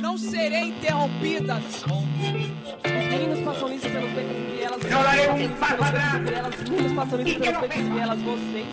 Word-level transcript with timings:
Não 0.00 0.18
serei 0.18 0.68
interrompida. 0.68 1.56
Os 1.56 3.06
meninos 3.06 3.40
passam 3.40 3.72
isso 3.72 3.88
pelos 3.88 4.10
becos 4.12 4.36
e 4.36 4.56
vielas. 4.56 4.84
Eu 4.84 5.02
darei 5.02 5.46
um 5.46 5.48
passo 5.56 5.82
atrás. 5.82 6.54
Os 6.62 6.70
meninos 6.70 6.92
passam 6.92 7.20
isso 7.20 7.40
pelos 7.40 7.60
becos 7.60 7.76
e 7.76 7.82
vielas. 7.82 8.22
Vocês. 8.22 8.66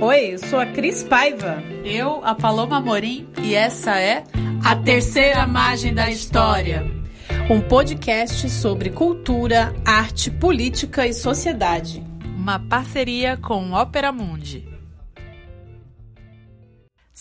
Oi, 0.00 0.34
eu 0.34 0.38
sou 0.38 0.58
a 0.58 0.66
Cris 0.66 1.04
Paiva. 1.04 1.62
Eu, 1.84 2.24
a 2.24 2.34
Paloma 2.34 2.80
Morim, 2.80 3.28
e 3.40 3.54
essa 3.54 4.00
é 4.00 4.24
A 4.64 4.74
Terceira 4.74 5.46
Margem 5.46 5.94
da 5.94 6.10
História. 6.10 6.84
Um 7.48 7.60
podcast 7.60 8.48
sobre 8.50 8.90
cultura, 8.90 9.74
arte, 9.84 10.30
política 10.30 11.06
e 11.06 11.12
sociedade. 11.12 12.02
Uma 12.36 12.58
parceria 12.58 13.36
com 13.36 13.72
Ópera 13.72 14.10
Mundi. 14.10 14.71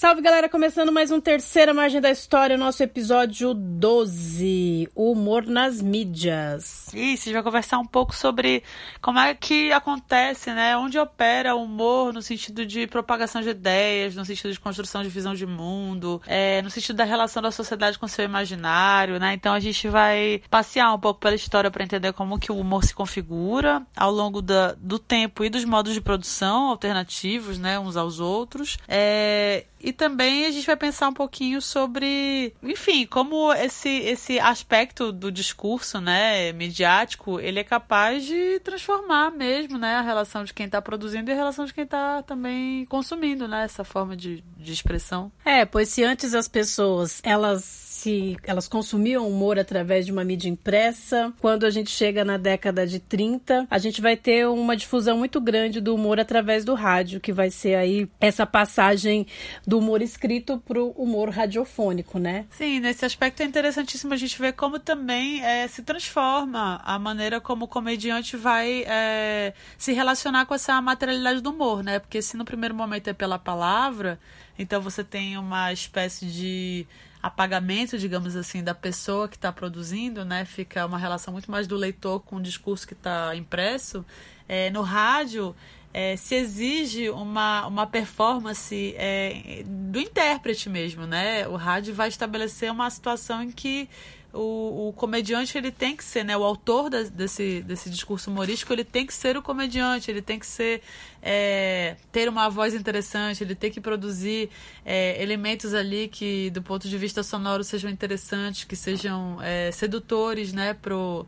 Salve 0.01 0.19
galera, 0.19 0.49
começando 0.49 0.91
mais 0.91 1.11
um 1.11 1.21
Terceira 1.21 1.75
Margem 1.75 2.01
da 2.01 2.09
História, 2.09 2.57
nosso 2.57 2.81
episódio 2.81 3.53
12, 3.53 4.89
o 4.95 5.11
humor 5.11 5.45
nas 5.45 5.79
mídias. 5.79 6.87
Isso, 6.91 6.95
a 7.21 7.25
gente 7.25 7.33
vai 7.33 7.43
conversar 7.43 7.77
um 7.77 7.85
pouco 7.85 8.15
sobre 8.15 8.63
como 8.99 9.19
é 9.19 9.35
que 9.35 9.71
acontece, 9.71 10.51
né? 10.53 10.75
Onde 10.75 10.97
opera 10.97 11.55
o 11.55 11.65
humor 11.65 12.11
no 12.11 12.21
sentido 12.23 12.65
de 12.65 12.87
propagação 12.87 13.43
de 13.43 13.49
ideias, 13.49 14.15
no 14.15 14.25
sentido 14.25 14.51
de 14.51 14.59
construção 14.59 15.03
de 15.03 15.09
visão 15.09 15.35
de 15.35 15.45
mundo, 15.45 16.19
é, 16.25 16.63
no 16.63 16.71
sentido 16.71 16.95
da 16.95 17.03
relação 17.03 17.43
da 17.43 17.51
sociedade 17.51 17.99
com 17.99 18.07
o 18.07 18.09
seu 18.09 18.25
imaginário, 18.25 19.19
né? 19.19 19.35
Então 19.35 19.53
a 19.53 19.59
gente 19.59 19.87
vai 19.87 20.41
passear 20.49 20.91
um 20.95 20.99
pouco 20.99 21.19
pela 21.19 21.35
história 21.35 21.69
para 21.69 21.83
entender 21.83 22.11
como 22.13 22.39
que 22.39 22.51
o 22.51 22.57
humor 22.57 22.83
se 22.83 22.95
configura 22.95 23.85
ao 23.95 24.11
longo 24.11 24.41
da, 24.41 24.73
do 24.79 24.97
tempo 24.97 25.45
e 25.45 25.49
dos 25.49 25.63
modos 25.63 25.93
de 25.93 26.01
produção 26.01 26.69
alternativos, 26.69 27.59
né? 27.59 27.77
Uns 27.77 27.95
aos 27.95 28.19
outros. 28.19 28.79
É, 28.87 29.65
e 29.83 29.91
também 29.91 30.45
a 30.45 30.51
gente 30.51 30.65
vai 30.65 30.75
pensar 30.75 31.07
um 31.07 31.13
pouquinho 31.13 31.61
sobre, 31.61 32.53
enfim, 32.61 33.05
como 33.05 33.53
esse, 33.53 33.89
esse 33.89 34.39
aspecto 34.39 35.11
do 35.11 35.31
discurso, 35.31 35.99
né, 35.99 36.51
midiático, 36.53 37.39
ele 37.39 37.59
é 37.59 37.63
capaz 37.63 38.25
de 38.25 38.59
transformar 38.59 39.31
mesmo, 39.31 39.77
né, 39.77 39.95
a 39.95 40.01
relação 40.01 40.43
de 40.43 40.53
quem 40.53 40.65
está 40.65 40.81
produzindo 40.81 41.29
e 41.29 41.33
a 41.33 41.37
relação 41.37 41.65
de 41.65 41.73
quem 41.73 41.83
está 41.83 42.21
também 42.23 42.85
consumindo, 42.85 43.47
né, 43.47 43.63
essa 43.63 43.83
forma 43.83 44.15
de, 44.15 44.43
de 44.57 44.71
expressão. 44.71 45.31
É, 45.43 45.65
pois 45.65 45.89
se 45.89 46.03
antes 46.03 46.33
as 46.33 46.47
pessoas, 46.47 47.21
elas 47.23 47.90
se 48.01 48.35
elas 48.43 48.67
consumiam 48.67 49.27
humor 49.27 49.59
através 49.59 50.07
de 50.07 50.11
uma 50.11 50.23
mídia 50.23 50.49
impressa. 50.49 51.31
Quando 51.39 51.67
a 51.67 51.69
gente 51.69 51.91
chega 51.91 52.25
na 52.25 52.35
década 52.35 52.87
de 52.87 52.99
30, 52.99 53.67
a 53.69 53.77
gente 53.77 54.01
vai 54.01 54.17
ter 54.17 54.47
uma 54.47 54.75
difusão 54.75 55.19
muito 55.19 55.39
grande 55.39 55.79
do 55.79 55.93
humor 55.93 56.19
através 56.19 56.65
do 56.65 56.73
rádio, 56.73 57.19
que 57.19 57.31
vai 57.31 57.51
ser 57.51 57.75
aí 57.75 58.09
essa 58.19 58.43
passagem 58.43 59.27
do 59.67 59.77
humor 59.77 60.01
escrito 60.01 60.57
para 60.57 60.81
o 60.81 60.89
humor 60.91 61.29
radiofônico, 61.29 62.17
né? 62.17 62.45
Sim, 62.49 62.79
nesse 62.79 63.05
aspecto 63.05 63.43
é 63.43 63.45
interessantíssimo 63.45 64.13
a 64.15 64.17
gente 64.17 64.39
ver 64.39 64.53
como 64.53 64.79
também 64.79 65.43
é, 65.43 65.67
se 65.67 65.83
transforma 65.83 66.81
a 66.83 66.97
maneira 66.97 67.39
como 67.39 67.65
o 67.65 67.67
comediante 67.67 68.35
vai 68.35 68.83
é, 68.87 69.53
se 69.77 69.93
relacionar 69.93 70.47
com 70.47 70.55
essa 70.55 70.81
materialidade 70.81 71.39
do 71.39 71.51
humor, 71.51 71.83
né? 71.83 71.99
Porque 71.99 72.19
se 72.19 72.35
no 72.35 72.45
primeiro 72.45 72.73
momento 72.73 73.09
é 73.09 73.13
pela 73.13 73.37
palavra, 73.37 74.19
então 74.57 74.81
você 74.81 75.03
tem 75.03 75.37
uma 75.37 75.71
espécie 75.71 76.25
de 76.25 76.87
apagamento, 77.21 77.97
digamos 77.97 78.35
assim, 78.35 78.63
da 78.63 78.73
pessoa 78.73 79.27
que 79.27 79.35
está 79.35 79.51
produzindo, 79.51 80.25
né? 80.25 80.45
Fica 80.45 80.85
uma 80.85 80.97
relação 80.97 81.31
muito 81.31 81.51
mais 81.51 81.67
do 81.67 81.75
leitor 81.75 82.21
com 82.21 82.37
o 82.37 82.41
discurso 82.41 82.87
que 82.87 82.93
está 82.93 83.35
impresso. 83.35 84.05
É, 84.47 84.69
no 84.69 84.81
rádio, 84.81 85.55
é, 85.93 86.15
se 86.15 86.35
exige 86.35 87.09
uma, 87.09 87.67
uma 87.67 87.85
performance 87.85 88.95
é, 88.97 89.63
do 89.65 89.99
intérprete 89.99 90.69
mesmo, 90.69 91.05
né? 91.05 91.47
O 91.47 91.55
rádio 91.55 91.93
vai 91.93 92.07
estabelecer 92.07 92.71
uma 92.71 92.89
situação 92.89 93.43
em 93.43 93.51
que 93.51 93.89
o, 94.33 94.89
o 94.89 94.93
comediante 94.93 95.57
ele 95.57 95.71
tem 95.71 95.95
que 95.95 96.03
ser, 96.03 96.23
né? 96.23 96.37
O 96.37 96.43
autor 96.43 96.89
da, 96.89 97.03
desse, 97.03 97.61
desse 97.61 97.89
discurso 97.89 98.29
humorístico 98.29 98.71
ele 98.71 98.83
tem 98.83 99.05
que 99.05 99.13
ser 99.13 99.35
o 99.37 99.41
comediante, 99.41 100.09
ele 100.09 100.21
tem 100.21 100.39
que 100.39 100.45
ser 100.45 100.81
é, 101.21 101.95
ter 102.11 102.29
uma 102.29 102.49
voz 102.49 102.73
interessante, 102.73 103.43
ele 103.43 103.55
tem 103.55 103.69
que 103.69 103.81
produzir 103.81 104.49
é, 104.85 105.21
elementos 105.21 105.73
ali 105.73 106.07
que, 106.07 106.49
do 106.51 106.61
ponto 106.61 106.87
de 106.87 106.97
vista 106.97 107.23
sonoro, 107.23 107.63
sejam 107.63 107.89
interessantes, 107.89 108.63
que 108.63 108.75
sejam 108.75 109.41
é, 109.41 109.71
sedutores, 109.71 110.53
né? 110.53 110.73
Pro, 110.73 111.27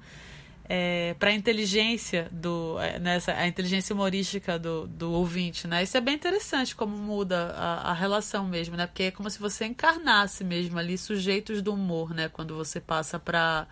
é, 0.68 1.14
para 1.20 1.30
a 1.30 1.34
inteligência 1.34 2.28
do 2.32 2.80
é, 2.80 2.98
nessa 2.98 3.34
a 3.34 3.48
inteligência 3.48 3.94
humorística 3.94 4.58
do, 4.58 4.88
do 4.88 5.12
ouvinte, 5.12 5.68
né? 5.68 5.84
Isso 5.84 5.98
é 5.98 6.02
bem 6.02 6.16
interessante 6.16 6.76
como 6.76 6.96
muda 6.96 7.54
a, 7.58 7.92
a, 7.92 7.94
relação 7.94 8.48
mesmo, 8.48 8.78
né? 8.78 8.88
Porque 8.88 9.04
é 9.04 9.12
como 9.12 9.30
se 9.30 9.40
você 9.40 9.66
encarnasse 9.66 10.44
mesmo 10.44 10.80
ali 10.80 10.98
sujeitos 10.98 11.62
do 11.62 11.74
humor, 11.74 12.14
né? 12.14 12.30
Quando 12.30 12.56
você 12.56 12.80
passa 12.80 13.20
para 13.20 13.68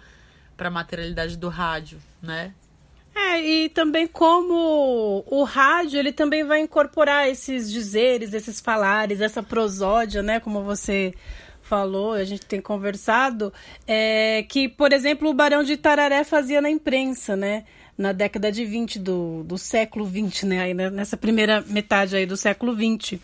para 0.57 0.67
a 0.67 0.71
materialidade 0.71 1.37
do 1.37 1.49
rádio, 1.49 1.97
né? 2.21 2.53
É, 3.15 3.41
e 3.41 3.69
também 3.69 4.05
como 4.07 5.23
o 5.27 5.43
rádio, 5.43 5.99
ele 5.99 6.13
também 6.13 6.43
vai 6.43 6.59
incorporar 6.59 7.27
esses 7.27 7.69
dizeres, 7.71 8.33
esses 8.33 8.61
falares, 8.61 9.21
essa 9.21 9.41
prosódia, 9.41 10.21
né? 10.21 10.39
Como 10.39 10.61
você 10.63 11.13
falou, 11.71 12.11
a 12.11 12.25
gente 12.25 12.45
tem 12.45 12.59
conversado, 12.59 13.53
é 13.87 14.43
que, 14.49 14.67
por 14.67 14.91
exemplo, 14.91 15.29
o 15.29 15.33
Barão 15.33 15.63
de 15.63 15.77
Tararé 15.77 16.25
fazia 16.25 16.59
na 16.59 16.69
imprensa, 16.69 17.33
né? 17.33 17.63
Na 17.97 18.11
década 18.11 18.51
de 18.51 18.65
20 18.65 18.99
do, 18.99 19.41
do 19.45 19.57
século 19.57 20.03
20, 20.03 20.47
né? 20.47 20.59
Aí 20.63 20.73
nessa 20.73 21.15
primeira 21.15 21.63
metade 21.65 22.17
aí 22.17 22.25
do 22.25 22.35
século 22.35 22.75
20. 22.75 23.21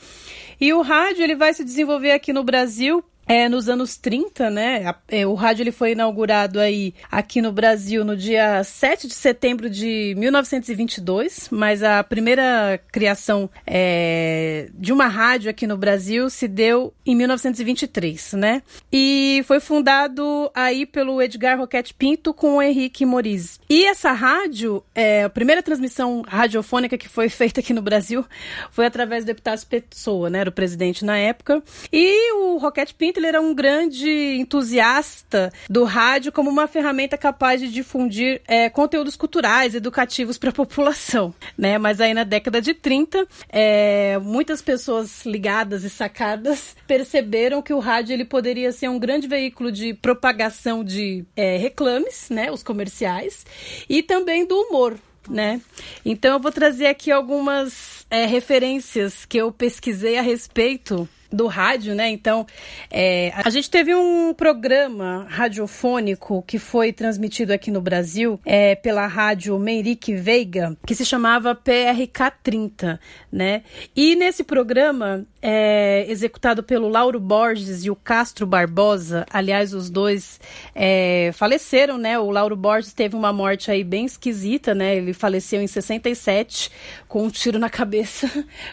E 0.62 0.74
o 0.74 0.82
rádio 0.82 1.26
ele 1.26 1.36
vai 1.36 1.54
se 1.54 1.62
desenvolver 1.66 2.14
aqui 2.14 2.32
no 2.32 2.42
Brasil 2.42 3.04
é, 3.28 3.50
nos 3.50 3.68
anos 3.68 3.98
30, 3.98 4.50
né? 4.50 4.96
É, 5.08 5.28
o 5.28 5.34
rádio 5.34 5.64
ele 5.64 5.72
foi 5.72 5.92
inaugurado 5.92 6.60
aí 6.60 6.94
aqui 7.12 7.42
no 7.42 7.52
Brasil 7.52 8.06
no 8.06 8.16
dia 8.16 8.64
7 8.64 9.08
de 9.08 9.14
setembro 9.14 9.70
de 9.70 10.14
1922, 10.18 11.50
mas 11.52 11.84
a 11.84 12.04
primeira 12.04 12.80
criação 12.92 13.50
é, 13.66 14.70
de 14.74 14.94
uma 14.94 15.08
rádio 15.08 15.50
aqui 15.50 15.68
no 15.68 15.78
Brasil 15.78 16.30
se 16.30 16.48
deu 16.48 16.94
em 17.06 17.16
1923, 17.16 18.34
né? 18.34 18.62
E 18.92 19.44
foi 19.46 19.60
fundado 19.60 20.50
aí 20.54 20.86
pelo 20.86 21.22
Edgar 21.22 21.58
Roquette 21.58 21.94
Pinto 21.94 22.34
com 22.34 22.58
o 22.58 22.62
Henrique 22.62 23.06
Moriz. 23.06 23.60
E 23.70 23.86
essa 23.86 24.12
rádio, 24.14 24.84
é, 24.96 25.24
a 25.24 25.30
primeira 25.30 25.62
transmissão 25.62 26.24
radiofônica 26.26 26.98
que 26.98 27.10
foi 27.10 27.28
feita 27.30 27.60
aqui 27.60 27.74
no 27.74 27.82
Brasil 27.82 28.26
foi 28.72 28.86
através 28.86 29.26
do 29.26 29.32
Epitácio 29.32 29.68
Pessoa, 29.68 30.30
né? 30.30 30.40
Era 30.40 30.50
o 30.50 30.54
presidente 30.54 31.04
na 31.04 31.18
época. 31.18 31.62
E 31.92 32.34
o 32.34 32.58
Roquette 32.58 32.94
Pinto 32.94 33.17
ele 33.18 33.28
era 33.28 33.42
um 33.42 33.54
grande 33.54 34.10
entusiasta 34.40 35.52
do 35.70 35.84
rádio 35.84 36.32
como 36.32 36.50
uma 36.50 36.68
ferramenta 36.68 37.18
capaz 37.18 37.60
de 37.60 37.70
difundir 37.70 38.42
é, 38.48 38.70
conteúdos 38.70 39.16
culturais, 39.16 39.76
educativos 39.76 40.38
para 40.38 40.50
a 40.50 40.54
população, 40.56 41.34
né? 41.58 41.78
Mas 41.78 42.00
aí 42.00 42.14
na 42.14 42.24
década 42.24 42.62
de 42.62 42.74
30, 42.74 43.28
é, 43.50 44.18
muitas 44.20 44.62
pessoas 44.62 45.26
ligadas 45.26 45.84
e 45.84 45.90
sacadas 45.90 46.76
perceberam 46.88 47.62
que 47.62 47.74
o 47.74 47.80
rádio 47.80 48.14
ele 48.14 48.26
poderia 48.26 48.72
ser 48.72 48.90
um 48.90 49.00
grande 49.00 49.28
veículo 49.28 49.72
de 49.72 49.94
propagação 49.94 50.84
de 50.84 51.26
é, 51.36 51.58
reclames, 51.58 52.30
né? 52.30 52.52
Os 52.52 52.64
comerciais 52.64 53.46
e 53.90 54.04
também 54.04 54.46
do 54.46 54.56
humor, 54.56 54.98
né? 55.30 55.62
Então 56.06 56.34
eu 56.34 56.40
vou 56.40 56.52
trazer 56.52 56.88
aqui 56.88 57.12
algumas 57.12 58.06
é, 58.10 58.26
referências 58.26 59.26
que 59.26 59.38
eu 59.38 59.52
pesquisei 59.52 60.18
a 60.18 60.22
respeito 60.22 61.08
do 61.32 61.48
rádio, 61.48 61.96
né? 61.96 62.10
Então, 62.10 62.46
é, 62.92 63.32
a 63.36 63.50
gente 63.50 63.70
teve 63.70 63.94
um 63.94 64.34
programa 64.34 65.26
radiofônico 65.30 66.44
que 66.48 66.60
foi 66.60 66.92
transmitido 66.94 67.54
aqui 67.54 67.72
no 67.72 67.82
Brasil 67.82 68.40
é, 68.46 68.76
pela 68.76 69.08
rádio 69.08 69.58
Meirique 69.60 70.16
Veiga, 70.16 70.78
que 70.86 70.96
se 70.96 71.06
chamava 71.06 71.56
PRK 71.56 72.32
30, 72.44 73.00
né? 73.32 73.64
E 73.96 74.16
nesse 74.16 74.44
programa, 74.44 75.26
é, 75.50 76.06
executado 76.10 76.62
pelo 76.62 76.90
Lauro 76.90 77.22
Borges 77.22 77.86
e 77.86 77.90
o 77.90 77.96
Castro 77.96 78.46
Barbosa, 78.46 79.26
aliás, 79.32 79.74
os 79.74 79.90
dois 79.90 80.42
é, 80.76 81.32
faleceram, 81.34 81.98
né? 81.98 82.20
O 82.20 82.30
Lauro 82.30 82.54
Borges 82.58 82.92
teve 82.92 83.16
uma 83.16 83.32
morte 83.32 83.72
aí 83.72 83.82
bem 83.82 84.04
esquisita, 84.04 84.76
né? 84.76 84.98
Ele 84.98 85.14
faleceu 85.14 85.62
em 85.62 85.68
67 85.68 86.70
com 87.08 87.24
um 87.24 87.30
tiro 87.30 87.58
na 87.58 87.70
cabeça 87.72 88.30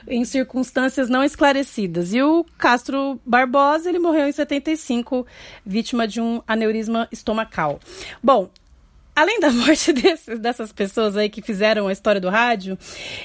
em 0.09 0.25
circunstâncias 0.25 1.09
não 1.09 1.23
esclarecidas. 1.23 2.13
E 2.13 2.21
o 2.21 2.45
Castro 2.59 3.21
Barbosa, 3.25 3.89
ele 3.89 4.01
morreu 4.01 4.27
em 4.27 4.33
75, 4.33 5.25
vítima 5.65 6.09
de 6.09 6.21
um 6.21 6.43
aneurisma 6.45 7.07
estomacal. 7.13 7.79
Bom, 8.21 8.51
além 9.15 9.41
da 9.41 9.51
morte 9.53 9.93
desses, 9.93 10.39
dessas 10.39 10.73
pessoas 10.73 11.17
aí 11.17 11.29
que 11.29 11.43
fizeram 11.43 11.87
a 11.87 11.93
história 11.93 12.21
do 12.21 12.29
rádio, 12.29 12.79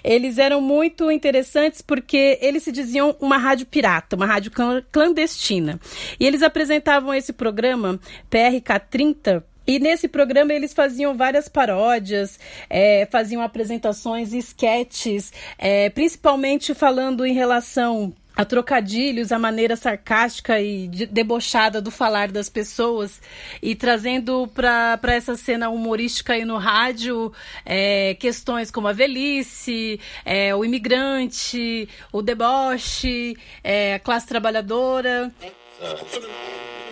eles 0.04 0.38
eram 0.38 0.62
muito 0.62 1.10
interessantes 1.12 1.82
porque 1.82 2.38
eles 2.42 2.64
se 2.64 2.72
diziam 2.72 3.16
uma 3.20 3.38
rádio 3.38 3.66
pirata, 3.66 4.16
uma 4.16 4.26
rádio 4.26 4.52
clandestina. 4.92 5.80
E 6.20 6.26
eles 6.26 6.42
apresentavam 6.42 7.14
esse 7.14 7.34
programa 7.34 8.00
PRK 8.30 8.80
30 8.90 9.44
e 9.70 9.78
nesse 9.78 10.08
programa 10.08 10.52
eles 10.52 10.74
faziam 10.74 11.16
várias 11.16 11.48
paródias, 11.48 12.40
é, 12.68 13.08
faziam 13.12 13.40
apresentações, 13.40 14.34
esquetes, 14.34 15.32
é, 15.60 15.92
principalmente 15.92 16.74
falando 16.74 17.24
em 17.24 17.34
relação 17.34 18.12
a 18.36 18.46
trocadilhos, 18.46 19.32
a 19.32 19.40
maneira 19.40 19.76
sarcástica 19.76 20.60
e 20.62 20.88
debochada 20.88 21.82
do 21.82 21.92
falar 21.92 22.32
das 22.32 22.50
pessoas 22.50 23.22
e 23.62 23.76
trazendo 23.76 24.48
para 24.48 25.00
essa 25.08 25.36
cena 25.36 25.70
humorística 25.70 26.34
aí 26.34 26.46
no 26.46 26.58
rádio 26.58 27.34
é, 27.66 28.16
questões 28.16 28.72
como 28.72 28.88
a 28.88 28.94
velhice, 28.94 30.00
é, 30.24 30.56
o 30.56 30.64
imigrante, 30.64 31.90
o 32.12 32.22
deboche, 32.22 33.36
é, 33.64 33.96
a 33.96 34.00
classe 34.00 34.28
trabalhadora. 34.28 35.32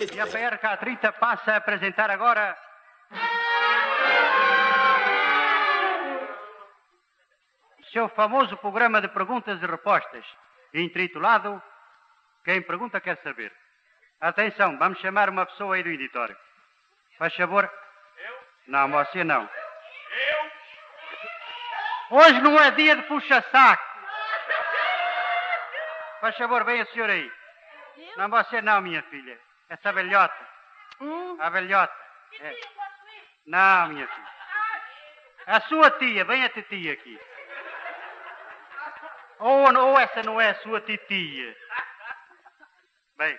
E 0.00 0.20
a 0.20 0.26
PRK-30 0.26 1.12
passa 1.18 1.52
a 1.52 1.56
apresentar 1.56 2.10
agora. 2.10 2.56
Seu 7.92 8.08
famoso 8.10 8.56
programa 8.58 9.00
de 9.00 9.08
perguntas 9.08 9.60
e 9.62 9.66
respostas 9.66 10.24
intitulado 10.74 11.62
Quem 12.44 12.62
Pergunta 12.62 13.00
Quer 13.00 13.18
Saber. 13.22 13.52
Atenção, 14.20 14.76
vamos 14.78 14.98
chamar 15.00 15.30
uma 15.30 15.46
pessoa 15.46 15.76
aí 15.76 15.82
do 15.82 15.90
editório. 15.90 16.36
Faz 17.18 17.34
favor. 17.34 17.70
Eu? 18.16 18.38
Não, 18.66 18.90
você 18.90 19.24
não. 19.24 19.42
Eu? 19.42 20.50
Hoje 22.18 22.40
não 22.40 22.58
é 22.58 22.70
dia 22.72 22.96
de 22.96 23.02
puxa-saco. 23.02 23.88
Faz 26.20 26.36
favor, 26.36 26.64
venha 26.64 26.82
a 26.82 26.86
senhora 26.86 27.12
aí. 27.12 27.32
Eu? 27.96 28.16
Não, 28.16 28.28
você 28.28 28.60
não, 28.62 28.80
minha 28.80 29.02
filha. 29.04 29.38
Essa 29.68 29.92
velhota. 29.92 30.48
Hum? 31.00 31.36
A 31.40 31.50
velhota. 31.50 31.94
É. 32.40 32.56
Não, 33.46 33.88
minha 33.88 34.06
filha. 34.06 34.28
A 35.46 35.60
sua 35.62 35.90
tia, 35.92 36.24
venha 36.24 36.46
a 36.46 36.50
titia 36.50 36.92
aqui. 36.92 37.18
Ou, 39.40 39.72
ou 39.76 39.98
essa 39.98 40.22
não 40.22 40.40
é 40.40 40.50
a 40.50 40.54
sua 40.56 40.80
titia? 40.80 41.56
Bem, 43.16 43.38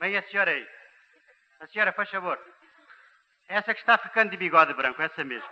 vem 0.00 0.16
a 0.16 0.22
senhora 0.24 0.50
aí. 0.50 0.68
A 1.60 1.66
senhora, 1.68 1.92
faz 1.92 2.10
favor. 2.10 2.38
Essa 3.48 3.74
que 3.74 3.80
está 3.80 3.96
ficando 3.98 4.30
de 4.30 4.36
bigode 4.36 4.74
branco, 4.74 5.00
essa 5.00 5.24
mesmo. 5.24 5.48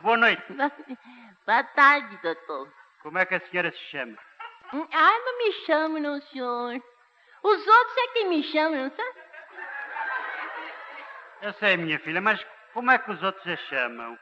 Boa 0.00 0.16
noite. 0.16 0.42
Boa 1.44 1.64
tarde, 1.64 2.16
doutor. 2.22 2.72
Como 3.02 3.18
é 3.18 3.26
que 3.26 3.34
a 3.34 3.40
senhora 3.48 3.70
se 3.70 3.78
chama? 3.90 4.16
Ah, 4.72 5.18
não 5.24 5.38
me 5.38 5.52
chamo, 5.64 5.98
não, 5.98 6.20
senhor. 6.22 6.80
Os 7.42 7.66
outros 7.66 7.96
é 7.96 8.06
que 8.08 8.24
me 8.26 8.42
chamam, 8.44 8.84
não 8.84 8.90
sabe? 8.90 9.18
Eu 11.40 11.52
sei, 11.54 11.76
minha 11.76 11.98
filha, 12.00 12.20
mas 12.20 12.44
como 12.72 12.90
é 12.90 12.98
que 12.98 13.10
os 13.10 13.22
outros 13.22 13.46
a 13.46 13.56
chamam? 13.56 14.18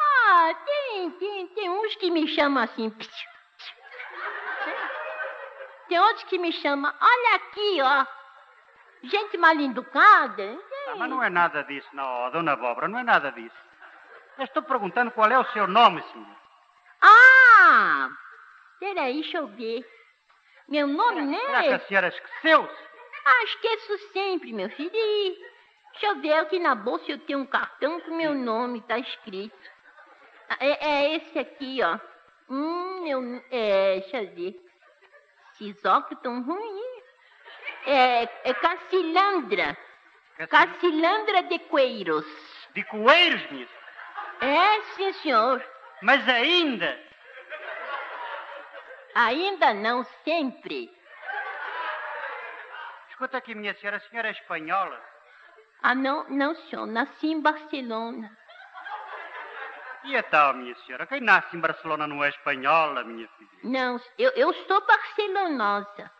Ah, 0.00 0.54
tem, 0.64 1.10
tem, 1.12 1.48
tem 1.48 1.70
uns 1.70 1.96
que 1.96 2.10
me 2.10 2.28
chamam 2.28 2.62
assim. 2.62 2.94
Tem 5.88 5.98
outros 5.98 6.24
que 6.24 6.38
me 6.38 6.52
chamam, 6.52 6.92
olha 7.00 7.36
aqui, 7.36 7.82
ó. 7.82 8.06
Gente 9.04 9.36
mal 9.36 9.54
educada. 9.54 10.58
Ah, 10.88 10.96
mas 10.96 11.10
não 11.10 11.22
é 11.22 11.28
nada 11.28 11.62
disso, 11.64 11.88
não, 11.92 12.30
dona 12.30 12.56
Bobra, 12.56 12.88
não 12.88 12.98
é 12.98 13.02
nada 13.02 13.30
disso. 13.32 13.56
Eu 14.38 14.44
estou 14.44 14.62
perguntando 14.62 15.10
qual 15.10 15.30
é 15.30 15.38
o 15.38 15.52
seu 15.52 15.66
nome, 15.66 16.02
senhor. 16.12 16.36
Ah! 17.02 18.08
Peraí, 18.80 19.14
deixa 19.20 19.38
eu 19.38 19.46
ver. 19.46 19.86
Meu 20.68 20.86
nome, 20.86 21.22
né? 21.22 21.38
Será 21.38 21.62
que 21.62 21.68
a 21.74 21.80
senhora 21.80 22.08
esqueceu-se? 22.08 22.84
Ah, 23.26 23.44
esqueço 23.44 23.98
sempre, 24.12 24.52
meu 24.52 24.68
filho. 24.70 24.90
Deixa 24.90 26.06
eu 26.06 26.20
ver 26.20 26.34
aqui 26.34 26.58
na 26.58 26.74
bolsa 26.74 27.04
eu 27.10 27.18
tenho 27.20 27.40
um 27.40 27.46
cartão 27.46 28.00
com 28.00 28.16
meu 28.16 28.34
nome, 28.34 28.80
tá 28.82 28.98
escrito. 28.98 29.56
É, 30.58 30.88
é 30.88 31.16
esse 31.16 31.38
aqui, 31.38 31.80
ó. 31.82 31.98
Hum, 32.48 33.02
meu. 33.02 33.42
É, 33.50 34.00
deixa 34.00 34.22
eu 34.22 34.34
ver. 34.34 34.63
Tão 36.22 36.42
ruins. 36.42 37.04
É, 37.86 38.22
é 38.44 38.54
Cacilandra. 38.54 39.76
Cacilandra 40.48 41.42
de 41.44 41.58
Coeiros. 41.60 42.26
De 42.74 42.82
Coeiros, 42.84 43.50
minha? 43.50 43.68
É, 44.40 44.82
sim, 44.96 45.12
senhor. 45.14 45.64
Mas 46.02 46.28
ainda? 46.28 46.98
Ainda 49.14 49.72
não, 49.74 50.04
sempre. 50.24 50.90
Escuta 53.10 53.38
aqui, 53.38 53.54
minha 53.54 53.74
senhora, 53.74 53.98
a 53.98 54.00
senhora 54.00 54.28
é 54.28 54.32
espanhola? 54.32 55.00
Ah, 55.82 55.94
não, 55.94 56.28
não, 56.28 56.54
senhor. 56.54 56.86
Nasci 56.86 57.28
em 57.28 57.40
Barcelona. 57.40 58.36
E 60.04 60.22
tal, 60.24 60.54
minha 60.54 60.74
senhora? 60.84 61.06
Quem 61.06 61.20
nasce 61.20 61.56
em 61.56 61.60
Barcelona 61.60 62.06
não 62.06 62.22
é 62.22 62.28
espanhola, 62.28 63.02
minha 63.04 63.26
filha? 63.38 63.50
Não, 63.62 64.00
eu, 64.18 64.30
eu 64.32 64.52
sou 64.52 64.86
barcelonosa. 64.86 66.10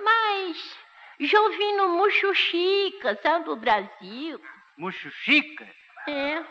Mas 0.00 0.78
já 1.20 1.40
ouvi 1.40 1.72
no 1.74 1.88
Muxuxica, 1.90 3.18
sabe, 3.22 3.44
do 3.44 3.56
Brasil. 3.56 4.40
Muxuxica? 4.76 5.64
É. 6.08 6.44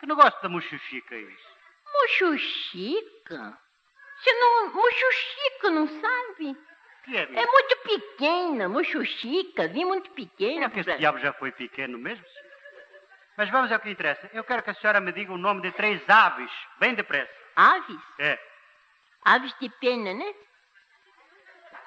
Que 0.00 0.06
negócio 0.06 0.40
da 0.42 0.48
Muxuxica 0.48 1.14
é 1.14 1.20
isso? 1.20 1.48
Muxuxica? 1.92 3.58
Você 4.18 4.32
não... 4.32 4.72
Muxuxica, 4.72 5.70
não 5.70 5.86
sabe? 6.00 6.56
Que 7.04 7.16
é, 7.16 7.22
é 7.22 7.46
muito 7.46 7.76
pequena, 7.84 8.68
Muxuxica, 8.68 9.68
vi 9.68 9.84
muito 9.84 10.10
pequena. 10.12 10.68
Será 10.68 10.70
que 10.70 10.80
esse 10.80 10.98
diabo 10.98 11.18
já 11.18 11.32
foi 11.34 11.52
pequeno 11.52 11.98
mesmo, 11.98 12.24
senhor? 12.24 12.41
Mas 13.36 13.50
vamos 13.50 13.72
ao 13.72 13.80
que 13.80 13.90
interessa. 13.90 14.30
Eu 14.32 14.44
quero 14.44 14.62
que 14.62 14.70
a 14.70 14.74
senhora 14.74 15.00
me 15.00 15.12
diga 15.12 15.32
o 15.32 15.38
nome 15.38 15.62
de 15.62 15.72
três 15.72 16.02
aves, 16.08 16.50
bem 16.78 16.94
depressa. 16.94 17.32
Aves? 17.56 18.00
É. 18.18 18.38
Aves 19.24 19.54
de 19.60 19.68
pena, 19.68 20.12
né? 20.12 20.34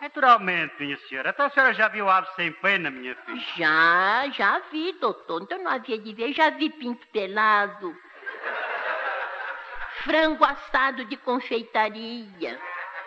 Naturalmente, 0.02 0.76
minha 0.80 0.98
senhora. 1.08 1.30
Então 1.30 1.46
a 1.46 1.50
senhora 1.50 1.74
já 1.74 1.88
viu 1.88 2.10
aves 2.10 2.30
sem 2.36 2.52
pena, 2.52 2.90
minha 2.90 3.16
filha? 3.16 3.44
Já, 3.58 4.30
já 4.30 4.60
vi, 4.72 4.94
doutor. 4.94 5.42
Então 5.44 5.58
não 5.60 5.72
havia 5.72 5.98
de 5.98 6.14
ver. 6.14 6.34
Já 6.34 6.50
vi 6.50 6.70
pinto 6.70 7.08
pelado. 7.08 7.96
Frango 10.04 10.44
assado 10.44 11.06
de 11.06 11.18
confeitaria. 11.18 12.60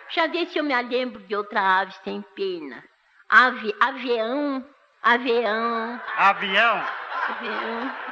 Já 0.09 0.27
vi 0.27 0.47
se 0.47 0.57
eu 0.57 0.63
me 0.63 0.79
lembro 0.81 1.21
de 1.21 1.35
outra 1.35 1.81
ave 1.81 1.93
sem 2.03 2.21
pena. 2.35 2.83
Ave, 3.29 3.73
avião, 3.79 4.65
avião. 5.03 6.01
Avião? 6.17 6.85
Avião. 7.29 8.08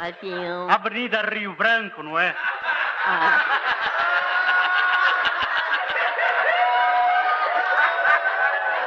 Avião. 0.00 0.70
Avenida 0.70 1.20
Rio 1.20 1.54
Branco, 1.54 2.02
não 2.02 2.18
é? 2.18 2.34
Ah. 3.04 3.44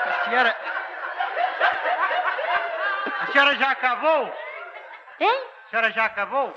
A 0.06 0.26
senhora. 0.26 0.58
A 3.20 3.32
senhora 3.32 3.56
já 3.58 3.72
acabou? 3.72 4.34
Hein? 5.20 5.44
A 5.68 5.70
senhora 5.70 5.92
já 5.92 6.06
acabou? 6.06 6.54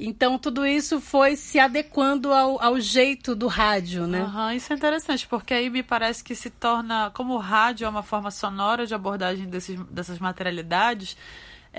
Então 0.00 0.38
tudo 0.38 0.66
isso 0.66 1.02
foi 1.02 1.36
se 1.36 1.58
adequando 1.58 2.32
ao, 2.32 2.62
ao 2.62 2.80
jeito 2.80 3.34
do 3.34 3.48
rádio, 3.48 4.06
né? 4.06 4.22
Uhum, 4.22 4.52
isso 4.52 4.72
é 4.72 4.76
interessante, 4.76 5.26
porque 5.26 5.52
aí 5.52 5.68
me 5.68 5.82
parece 5.82 6.24
que 6.24 6.34
se 6.34 6.48
torna, 6.48 7.10
como 7.10 7.34
o 7.34 7.38
rádio 7.38 7.84
é 7.84 7.88
uma 7.88 8.02
forma 8.02 8.30
sonora 8.30 8.86
de 8.86 8.94
abordagem 8.94 9.46
desses, 9.46 9.78
dessas 9.90 10.18
materialidades, 10.18 11.16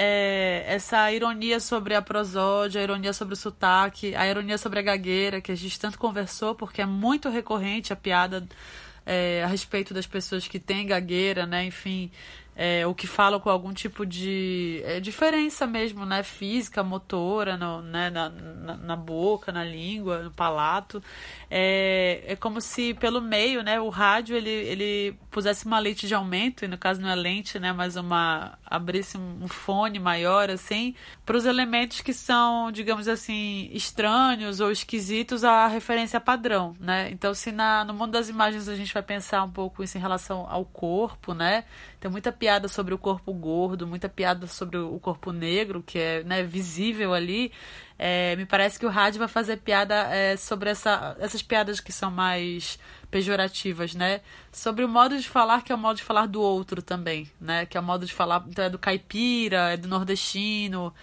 é, 0.01 0.63
essa 0.65 1.11
ironia 1.11 1.59
sobre 1.59 1.93
a 1.93 2.01
prosódia, 2.01 2.79
a 2.79 2.83
ironia 2.85 3.11
sobre 3.11 3.33
o 3.33 3.37
sotaque, 3.37 4.15
a 4.15 4.25
ironia 4.25 4.57
sobre 4.57 4.79
a 4.79 4.81
gagueira, 4.81 5.41
que 5.41 5.51
a 5.51 5.55
gente 5.55 5.77
tanto 5.77 5.99
conversou, 5.99 6.55
porque 6.55 6.81
é 6.81 6.85
muito 6.85 7.27
recorrente 7.27 7.91
a 7.91 7.97
piada 7.97 8.47
é, 9.05 9.43
a 9.43 9.47
respeito 9.47 9.93
das 9.93 10.07
pessoas 10.07 10.47
que 10.47 10.57
têm 10.57 10.87
gagueira, 10.87 11.45
né? 11.45 11.65
Enfim, 11.65 12.09
é, 12.61 12.85
ou 12.85 12.93
que 12.93 13.07
falam 13.07 13.39
com 13.39 13.49
algum 13.49 13.71
tipo 13.71 14.05
de 14.05 14.81
é, 14.83 14.99
diferença 14.99 15.65
mesmo, 15.65 16.05
né? 16.05 16.23
Física, 16.23 16.83
motora, 16.83 17.55
no, 17.55 17.81
né? 17.81 18.09
Na, 18.09 18.27
na, 18.27 18.75
na, 18.75 18.95
boca, 18.97 19.49
na 19.49 19.63
língua, 19.63 20.23
no 20.23 20.31
palato. 20.31 21.01
É, 21.49 22.21
é 22.27 22.35
como 22.35 22.59
se 22.59 22.93
pelo 22.95 23.21
meio, 23.21 23.63
né? 23.63 23.79
O 23.79 23.87
rádio 23.87 24.35
ele, 24.35 24.49
ele 24.49 25.15
pusesse 25.31 25.65
uma 25.65 25.79
lente 25.79 26.05
de 26.05 26.13
aumento, 26.13 26.65
e 26.65 26.67
no 26.67 26.77
caso 26.77 26.99
não 26.99 27.07
é 27.07 27.15
lente, 27.15 27.57
né? 27.57 27.71
Mas 27.71 27.95
uma 27.95 28.59
abrisse 28.65 29.17
um 29.17 29.47
fone 29.47 29.97
maior, 29.97 30.49
assim, 30.49 30.93
para 31.25 31.37
os 31.37 31.45
elementos 31.45 32.01
que 32.01 32.13
são, 32.13 32.73
digamos 32.73 33.07
assim, 33.07 33.69
estranhos 33.71 34.59
ou 34.59 34.69
esquisitos 34.69 35.45
à 35.45 35.65
referência 35.67 36.19
padrão, 36.19 36.75
né? 36.77 37.09
Então, 37.09 37.33
se 37.33 37.53
na, 37.53 37.85
no 37.85 37.93
mundo 37.93 38.11
das 38.11 38.27
imagens 38.27 38.67
a 38.67 38.75
gente 38.75 38.93
vai 38.93 39.01
pensar 39.01 39.43
um 39.45 39.49
pouco 39.49 39.81
isso 39.81 39.97
em 39.97 40.01
relação 40.01 40.45
ao 40.49 40.65
corpo, 40.65 41.33
né? 41.33 41.63
Tem 42.01 42.11
muita 42.11 42.33
piada 42.33 42.48
sobre 42.67 42.93
o 42.93 42.97
corpo 42.97 43.33
gordo, 43.33 43.85
muita 43.85 44.09
piada 44.09 44.47
sobre 44.47 44.77
o 44.77 44.99
corpo 44.99 45.31
negro, 45.31 45.83
que 45.85 45.99
é 45.99 46.23
né, 46.23 46.43
visível 46.43 47.13
ali. 47.13 47.51
É, 47.97 48.35
me 48.37 48.45
parece 48.45 48.79
que 48.79 48.85
o 48.85 48.89
rádio 48.89 49.19
vai 49.19 49.27
fazer 49.27 49.57
piada 49.57 49.95
é, 50.13 50.37
sobre 50.37 50.69
essa, 50.69 51.17
essas 51.19 51.41
piadas 51.41 51.79
que 51.79 51.91
são 51.91 52.09
mais 52.09 52.79
pejorativas, 53.11 53.93
né? 53.93 54.21
Sobre 54.51 54.85
o 54.85 54.89
modo 54.89 55.17
de 55.17 55.27
falar, 55.27 55.63
que 55.63 55.71
é 55.71 55.75
o 55.75 55.77
modo 55.77 55.97
de 55.97 56.03
falar 56.03 56.25
do 56.25 56.41
outro 56.41 56.81
também, 56.81 57.29
né? 57.39 57.65
Que 57.65 57.77
é 57.77 57.79
o 57.79 57.83
modo 57.83 58.05
de 58.05 58.13
falar 58.13 58.43
então, 58.47 58.65
é 58.65 58.69
do 58.69 58.79
caipira, 58.79 59.71
é 59.73 59.77
do 59.77 59.87
nordestino. 59.87 60.93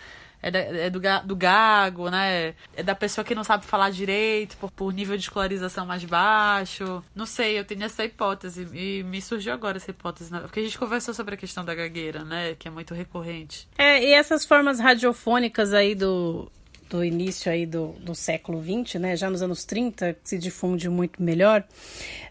É, 0.47 0.50
da, 0.50 0.59
é 0.59 0.91
do, 0.91 1.00
do 1.25 1.35
gago, 1.35 2.09
né? 2.09 2.55
É 2.76 2.83
da 2.83 2.95
pessoa 2.95 3.25
que 3.25 3.35
não 3.35 3.43
sabe 3.43 3.67
falar 3.67 3.91
direito, 3.91 4.57
por, 4.59 4.71
por 4.71 4.93
nível 4.93 5.17
de 5.17 5.25
escolarização 5.25 5.85
mais 5.85 6.05
baixo. 6.05 7.03
Não 7.15 7.26
sei, 7.26 7.59
eu 7.59 7.65
tenho 7.65 7.83
essa 7.83 8.05
hipótese. 8.05 8.69
E 8.73 9.03
me 9.03 9.21
surgiu 9.21 9.53
agora 9.53 9.79
essa 9.79 9.91
hipótese, 9.91 10.33
né? 10.33 10.38
Porque 10.41 10.61
a 10.61 10.62
gente 10.62 10.79
conversou 10.79 11.12
sobre 11.12 11.35
a 11.35 11.37
questão 11.37 11.65
da 11.65 11.75
gagueira, 11.75 12.25
né? 12.25 12.55
Que 12.55 12.69
é 12.69 12.71
muito 12.71 12.95
recorrente. 12.95 13.69
É, 13.76 14.00
e 14.00 14.12
essas 14.12 14.45
formas 14.45 14.79
radiofônicas 14.79 15.75
aí 15.75 15.97
do, 15.97 16.49
do 16.88 17.05
início 17.05 17.50
aí 17.50 17.66
do, 17.66 17.88
do 18.00 18.14
século 18.14 18.62
XX, 18.62 19.00
né, 19.00 19.16
já 19.16 19.28
nos 19.28 19.43
anos 19.43 19.64
30, 19.64 20.16
se 20.23 20.38
difunde 20.38 20.88
muito 20.88 21.23
melhor, 21.23 21.64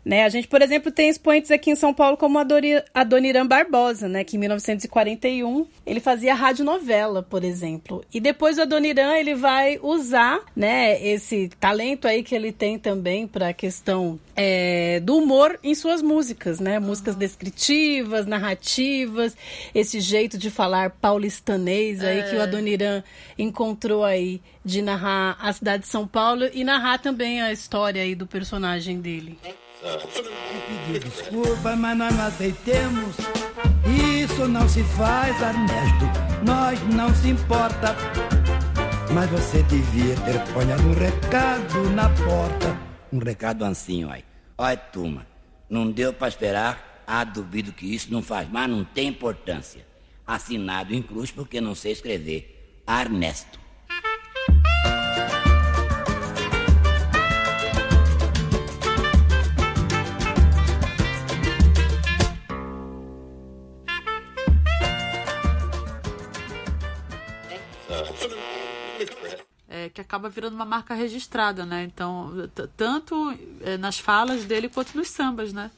né, 0.03 0.23
a 0.23 0.29
gente, 0.29 0.47
por 0.47 0.61
exemplo, 0.61 0.91
tem 0.91 1.09
expoentes 1.09 1.51
aqui 1.51 1.71
em 1.71 1.75
São 1.75 1.93
Paulo 1.93 2.17
como 2.17 2.39
a 2.39 2.45
Adoniran 2.93 3.45
Barbosa, 3.45 4.07
né, 4.07 4.23
que 4.23 4.37
em 4.37 4.39
1941 4.39 5.67
ele 5.85 5.99
fazia 5.99 6.33
radionovela, 6.33 7.21
por 7.23 7.43
exemplo, 7.43 8.03
e 8.13 8.19
depois 8.19 8.57
o 8.57 8.61
Adoniran 8.61 9.13
ele 9.15 9.35
vai 9.35 9.79
usar, 9.81 10.39
né, 10.55 11.01
esse 11.05 11.49
talento 11.59 12.07
aí 12.07 12.23
que 12.23 12.35
ele 12.35 12.51
tem 12.51 12.79
também 12.79 13.27
para 13.27 13.49
a 13.49 13.53
questão 13.53 14.19
é, 14.35 14.99
do 14.99 15.17
humor 15.17 15.57
em 15.63 15.73
suas 15.73 16.01
músicas, 16.01 16.59
né, 16.59 16.79
músicas 16.79 17.15
descritivas, 17.15 18.25
narrativas, 18.25 19.35
esse 19.73 19.99
jeito 19.99 20.37
de 20.37 20.51
falar 20.51 20.89
paulistanês 20.89 22.03
aí 22.03 22.19
é. 22.19 22.23
que 22.23 22.35
o 22.35 22.39
é. 22.39 22.43
Adoniran 22.43 23.03
encontrou 23.37 24.03
aí 24.03 24.41
de 24.63 24.81
narrar 24.81 25.37
a 25.39 25.53
cidade 25.53 25.83
de 25.83 25.89
São 25.89 26.07
Paulo 26.07 26.49
e 26.53 26.63
narrar 26.63 26.99
também 26.99 27.41
a 27.41 27.51
história 27.51 28.01
aí 28.01 28.15
do 28.15 28.27
personagem 28.27 28.99
dele. 28.99 29.39
Pedir 30.87 30.99
desculpa, 30.99 31.75
mas 31.75 31.97
nós 31.97 32.13
não 32.15 32.25
aceitemos. 32.25 33.15
Isso 34.23 34.47
não 34.47 34.67
se 34.67 34.83
faz, 34.83 35.39
Ernesto. 35.39 36.05
Nós 36.43 36.79
não 36.93 37.13
se 37.13 37.29
importa. 37.29 37.95
Mas 39.13 39.29
você 39.29 39.61
devia 39.63 40.15
ter 40.15 40.39
ponhado 40.53 40.81
um 40.83 40.93
recado 40.93 41.89
na 41.91 42.09
porta. 42.09 42.84
Um 43.15 43.19
recado 43.19 43.63
ancinho 43.63 44.11
aí. 44.11 44.25
Olha, 44.57 44.75
turma, 44.75 45.25
não 45.69 45.89
deu 45.89 46.11
para 46.11 46.27
esperar. 46.27 47.03
Ah, 47.07 47.23
duvido 47.23 47.71
que 47.71 47.85
isso 47.95 48.11
não 48.11 48.21
faz 48.21 48.49
mas 48.51 48.69
não 48.69 48.83
tem 48.83 49.07
importância. 49.07 49.87
Assinado 50.27 50.93
em 50.93 51.01
cruz 51.01 51.31
porque 51.31 51.61
não 51.61 51.73
sei 51.73 51.93
escrever. 51.93 52.83
Ernesto. 52.85 53.57
Que 69.89 70.01
acaba 70.01 70.29
virando 70.29 70.55
uma 70.55 70.65
marca 70.65 70.93
registrada, 70.93 71.65
né? 71.65 71.83
Então, 71.83 72.49
tanto 72.75 73.33
é, 73.61 73.77
nas 73.77 73.99
falas 73.99 74.45
dele 74.45 74.69
quanto 74.69 74.95
nos 74.95 75.09
sambas, 75.09 75.53
né? 75.53 75.71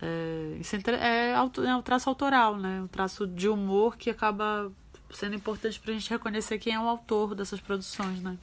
É, 0.00 0.56
isso 0.60 0.76
é, 0.76 0.80
é, 0.90 1.30
é 1.32 1.76
um 1.76 1.82
traço 1.82 2.08
autoral, 2.08 2.56
né? 2.56 2.82
Um 2.82 2.88
traço 2.88 3.26
de 3.26 3.48
humor 3.48 3.96
que 3.96 4.10
acaba 4.10 4.70
sendo 5.10 5.34
importante 5.34 5.78
para 5.80 5.92
a 5.92 5.94
gente 5.94 6.10
reconhecer 6.10 6.58
quem 6.58 6.74
é 6.74 6.80
o 6.80 6.88
autor 6.88 7.34
dessas 7.34 7.60
produções, 7.60 8.20
né? 8.20 8.36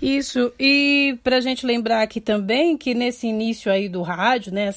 Isso, 0.00 0.52
e 0.58 1.18
para 1.22 1.36
a 1.36 1.40
gente 1.40 1.66
lembrar 1.66 2.02
aqui 2.02 2.20
também 2.20 2.76
que 2.76 2.94
nesse 2.94 3.26
início 3.26 3.72
aí 3.72 3.88
do 3.88 4.02
rádio, 4.02 4.52
né, 4.52 4.70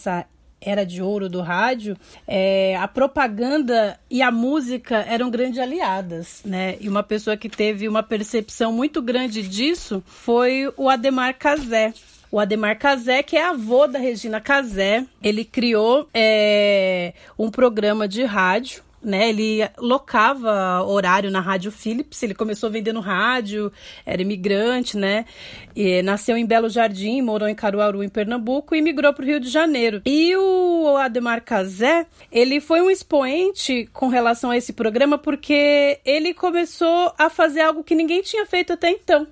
era 0.61 0.85
de 0.85 1.01
ouro 1.01 1.29
do 1.29 1.41
rádio, 1.41 1.97
é, 2.27 2.75
a 2.75 2.87
propaganda 2.87 3.99
e 4.09 4.21
a 4.21 4.31
música 4.31 4.97
eram 5.07 5.29
grandes 5.29 5.59
aliadas, 5.59 6.41
né? 6.45 6.75
E 6.79 6.89
uma 6.89 7.03
pessoa 7.03 7.37
que 7.37 7.49
teve 7.49 7.87
uma 7.87 8.03
percepção 8.03 8.71
muito 8.71 9.01
grande 9.01 9.41
disso 9.41 10.03
foi 10.05 10.71
o 10.75 10.89
Ademar 10.89 11.37
Cazé. 11.37 11.93
O 12.31 12.39
Ademar 12.39 12.77
Cazé, 12.77 13.23
que 13.23 13.35
é 13.35 13.43
avô 13.43 13.87
da 13.87 13.97
Regina 13.97 14.39
Cazé, 14.39 15.05
ele 15.23 15.43
criou 15.43 16.07
é, 16.13 17.13
um 17.37 17.49
programa 17.49 18.07
de 18.07 18.23
rádio 18.23 18.83
né? 19.01 19.29
Ele 19.29 19.59
locava 19.77 20.83
horário 20.83 21.31
na 21.31 21.39
Rádio 21.39 21.71
Philips, 21.71 22.21
ele 22.23 22.33
começou 22.33 22.69
vendendo 22.69 22.99
rádio, 22.99 23.71
era 24.05 24.21
imigrante, 24.21 24.97
né? 24.97 25.25
E 25.75 26.01
nasceu 26.01 26.35
em 26.35 26.45
Belo 26.45 26.69
Jardim, 26.69 27.21
morou 27.21 27.47
em 27.47 27.55
Caruaru, 27.55 28.03
em 28.03 28.09
Pernambuco, 28.09 28.75
e 28.75 28.81
migrou 28.81 29.13
para 29.13 29.23
o 29.23 29.27
Rio 29.27 29.39
de 29.39 29.49
Janeiro. 29.49 30.01
E 30.05 30.35
o 30.35 30.97
Ademar 30.97 31.43
Cazé, 31.43 32.05
ele 32.31 32.59
foi 32.59 32.81
um 32.81 32.89
expoente 32.89 33.89
com 33.93 34.07
relação 34.07 34.51
a 34.51 34.57
esse 34.57 34.73
programa 34.73 35.17
porque 35.17 35.99
ele 36.05 36.33
começou 36.33 37.13
a 37.17 37.29
fazer 37.29 37.61
algo 37.61 37.83
que 37.83 37.95
ninguém 37.95 38.21
tinha 38.21 38.45
feito 38.45 38.73
até 38.73 38.89
então 38.89 39.27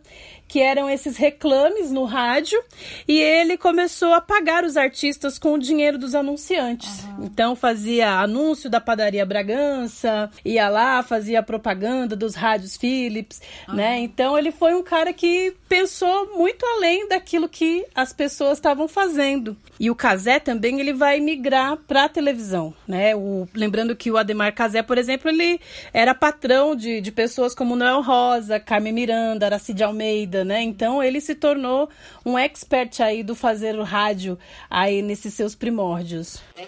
que 0.48 0.60
eram 0.60 0.90
esses 0.90 1.18
reclames 1.18 1.92
no 1.92 2.06
rádio, 2.06 2.62
e 3.08 3.20
ele 3.20 3.58
começou 3.58 4.14
a 4.14 4.22
pagar 4.22 4.64
os 4.64 4.78
artistas 4.78 5.38
com 5.38 5.54
o 5.54 5.60
dinheiro 5.60 5.98
dos 5.98 6.16
anunciantes. 6.16 7.04
Uhum. 7.04 7.26
Então 7.26 7.56
fazia 7.56 8.20
anúncio 8.20 8.70
da 8.70 8.80
padaria 8.80 9.26
Bragança, 9.26 10.32
ia 10.46 10.70
lá, 10.70 11.04
fazia 11.04 11.44
propaganda 11.44 12.16
dos 12.16 12.36
rádios 12.36 12.78
Philips, 12.78 13.42
uhum. 13.68 13.76
né? 13.76 14.00
Então 14.00 14.38
ele 14.38 14.52
foi 14.52 14.74
um 14.74 14.84
cara 14.84 15.12
que 15.12 15.54
pensou 15.68 16.38
muito 16.38 16.66
além 16.66 17.08
daquilo 17.08 17.50
que 17.50 17.86
as 17.94 18.14
pessoas 18.14 18.58
estavam 18.58 18.88
fazendo. 18.88 19.58
E 19.80 19.92
o 19.92 19.96
Casé 19.96 20.40
também 20.40 20.80
ele 20.80 20.94
vai 20.94 21.20
migrar 21.20 21.78
para 21.78 22.06
a 22.06 22.10
televisão, 22.10 22.74
né? 22.88 23.16
O, 23.16 23.48
lembrando 23.54 23.96
que 23.96 24.10
o 24.10 24.18
Ademar 24.18 24.54
Casé, 24.54 24.82
por 24.82 24.98
exemplo, 24.98 25.30
ele 25.30 25.60
era 25.94 26.16
patrão 26.16 26.76
de, 26.76 27.00
de 27.00 27.12
pessoas 27.12 27.54
como 27.54 27.76
Noel 27.76 28.02
Rosa, 28.02 28.60
Carmen 28.60 28.94
Miranda, 28.94 29.46
Aracide 29.46 29.84
Almeida, 29.84 30.44
né? 30.48 30.64
Então 30.64 31.04
ele 31.04 31.22
se 31.22 31.36
tornou 31.36 31.90
um 32.26 32.38
expert 32.38 33.02
aí 33.02 33.22
do 33.22 33.36
fazer 33.36 33.78
o 33.78 33.84
rádio 33.84 34.40
aí 34.70 35.02
nesses 35.02 35.34
seus 35.34 35.54
primórdios. 35.54 36.42
se 36.56 36.68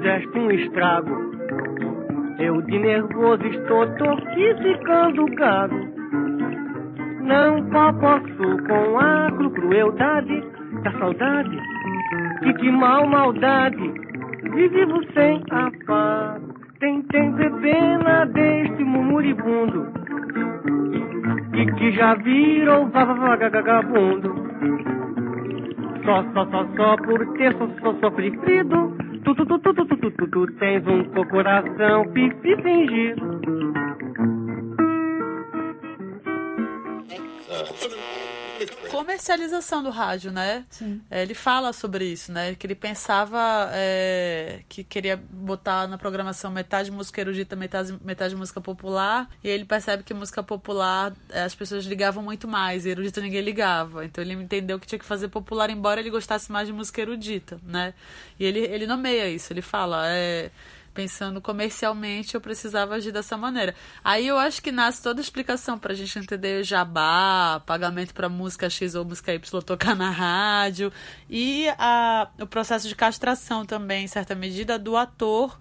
fizeste 0.00 0.38
um 0.38 0.50
estrago. 0.50 1.14
Eu 2.38 2.62
de 2.62 2.78
nervoso 2.78 3.44
estou 3.46 3.86
torquificando 3.96 5.24
o 5.24 5.34
gado. 5.34 5.76
Não 7.20 7.62
posso 7.70 8.62
com 8.66 8.98
a 8.98 9.30
crueldade 9.54 10.42
da 10.82 10.92
saudade 10.92 11.58
que 12.42 12.52
de 12.54 12.70
mal 12.72 13.06
maldade 13.06 13.92
vivo 14.54 15.04
sem 15.12 15.42
afago. 15.50 16.50
Tentei 16.78 17.30
pena 17.60 18.24
deste 18.24 18.82
murmuribundo 18.82 19.86
e 21.52 21.66
que 21.74 21.92
já 21.92 22.14
virou 22.14 22.88
vagabundo. 22.88 24.34
Só, 26.06 26.24
só, 26.32 26.46
só, 26.46 26.66
só 26.74 26.96
por 26.96 27.34
ter 27.34 27.54
só, 27.58 27.68
só 27.82 27.94
sofrido. 28.00 28.99
Tu, 29.24 29.34
tu, 29.34 29.44
tu, 29.44 29.58
tu, 29.60 29.74
tu, 29.74 29.86
tu, 29.86 29.96
tu, 29.96 30.10
tu, 30.10 30.30
tu 30.30 30.46
tens 30.58 30.86
um 30.86 31.04
coração 31.26 32.06
pipi 32.12 32.56
fingido. 32.62 33.40
Comercialização 38.90 39.82
do 39.82 39.90
rádio, 39.90 40.30
né? 40.30 40.64
É, 41.10 41.22
ele 41.22 41.34
fala 41.34 41.72
sobre 41.72 42.04
isso, 42.04 42.32
né? 42.32 42.54
Que 42.54 42.66
ele 42.66 42.74
pensava 42.74 43.70
é, 43.72 44.60
que 44.68 44.84
queria 44.84 45.16
botar 45.16 45.86
na 45.86 45.98
programação 45.98 46.50
metade 46.50 46.90
música 46.90 47.20
erudita, 47.20 47.56
metade, 47.56 47.96
metade 48.02 48.34
música 48.34 48.60
popular. 48.60 49.28
E 49.42 49.48
ele 49.48 49.64
percebe 49.64 50.02
que 50.02 50.12
música 50.12 50.42
popular 50.42 51.12
é, 51.30 51.42
as 51.42 51.54
pessoas 51.54 51.84
ligavam 51.84 52.22
muito 52.22 52.46
mais, 52.48 52.86
e 52.86 52.90
erudita 52.90 53.20
ninguém 53.20 53.40
ligava. 53.40 54.04
Então 54.04 54.22
ele 54.22 54.34
entendeu 54.34 54.78
que 54.78 54.86
tinha 54.86 54.98
que 54.98 55.04
fazer 55.04 55.28
popular, 55.28 55.70
embora 55.70 56.00
ele 56.00 56.10
gostasse 56.10 56.50
mais 56.50 56.66
de 56.66 56.72
música 56.72 57.00
erudita, 57.00 57.60
né? 57.62 57.94
E 58.38 58.44
ele, 58.44 58.60
ele 58.60 58.86
nomeia 58.86 59.28
isso, 59.28 59.52
ele 59.52 59.62
fala. 59.62 60.04
É, 60.08 60.50
pensando 60.92 61.40
comercialmente, 61.40 62.34
eu 62.34 62.40
precisava 62.40 62.94
agir 62.94 63.12
dessa 63.12 63.36
maneira. 63.36 63.74
Aí 64.02 64.26
eu 64.26 64.38
acho 64.38 64.62
que 64.62 64.72
nasce 64.72 65.02
toda 65.02 65.20
a 65.20 65.22
explicação 65.22 65.78
para 65.78 65.92
a 65.92 65.96
gente 65.96 66.18
entender 66.18 66.62
jabá, 66.64 67.62
pagamento 67.64 68.12
para 68.12 68.28
música 68.28 68.68
X 68.68 68.94
ou 68.94 69.04
música 69.04 69.32
Y 69.34 69.62
tocar 69.62 69.94
na 69.94 70.10
rádio, 70.10 70.92
e 71.28 71.68
a, 71.78 72.28
o 72.40 72.46
processo 72.46 72.88
de 72.88 72.94
castração 72.94 73.64
também, 73.64 74.04
em 74.04 74.08
certa 74.08 74.34
medida, 74.34 74.78
do 74.78 74.96
ator 74.96 75.58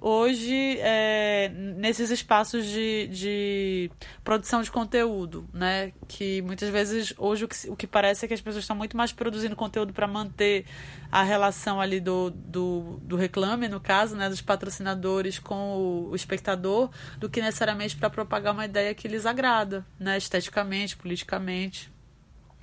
hoje 0.00 0.78
é, 0.80 1.48
nesses 1.48 2.10
espaços 2.10 2.64
de, 2.66 3.06
de 3.08 3.90
produção 4.24 4.62
de 4.62 4.70
conteúdo, 4.70 5.46
né? 5.52 5.92
Que 6.08 6.40
muitas 6.42 6.68
vezes 6.70 7.12
hoje 7.18 7.44
o 7.44 7.48
que, 7.48 7.70
o 7.70 7.76
que 7.76 7.86
parece 7.86 8.24
é 8.24 8.28
que 8.28 8.34
as 8.34 8.40
pessoas 8.40 8.64
estão 8.64 8.76
muito 8.76 8.96
mais 8.96 9.12
produzindo 9.12 9.54
conteúdo 9.54 9.92
para 9.92 10.06
manter 10.06 10.64
a 11.12 11.22
relação 11.22 11.80
ali 11.80 12.00
do, 12.00 12.30
do, 12.30 13.00
do, 13.02 13.16
reclame, 13.16 13.68
no 13.68 13.80
caso, 13.80 14.16
né? 14.16 14.28
Dos 14.28 14.40
patrocinadores 14.40 15.38
com 15.38 15.76
o, 15.76 16.10
o 16.10 16.16
espectador, 16.16 16.90
do 17.18 17.28
que 17.28 17.40
necessariamente 17.40 17.96
para 17.96 18.08
propagar 18.08 18.54
uma 18.54 18.64
ideia 18.64 18.94
que 18.94 19.06
lhes 19.06 19.26
agrada, 19.26 19.84
né? 19.98 20.16
Esteticamente, 20.16 20.96
politicamente. 20.96 21.92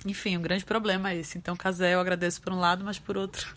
Enfim, 0.06 0.36
um 0.36 0.42
grande 0.42 0.64
problema 0.64 1.14
esse. 1.14 1.36
Então, 1.38 1.56
Casé, 1.56 1.94
eu 1.94 2.00
agradeço 2.00 2.40
por 2.40 2.52
um 2.52 2.58
lado, 2.58 2.84
mas 2.84 2.98
por 2.98 3.16
outro, 3.16 3.48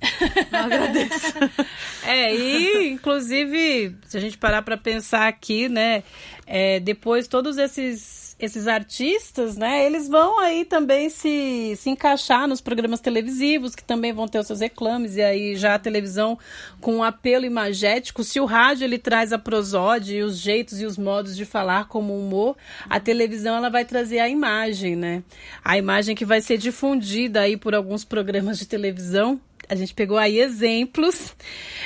não 0.52 0.60
agradeço. 0.62 1.34
é, 2.04 2.36
e 2.36 2.90
inclusive, 2.90 3.96
se 4.08 4.18
a 4.18 4.20
gente 4.20 4.38
parar 4.38 4.62
para 4.64 4.76
pensar 4.76 5.28
aqui, 5.28 5.70
né, 5.70 6.04
é, 6.48 6.80
depois 6.80 7.28
todos 7.28 7.58
esses 7.58 8.31
esses 8.42 8.68
artistas, 8.68 9.56
né, 9.56 9.86
eles 9.86 10.10
vão 10.10 10.40
aí 10.40 10.66
também 10.66 11.10
se, 11.10 11.76
se 11.78 11.90
encaixar 11.90 12.48
nos 12.48 12.60
programas 12.60 13.00
televisivos, 13.00 13.76
que 13.76 13.84
também 13.84 14.12
vão 14.12 14.28
ter 14.28 14.40
os 14.40 14.48
seus 14.48 14.60
reclames, 14.60 15.16
e 15.16 15.22
aí 15.22 15.56
já 15.56 15.76
a 15.76 15.80
televisão 15.80 16.38
com 16.80 16.98
um 16.98 17.04
apelo 17.04 17.46
imagético, 17.46 18.24
se 18.24 18.40
o 18.40 18.46
rádio 18.46 18.86
ele 18.86 18.98
traz 18.98 19.32
a 19.32 19.38
prosódia 19.38 20.18
e 20.18 20.24
os 20.24 20.40
jeitos 20.40 20.82
e 20.82 20.86
os 20.86 20.98
modos 20.98 21.36
de 21.38 21.46
falar 21.46 21.88
como 21.88 22.18
humor, 22.18 22.58
a 22.90 23.00
televisão 23.00 23.56
ela 23.56 23.70
vai 23.70 23.86
trazer 23.86 24.20
a 24.20 24.28
imagem, 24.28 24.96
né, 24.96 25.24
a 25.64 25.78
imagem 25.78 26.16
que 26.16 26.26
vai 26.26 26.42
ser 26.42 26.58
difundida 26.58 27.42
aí 27.42 27.56
por 27.56 27.76
alguns 27.76 28.04
programas 28.04 28.58
de 28.58 28.66
televisão, 28.66 29.40
a 29.72 29.76
gente 29.76 29.94
pegou 29.94 30.18
aí 30.18 30.38
exemplos 30.38 31.34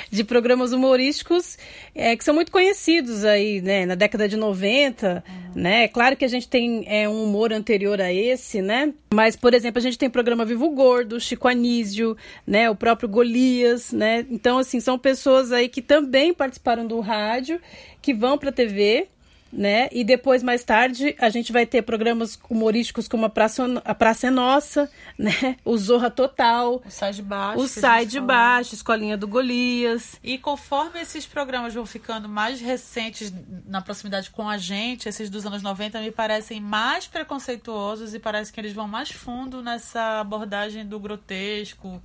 de 0.10 0.24
programas 0.24 0.74
humorísticos 0.74 1.56
é, 1.94 2.16
que 2.18 2.24
são 2.24 2.34
muito 2.34 2.52
conhecidos 2.52 3.24
aí, 3.24 3.62
né, 3.62 3.86
na 3.86 3.94
década 3.94 4.28
de 4.28 4.36
90, 4.36 5.24
uhum. 5.28 5.62
né? 5.62 5.88
Claro 5.88 6.18
que 6.18 6.26
a 6.26 6.28
gente 6.28 6.48
tem 6.48 6.84
é, 6.88 7.08
um 7.08 7.24
humor 7.24 7.54
anterior 7.54 8.02
a 8.02 8.12
esse, 8.12 8.60
né? 8.60 8.92
Mas, 9.14 9.36
por 9.36 9.54
exemplo, 9.54 9.78
a 9.78 9.82
gente 9.84 10.00
tem 10.00 10.10
o 10.10 10.12
programa 10.12 10.44
Vivo 10.44 10.68
Gordo, 10.72 11.20
Chico 11.20 11.48
Anísio, 11.48 12.18
né, 12.46 12.68
o 12.72 12.76
próprio 12.76 13.08
Golias, 13.08 13.92
né? 13.92 14.26
Então, 14.32 14.58
assim, 14.58 14.80
são 14.80 14.98
pessoas 14.98 15.52
aí 15.52 15.70
que 15.70 15.82
também 15.82 16.34
participaram 16.34 16.88
do 16.88 17.00
rádio, 17.02 17.62
que 18.02 18.16
vão 18.16 18.36
para 18.36 18.50
a 18.50 18.54
TV, 18.54 19.08
né? 19.56 19.88
E 19.92 20.04
depois, 20.04 20.44
mais 20.44 20.64
tarde, 20.64 21.16
a 21.18 21.30
gente 21.30 21.54
vai 21.54 21.66
ter 21.66 21.82
programas 21.82 22.38
humorísticos 22.50 23.08
como 23.08 23.26
a 23.26 23.30
Praça, 23.30 23.64
a 23.86 23.96
Praça 23.96 24.28
é 24.28 24.30
Nossa, 24.30 24.92
né? 25.18 25.56
O 25.64 25.78
Zorra 25.78 26.12
Total. 26.12 26.82
O 26.86 26.92
Sai 26.92 27.14
de 27.14 27.22
Baixo. 27.22 27.60
O 27.62 27.68
Sai 27.68 28.06
de 28.06 28.20
Baixo, 28.20 28.76
Escolinha 28.76 29.18
do 29.18 29.28
Golias. 29.28 30.20
E 30.22 30.38
conforme 30.38 31.00
esses 31.00 31.26
programas 31.26 31.74
vão 31.74 31.86
ficando 31.86 32.28
mais 32.28 32.60
recentes 32.60 33.34
na 33.66 33.82
proximidade 33.82 34.30
com 34.30 34.50
a 34.50 34.58
gente, 34.58 35.08
esses 35.08 35.30
dos 35.30 35.46
anos 35.46 35.64
90 35.64 36.02
me 36.02 36.12
parecem 36.12 36.60
mais 36.60 37.08
preconceituosos 37.08 38.14
e 38.14 38.20
parece 38.20 38.52
que 38.52 38.60
eles 38.60 38.74
vão 38.74 38.88
mais 38.88 39.10
fundo 39.10 39.62
nessa 39.62 40.20
abordagem 40.20 40.86
do 40.86 41.00
grotesco, 41.00 42.02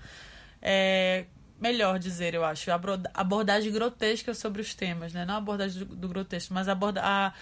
é, 0.63 1.25
melhor 1.61 1.99
dizer, 1.99 2.35
eu 2.35 2.45
acho, 2.45 2.71
a 2.71 2.81
abordagem 3.15 3.71
grotesca 3.71 4.33
sobre 4.33 4.63
os 4.63 4.75
temas, 4.75 5.13
né? 5.13 5.25
Não 5.25 5.35
a 5.35 5.39
abordagem 5.39 5.85
do, 5.85 5.95
do 5.95 6.09
grotesco, 6.09 6.55
mas 6.55 6.69
a, 6.69 6.75
a, 7.03 7.33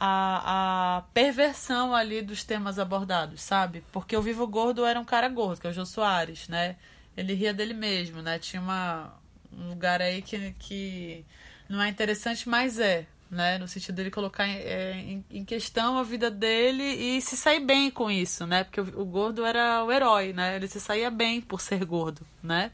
a, 0.00 1.02
perversão 1.14 1.94
ali 1.94 2.20
dos 2.20 2.42
temas 2.42 2.78
abordados, 2.78 3.40
sabe? 3.40 3.84
Porque 3.92 4.16
o 4.16 4.22
Vivo 4.22 4.46
Gordo 4.46 4.84
era 4.84 4.98
um 4.98 5.04
cara 5.04 5.28
gordo, 5.28 5.60
que 5.60 5.66
é 5.68 5.70
o 5.70 5.72
Jô 5.72 5.86
Soares, 5.86 6.48
né? 6.48 6.76
Ele 7.16 7.32
ria 7.32 7.54
dele 7.54 7.74
mesmo, 7.74 8.20
né? 8.22 8.38
Tinha 8.38 8.60
uma, 8.60 9.14
um 9.52 9.68
lugar 9.68 10.02
aí 10.02 10.20
que, 10.20 10.52
que 10.58 11.24
não 11.68 11.80
é 11.80 11.88
interessante, 11.88 12.48
mas 12.48 12.80
é, 12.80 13.06
né? 13.30 13.56
No 13.58 13.68
sentido 13.68 13.94
dele 13.94 14.10
colocar 14.10 14.48
é, 14.48 14.94
em, 14.94 15.24
em, 15.30 15.44
questão 15.44 15.96
a 15.96 16.02
vida 16.02 16.28
dele 16.30 16.82
e 16.82 17.20
se 17.20 17.36
sair 17.36 17.60
bem 17.60 17.88
com 17.90 18.10
isso, 18.10 18.46
né? 18.46 18.64
Porque 18.64 18.80
o, 18.80 19.00
o 19.00 19.04
gordo 19.04 19.44
era 19.44 19.84
o 19.84 19.92
herói, 19.92 20.32
né? 20.32 20.56
Ele 20.56 20.66
se 20.66 20.80
saía 20.80 21.10
bem 21.10 21.40
por 21.40 21.60
ser 21.60 21.84
gordo, 21.84 22.26
né? 22.42 22.72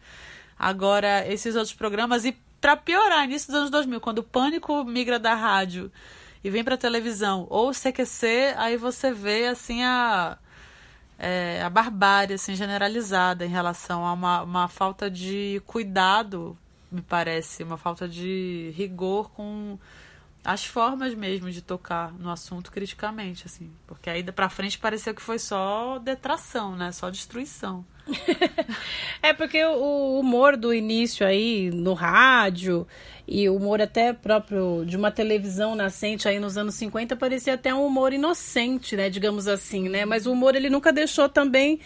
Agora, 0.59 1.27
esses 1.27 1.57
outros 1.57 1.75
programas, 1.75 2.25
e 2.25 2.33
para 2.61 2.77
piorar, 2.77 3.25
início 3.25 3.49
dos 3.49 3.57
anos 3.57 3.71
2000, 3.71 4.01
quando 4.01 4.19
o 4.19 4.23
pânico 4.23 4.85
migra 4.85 5.19
da 5.19 5.35
rádio 5.35 5.91
e 6.43 6.51
vem 6.51 6.65
para 6.65 6.77
televisão, 6.77 7.47
ou 7.51 7.73
CQC, 7.73 8.55
aí 8.57 8.77
você 8.77 9.13
vê 9.13 9.47
assim 9.47 9.83
a, 9.83 10.39
é, 11.19 11.63
a 11.63 11.71
barbárie 11.71 12.35
assim, 12.35 12.55
generalizada 12.55 13.45
em 13.45 13.49
relação 13.49 14.05
a 14.05 14.13
uma, 14.13 14.43
uma 14.43 14.69
falta 14.69 15.11
de 15.11 15.63
cuidado, 15.67 16.57
me 16.91 17.03
parece, 17.03 17.63
uma 17.63 17.77
falta 17.77 18.09
de 18.09 18.73
rigor 18.77 19.31
com 19.31 19.79
as 20.45 20.65
formas 20.65 21.15
mesmo 21.15 21.51
de 21.51 21.63
tocar 21.63 22.13
no 22.13 22.31
assunto 22.31 22.71
criticamente, 22.71 23.45
assim. 23.47 23.71
Porque 23.87 24.11
aí 24.11 24.23
para 24.23 24.51
frente 24.51 24.79
pareceu 24.79 25.15
que 25.15 25.23
foi 25.23 25.39
só 25.39 25.99
detração, 25.99 26.77
né? 26.77 26.93
Só 26.93 27.09
destruição. 27.09 27.85
é 29.23 29.33
porque 29.33 29.65
o 29.65 30.19
humor 30.21 30.59
do 30.59 30.75
início 30.75 31.27
aí 31.27 31.71
no 31.71 31.95
rádio 31.95 32.87
e 33.27 33.49
o 33.49 33.57
humor 33.57 33.81
até 33.81 34.13
próprio 34.13 34.85
de 34.87 34.95
uma 34.95 35.11
televisão 35.11 35.75
nascente 35.75 36.29
aí 36.29 36.39
nos 36.39 36.59
anos 36.59 36.75
50 36.75 37.17
parecia 37.17 37.55
até 37.55 37.75
um 37.75 37.87
humor 37.87 38.13
inocente, 38.13 38.95
né, 38.95 39.09
digamos 39.09 39.49
assim, 39.49 39.89
né? 39.89 40.05
Mas 40.05 40.27
o 40.27 40.33
humor 40.33 40.55
ele 40.55 40.69
nunca 40.69 40.93
deixou 40.93 41.27
também 41.27 41.81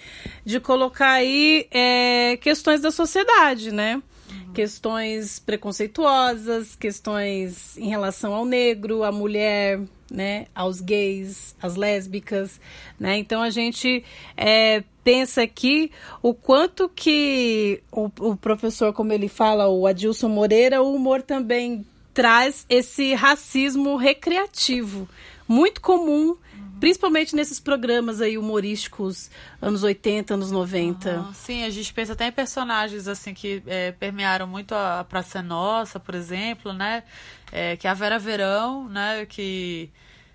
de 0.45 0.59
colocar 0.59 1.13
aí 1.13 1.69
é, 1.71 2.37
questões 2.39 2.81
da 2.81 2.91
sociedade, 2.91 3.71
né? 3.71 4.03
Uhum. 4.31 4.53
Questões 4.53 5.39
preconceituosas, 5.39 6.75
questões 6.77 7.77
em 7.77 7.89
relação 7.89 8.35
ao 8.35 8.45
negro, 8.45 9.03
à 9.05 9.13
mulher, 9.13 9.81
né, 10.11 10.47
aos 10.55 10.81
gays, 10.81 11.55
às 11.61 11.77
lésbicas, 11.77 12.61
né? 12.99 13.19
Então 13.19 13.43
a 13.43 13.51
gente 13.51 14.05
é, 14.37 14.83
pensa 15.05 15.43
aqui 15.43 15.91
o 16.23 16.33
quanto 16.33 16.89
que 16.89 17.83
o, 17.93 18.11
o 18.21 18.37
professor, 18.37 18.93
como 18.93 19.13
ele 19.13 19.29
fala, 19.29 19.69
o 19.69 19.87
Adilson 19.87 20.29
Moreira, 20.29 20.83
o 20.83 20.95
humor 20.95 21.23
também 21.23 21.85
traz 22.15 22.67
esse 22.69 23.15
racismo 23.15 23.97
recreativo, 23.97 25.09
muito 25.47 25.81
comum 25.81 26.37
Principalmente 26.81 27.35
nesses 27.35 27.59
programas 27.59 28.21
aí 28.21 28.39
humorísticos, 28.39 29.31
anos 29.61 29.83
80, 29.83 30.35
anos 30.35 30.51
90. 30.51 31.11
Uhum. 31.11 31.35
Sim, 31.35 31.65
a 31.65 31.71
gente 31.71 31.93
pensa 31.93 32.13
até 32.13 32.27
em 32.29 32.33
personagens 32.33 33.09
assim 33.09 33.35
que 33.35 33.63
é, 33.67 33.93
permearam 33.93 34.47
muito 34.47 34.75
a 34.75 35.05
Praça 35.09 35.43
Nossa, 35.43 35.99
por 35.99 36.15
exemplo, 36.15 36.73
né? 36.73 37.03
É, 37.51 37.77
que 37.77 37.87
é 37.87 37.91
a 37.91 37.95
Vera 37.95 38.19
Verão, 38.19 38.89
né? 38.89 39.27
Que 39.27 39.91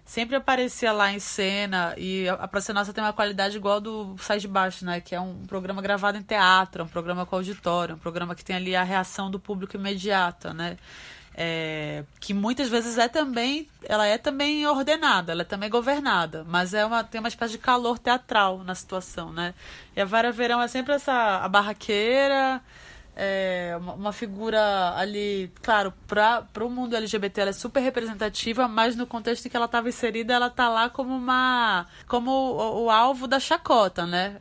sempre 0.05 0.35
aparecia 0.35 0.91
lá 0.91 1.11
em 1.11 1.19
cena 1.19 1.93
e 1.97 2.27
a 2.27 2.47
Praça 2.47 2.73
Nossa 2.73 2.91
tem 2.91 3.03
uma 3.03 3.13
qualidade 3.13 3.55
igual 3.55 3.79
do 3.79 4.15
Sai 4.19 4.39
de 4.39 4.47
Baixo, 4.47 4.85
né? 4.85 4.99
Que 4.99 5.15
é 5.15 5.21
um 5.21 5.45
programa 5.45 5.81
gravado 5.81 6.17
em 6.17 6.21
teatro, 6.21 6.83
um 6.83 6.87
programa 6.87 7.25
com 7.25 7.35
auditório, 7.35 7.95
um 7.95 7.99
programa 7.99 8.35
que 8.35 8.43
tem 8.43 8.55
ali 8.55 8.75
a 8.75 8.83
reação 8.83 9.31
do 9.31 9.39
público 9.39 9.77
imediata, 9.77 10.53
né? 10.53 10.77
É, 11.35 12.03
que 12.19 12.33
muitas 12.33 12.69
vezes 12.69 12.97
é 12.97 13.07
também 13.07 13.67
ela 13.83 14.05
é 14.05 14.17
também 14.17 14.65
ordenada 14.67 15.31
ela 15.31 15.41
é 15.41 15.45
também 15.45 15.69
governada 15.69 16.45
mas 16.47 16.73
é 16.73 16.85
uma 16.85 17.03
tem 17.03 17.19
uma 17.19 17.27
espécie 17.27 17.53
de 17.53 17.57
calor 17.57 17.97
teatral 17.97 18.63
na 18.63 18.75
situação 18.75 19.31
né? 19.33 19.53
E 19.95 20.01
a 20.01 20.05
Vara 20.05 20.31
Verão 20.31 20.61
é 20.61 20.67
sempre 20.67 20.93
essa 20.93 21.39
a 21.43 21.47
barraqueira 21.49 22.61
é, 23.15 23.77
uma, 23.79 24.11
figura 24.11 24.95
ali 24.95 25.51
claro 25.61 25.93
para 26.07 26.47
o 26.61 26.69
mundo 26.69 26.95
LGBT 26.95 27.41
ela 27.41 27.49
é 27.49 27.53
super 27.53 27.79
representativa 27.79 28.67
mas 28.67 28.95
no 28.95 29.07
contexto 29.07 29.45
em 29.45 29.49
que 29.49 29.57
ela 29.57 29.65
estava 29.65 29.89
inserida 29.89 30.33
ela 30.33 30.49
tá 30.49 30.69
lá 30.69 30.89
como 30.89 31.15
uma 31.15 31.87
como 32.07 32.31
o, 32.31 32.85
o 32.85 32.89
alvo 32.91 33.27
da 33.27 33.39
chacota 33.39 34.05
né 34.05 34.37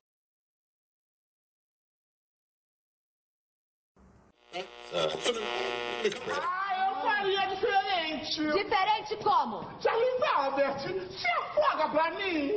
Diferente 8.41 9.17
como? 9.23 9.63
Charles 9.81 10.23
Albert, 10.35 10.79
se 10.79 11.27
afoga 11.29 11.89
pra 11.91 12.11
mim. 12.13 12.53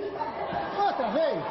Outra 0.80 1.10
vez. 1.10 1.44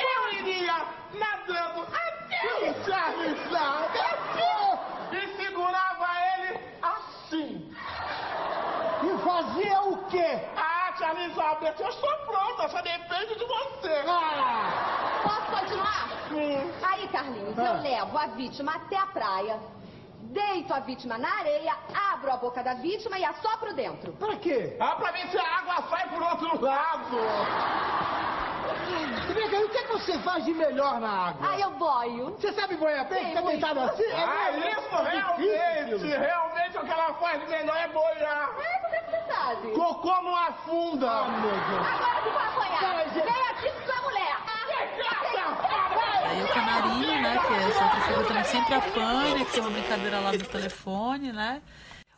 Eu 0.00 0.32
iria 0.38 0.86
nadando 1.12 1.82
até 1.82 2.70
o 2.70 2.84
Charles 2.84 3.38
Albert 3.52 4.32
e 5.12 5.36
segurava 5.36 6.08
ele 6.38 6.60
assim. 6.82 7.74
E 9.02 9.18
fazia 9.22 9.82
o 9.82 10.04
quê? 10.06 10.40
Ah, 10.56 10.94
Charles 10.98 11.38
Albert, 11.38 11.74
eu 11.78 11.88
estou 11.88 12.16
pronta, 12.24 12.68
só 12.70 12.80
depende 12.80 13.34
de 13.38 13.44
você. 13.44 14.02
Ah. 14.08 15.20
Posso 15.22 15.60
continuar? 15.60 16.08
Sim. 16.28 16.72
Aí, 16.82 17.06
Carlinhos, 17.08 17.58
ah. 17.58 17.64
eu 17.64 17.82
levo 17.82 18.16
a 18.16 18.26
vítima 18.28 18.76
até 18.76 18.96
a 18.96 19.06
praia 19.06 19.60
deito 20.22 20.72
a 20.72 20.80
vítima 20.80 21.18
na 21.18 21.28
areia, 21.38 21.74
abro 22.12 22.32
a 22.32 22.36
boca 22.36 22.62
da 22.62 22.74
vítima 22.74 23.18
e 23.18 23.24
assopro 23.24 23.74
dentro. 23.74 24.12
Pra 24.12 24.36
quê? 24.36 24.76
Ah, 24.80 24.94
pra 24.96 25.10
ver 25.10 25.26
se 25.28 25.38
a 25.38 25.58
água 25.58 25.82
sai 25.90 26.08
por 26.08 26.22
outro 26.22 26.60
lado. 26.64 27.16
Vem 29.34 29.64
o 29.64 29.68
que, 29.68 29.78
é 29.78 29.82
que 29.82 29.92
você 29.92 30.18
faz 30.20 30.44
de 30.44 30.54
melhor 30.54 31.00
na 31.00 31.28
água? 31.28 31.48
Ah, 31.50 31.58
eu 31.58 31.70
boio. 31.72 32.30
Você 32.38 32.52
sabe 32.52 32.76
boiar 32.76 33.06
bem? 33.08 33.26
Fica 33.26 33.42
muito. 33.42 33.60
deitado 33.60 33.80
assim? 33.80 34.04
É 34.04 34.22
Ah, 34.22 34.52
mesmo? 34.52 34.80
isso 34.80 34.96
É 34.96 35.10
realmente, 35.10 35.84
difícil. 35.94 36.20
realmente 36.20 36.78
o 36.78 36.84
que 36.84 36.90
ela 36.90 37.14
faz 37.14 37.40
de 37.40 37.46
melhor 37.48 37.76
é 37.76 37.88
boiar. 37.88 38.50
É, 38.58 38.78
como 38.80 38.94
é 38.94 38.98
que 39.00 39.10
você 39.10 39.32
sabe? 39.32 39.72
Cocô 39.72 40.22
não 40.22 40.36
afunda. 40.36 41.10
Ah, 41.10 41.28
meu 41.28 41.50
Deus. 41.50 41.86
Agora 41.94 42.22
tu 42.22 42.30
vai 42.30 42.46
apanhar. 42.48 42.80
Peraí, 42.80 43.10
gente. 43.10 43.24
Vem 43.32 43.48
aqui 43.50 43.70
com 43.72 43.92
sua 43.92 44.02
mulher. 44.02 44.36
Aí 46.32 46.42
o 46.42 46.48
canarinho, 46.48 47.20
né, 47.20 47.38
que 47.46 47.52
é 47.52 47.68
essa 47.68 47.84
outra 47.84 48.00
figura 48.00 48.24
também 48.26 48.44
sempre 48.44 48.74
apanha, 48.74 49.44
que 49.44 49.52
tem 49.52 49.60
uma 49.60 49.70
brincadeira 49.70 50.18
lá 50.18 50.32
do 50.32 50.44
telefone, 50.44 51.30
né? 51.30 51.60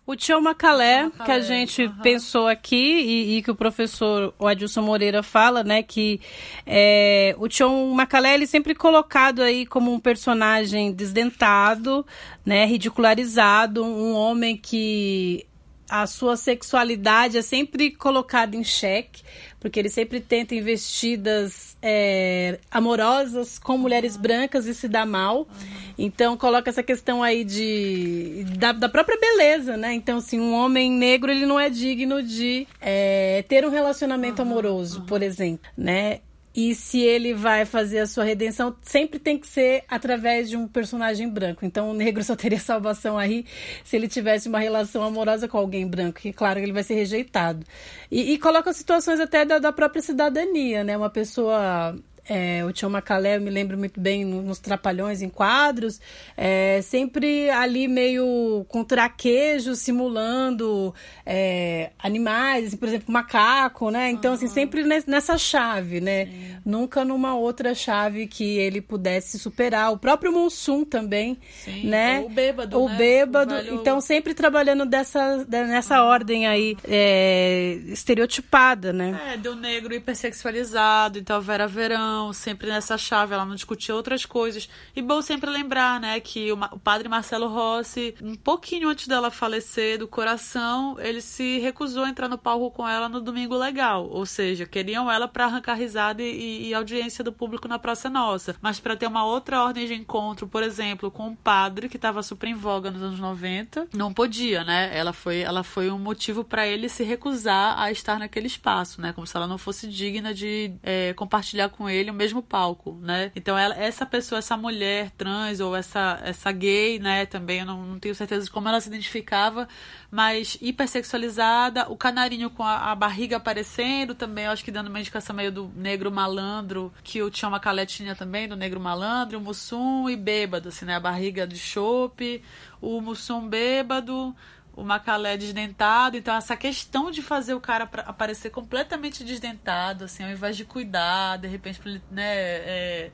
O 0.07 0.15
Tio 0.15 0.41
Macalé, 0.41 1.11
que 1.25 1.31
a 1.33 1.41
gente 1.41 1.83
aham. 1.83 1.99
pensou 2.01 2.47
aqui 2.47 2.77
e, 2.77 3.39
e 3.39 3.43
que 3.43 3.51
o 3.51 3.55
professor 3.57 4.33
Adilson 4.39 4.83
Moreira 4.83 5.23
fala, 5.23 5.65
né, 5.65 5.83
que 5.83 6.21
é, 6.65 7.35
o 7.39 7.49
Tio 7.49 7.69
Macalé 7.93 8.35
ele 8.35 8.47
sempre 8.47 8.75
colocado 8.75 9.43
aí 9.43 9.67
como 9.67 9.93
um 9.93 9.99
personagem 9.99 10.93
desdentado, 10.93 12.07
né, 12.47 12.67
ridicularizado, 12.67 13.83
um 13.83 14.15
homem 14.15 14.57
que 14.57 15.45
a 15.89 16.07
sua 16.07 16.37
sexualidade 16.37 17.39
é 17.39 17.43
sempre 17.43 17.91
colocada 17.91 18.57
em 18.57 18.65
xeque, 18.65 19.23
porque 19.65 19.81
ele 19.81 19.89
sempre 19.89 20.21
tenta 20.21 20.55
investidas 20.55 21.75
é, 21.81 22.59
amorosas 22.71 23.59
com 23.59 23.79
mulheres 23.79 24.15
brancas 24.15 24.67
e 24.67 24.75
se 24.75 24.87
dá 24.87 25.07
mal. 25.07 25.49
Então 25.97 26.37
coloca 26.37 26.69
essa 26.69 26.83
questão 26.83 27.23
aí 27.23 27.45
de 27.45 28.45
da, 28.59 28.73
da 28.73 28.91
própria 28.91 29.19
beleza, 29.19 29.75
né? 29.75 29.95
Então, 29.95 30.19
assim, 30.19 30.39
um 30.39 30.53
homem 30.53 30.91
negro 30.91 31.31
ele 31.31 31.47
não 31.47 31.59
é 31.59 31.71
digno 31.71 32.23
de 32.23 32.69
é, 32.79 33.43
ter 33.49 33.65
um 33.65 33.71
relacionamento 33.71 34.43
amoroso, 34.43 35.01
por 35.07 35.23
exemplo, 35.23 35.71
né? 35.79 36.21
E 36.55 36.73
se 36.75 37.01
ele 37.01 37.35
vai 37.35 37.65
fazer 37.65 37.99
a 37.99 38.07
sua 38.07 38.23
redenção, 38.23 38.77
sempre 38.81 39.19
tem 39.19 39.37
que 39.37 39.47
ser 39.47 39.83
através 39.89 40.49
de 40.49 40.57
um 40.57 40.69
personagem 40.69 41.29
branco. 41.29 41.65
Então 41.65 41.91
o 41.91 41.95
negro 41.95 42.23
só 42.23 42.37
teria 42.37 42.61
salvação 42.61 43.19
aí 43.19 43.45
se 43.83 43.97
ele 43.97 44.07
tivesse 44.07 44.49
uma 44.49 44.61
relação 44.61 45.03
amorosa 45.03 45.49
com 45.49 45.59
alguém 45.59 45.87
branco, 45.87 46.21
que 46.21 46.33
claro 46.33 46.61
que 46.61 46.65
ele 46.67 46.73
vai 46.73 46.85
ser 46.85 46.95
rejeitado. 46.95 47.67
E, 48.11 48.33
e 48.33 48.39
coloca 48.39 48.73
situações 48.73 49.19
até 49.19 49.45
da, 49.45 49.59
da 49.59 49.73
própria 49.73 50.01
cidadania, 50.01 50.85
né? 50.85 50.97
Uma 50.97 51.11
pessoa. 51.11 51.97
É, 52.29 52.65
o 52.65 52.73
Tio 52.73 52.89
Macalé, 52.89 53.37
eu 53.37 53.41
me 53.41 53.51
lembro 53.51 53.77
muito 53.77 54.01
bem 54.01 54.25
no- 54.25 54.41
nos 54.43 54.59
Trapalhões, 54.59 55.21
em 55.21 55.29
quadros, 55.29 56.01
é, 56.37 56.81
sempre 56.83 57.51
ali 57.51 57.87
meio 57.87 58.65
com 58.69 58.83
traquejo, 58.83 59.75
simulando 59.75 60.95
é, 61.27 61.91
animais, 61.99 62.69
assim, 62.69 62.77
por 62.77 62.89
exemplo, 62.89 63.13
macaco, 63.13 63.91
né? 63.91 64.11
Então, 64.11 64.35
assim, 64.35 64.47
sempre 64.49 64.83
nes- 64.85 65.07
nessa 65.07 65.37
chave, 65.39 66.01
né? 66.01 66.29
Nunca 66.65 67.05
numa 67.05 67.35
outra 67.35 67.75
chave 67.75 68.27
que 68.27 68.57
ele 68.59 68.81
pudesse 68.81 69.39
superar. 69.39 69.93
O 69.93 69.99
próprio 69.99 70.33
Mussum 70.33 70.85
também, 70.85 71.39
Sim, 71.65 71.87
né? 71.89 72.21
ou 72.21 72.27
o 72.27 72.31
bêbado, 72.31 72.81
O 72.83 72.89
né? 72.89 72.97
bêbado. 72.97 73.55
O 73.55 73.57
velho- 73.57 73.75
Então, 73.75 74.01
sempre 74.01 74.33
trabalhando 74.35 74.87
dessa, 74.87 75.45
de- 75.47 75.65
nessa 75.65 76.03
ordem 76.03 76.47
aí, 76.47 76.77
é, 76.89 77.79
estereotipada, 77.89 78.93
né? 78.93 79.19
É, 79.33 79.37
do 79.37 79.55
negro 79.57 79.95
hipersexualizado, 79.95 81.19
então 81.19 81.41
Vera 81.41 81.67
Verão, 81.67 82.14
sempre 82.33 82.69
nessa 82.69 82.97
chave, 82.97 83.35
ela 83.35 83.45
não 83.45 83.55
discutia 83.55 83.95
outras 83.95 84.25
coisas. 84.25 84.69
E 84.95 85.03
bom 85.03 85.21
sempre 85.23 85.51
lembrar, 85.51 86.01
né, 86.01 86.21
que 86.21 86.53
o, 86.53 86.59
o 86.73 86.79
padre 86.79 87.09
Marcelo 87.09 87.49
Rossi, 87.49 88.15
um 88.23 88.35
pouquinho 88.35 88.89
antes 88.89 89.07
dela 89.07 89.31
falecer 89.31 89.99
do 89.99 90.09
coração, 90.09 90.97
ele 90.99 91.21
se 91.21 91.59
recusou 91.59 92.05
a 92.05 92.09
entrar 92.09 92.29
no 92.29 92.39
palco 92.39 92.71
com 92.71 92.87
ela 92.89 93.09
no 93.09 93.21
Domingo 93.21 93.57
Legal. 93.57 94.09
Ou 94.09 94.27
seja, 94.27 94.67
queriam 94.67 95.11
ela 95.11 95.29
para 95.29 95.47
arrancar 95.47 95.75
risada 95.75 96.23
e, 96.23 96.69
e 96.69 96.75
audiência 96.75 97.25
do 97.25 97.33
público 97.33 97.69
na 97.69 97.79
Praça 97.79 98.09
Nossa. 98.11 98.57
Mas 98.61 98.81
para 98.81 98.97
ter 98.97 99.07
uma 99.07 99.25
outra 99.25 99.63
ordem 99.63 99.87
de 99.87 99.95
encontro, 99.95 100.47
por 100.47 100.63
exemplo, 100.63 101.11
com 101.11 101.29
um 101.29 101.35
padre 101.35 101.89
que 101.89 101.97
estava 101.97 102.23
super 102.23 102.49
em 102.49 102.55
voga 102.55 102.91
nos 102.91 103.03
anos 103.03 103.21
90, 103.21 103.89
não 103.95 104.13
podia, 104.13 104.65
né? 104.65 104.91
Ela 104.97 105.13
foi, 105.13 105.41
ela 105.41 105.63
foi 105.63 105.91
um 105.91 105.99
motivo 105.99 106.45
para 106.45 106.67
ele 106.67 106.89
se 106.89 107.03
recusar 107.03 107.79
a 107.79 107.91
estar 107.91 108.19
naquele 108.19 108.47
espaço, 108.47 109.01
né? 109.01 109.13
Como 109.13 109.27
se 109.27 109.37
ela 109.37 109.47
não 109.47 109.59
fosse 109.59 109.89
digna 109.89 110.35
de 110.35 110.73
é, 110.83 111.13
compartilhar 111.15 111.69
com 111.69 111.89
ele 111.89 112.04
o 112.11 112.15
mesmo 112.15 112.43
palco, 112.43 112.99
né? 113.01 113.33
Então 113.35 113.57
ela, 113.57 113.75
essa 113.77 114.05
pessoa, 114.05 114.39
essa 114.39 114.57
mulher 114.57 115.11
trans 115.13 115.61
ou 115.61 115.75
essa, 115.75 116.21
essa 116.23 116.51
gay, 116.53 116.99
né? 116.99 117.27
Também 117.27 117.61
eu 117.61 117.67
não, 117.67 117.85
não 117.85 117.99
tenho 117.99 118.15
certeza 118.15 118.45
de 118.45 118.51
como 118.51 118.69
ela 118.69 118.81
se 118.81 118.89
identificava, 118.89 119.69
mas 120.11 120.59
hipersexualizada, 120.61 121.91
o 121.91 121.97
canarinho 121.97 122.51
com 122.51 122.63
a, 122.63 122.93
a 122.93 122.95
barriga 122.95 123.37
aparecendo 123.37 124.15
também, 124.15 124.45
eu 124.45 124.51
acho 124.51 124.65
que 124.65 124.71
dando 124.71 124.89
uma 124.89 125.01
indicação 125.01 125.35
meio 125.35 125.53
do 125.53 125.71
negro 125.75 126.11
malandro, 126.11 126.93
que 127.03 127.23
o 127.23 127.31
tinha 127.31 127.49
uma 127.49 127.61
caletinha 127.61 128.15
também 128.15 128.49
do 128.49 128.57
negro 128.57 128.81
malandro, 128.81 129.39
o 129.39 129.41
Mussum 129.41 130.09
e 130.09 130.17
bêbado, 130.17 130.69
assim, 130.69 130.85
né? 130.85 130.97
A 130.97 131.01
barriga 131.01 131.47
de 131.47 131.59
chope, 131.59 132.43
o 132.81 133.01
Mussum 133.01 133.49
bêbado, 133.49 134.35
o 134.77 134.83
Macalé 134.83 135.37
desdentado. 135.37 136.17
Então, 136.17 136.35
essa 136.35 136.57
questão 136.57 137.11
de 137.11 137.23
fazer 137.23 137.55
o 137.55 137.61
cara 137.61 137.89
aparecer 138.07 138.51
completamente 138.51 139.25
desdentado, 139.25 140.05
assim, 140.05 140.25
ao 140.25 140.31
invés 140.31 140.57
de 140.57 140.65
cuidar, 140.65 141.39
de 141.39 141.49
repente, 141.49 141.81
né, 142.11 142.25
é, 142.25 143.11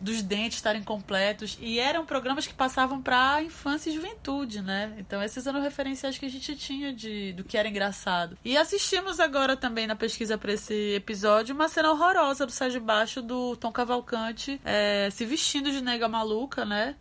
dos 0.00 0.22
dentes 0.22 0.58
estarem 0.58 0.82
completos. 0.82 1.58
E 1.60 1.78
eram 1.78 2.04
programas 2.04 2.46
que 2.46 2.54
passavam 2.54 3.00
pra 3.00 3.42
infância 3.42 3.90
e 3.90 3.94
juventude, 3.94 4.60
né? 4.60 4.94
Então, 4.98 5.22
esses 5.22 5.46
eram 5.46 5.60
referenciais 5.60 6.18
que 6.18 6.26
a 6.26 6.30
gente 6.30 6.54
tinha 6.56 6.92
de, 6.92 7.32
do 7.32 7.44
que 7.44 7.56
era 7.56 7.68
engraçado. 7.68 8.36
E 8.44 8.56
assistimos 8.56 9.20
agora 9.20 9.56
também 9.56 9.86
na 9.86 9.96
pesquisa 9.96 10.36
pra 10.36 10.52
esse 10.52 10.94
episódio 10.94 11.54
uma 11.54 11.68
cena 11.68 11.90
horrorosa 11.90 12.46
do 12.46 12.52
Sérgio 12.52 12.80
Baixo 12.80 13.22
do 13.22 13.56
Tom 13.56 13.72
Cavalcante 13.72 14.60
é, 14.64 15.08
se 15.10 15.24
vestindo 15.24 15.70
de 15.70 15.80
nega 15.80 16.08
maluca, 16.08 16.64
né? 16.64 16.96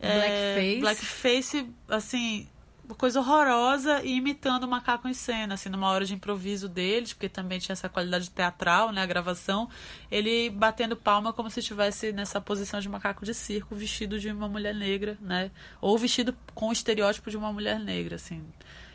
É, 0.00 0.14
Blackface. 0.14 0.80
Blackface, 0.80 1.70
assim, 1.88 2.48
uma 2.88 2.94
coisa 2.94 3.20
horrorosa 3.20 4.02
e 4.02 4.16
imitando 4.16 4.64
o 4.64 4.68
macaco 4.68 5.06
em 5.06 5.12
cena, 5.12 5.54
assim, 5.54 5.68
numa 5.68 5.88
hora 5.88 6.06
de 6.06 6.14
improviso 6.14 6.68
deles, 6.68 7.12
porque 7.12 7.28
também 7.28 7.58
tinha 7.58 7.74
essa 7.74 7.86
qualidade 7.86 8.30
teatral, 8.30 8.90
né, 8.92 9.02
a 9.02 9.06
gravação, 9.06 9.68
ele 10.10 10.48
batendo 10.48 10.96
palma 10.96 11.30
como 11.30 11.50
se 11.50 11.60
estivesse 11.60 12.12
nessa 12.12 12.40
posição 12.40 12.80
de 12.80 12.88
macaco 12.88 13.26
de 13.26 13.34
circo, 13.34 13.74
vestido 13.74 14.18
de 14.18 14.30
uma 14.30 14.48
mulher 14.48 14.74
negra, 14.74 15.18
né, 15.20 15.50
ou 15.82 15.98
vestido 15.98 16.34
com 16.54 16.70
o 16.70 16.72
estereótipo 16.72 17.30
de 17.30 17.36
uma 17.36 17.52
mulher 17.52 17.78
negra, 17.78 18.16
assim. 18.16 18.42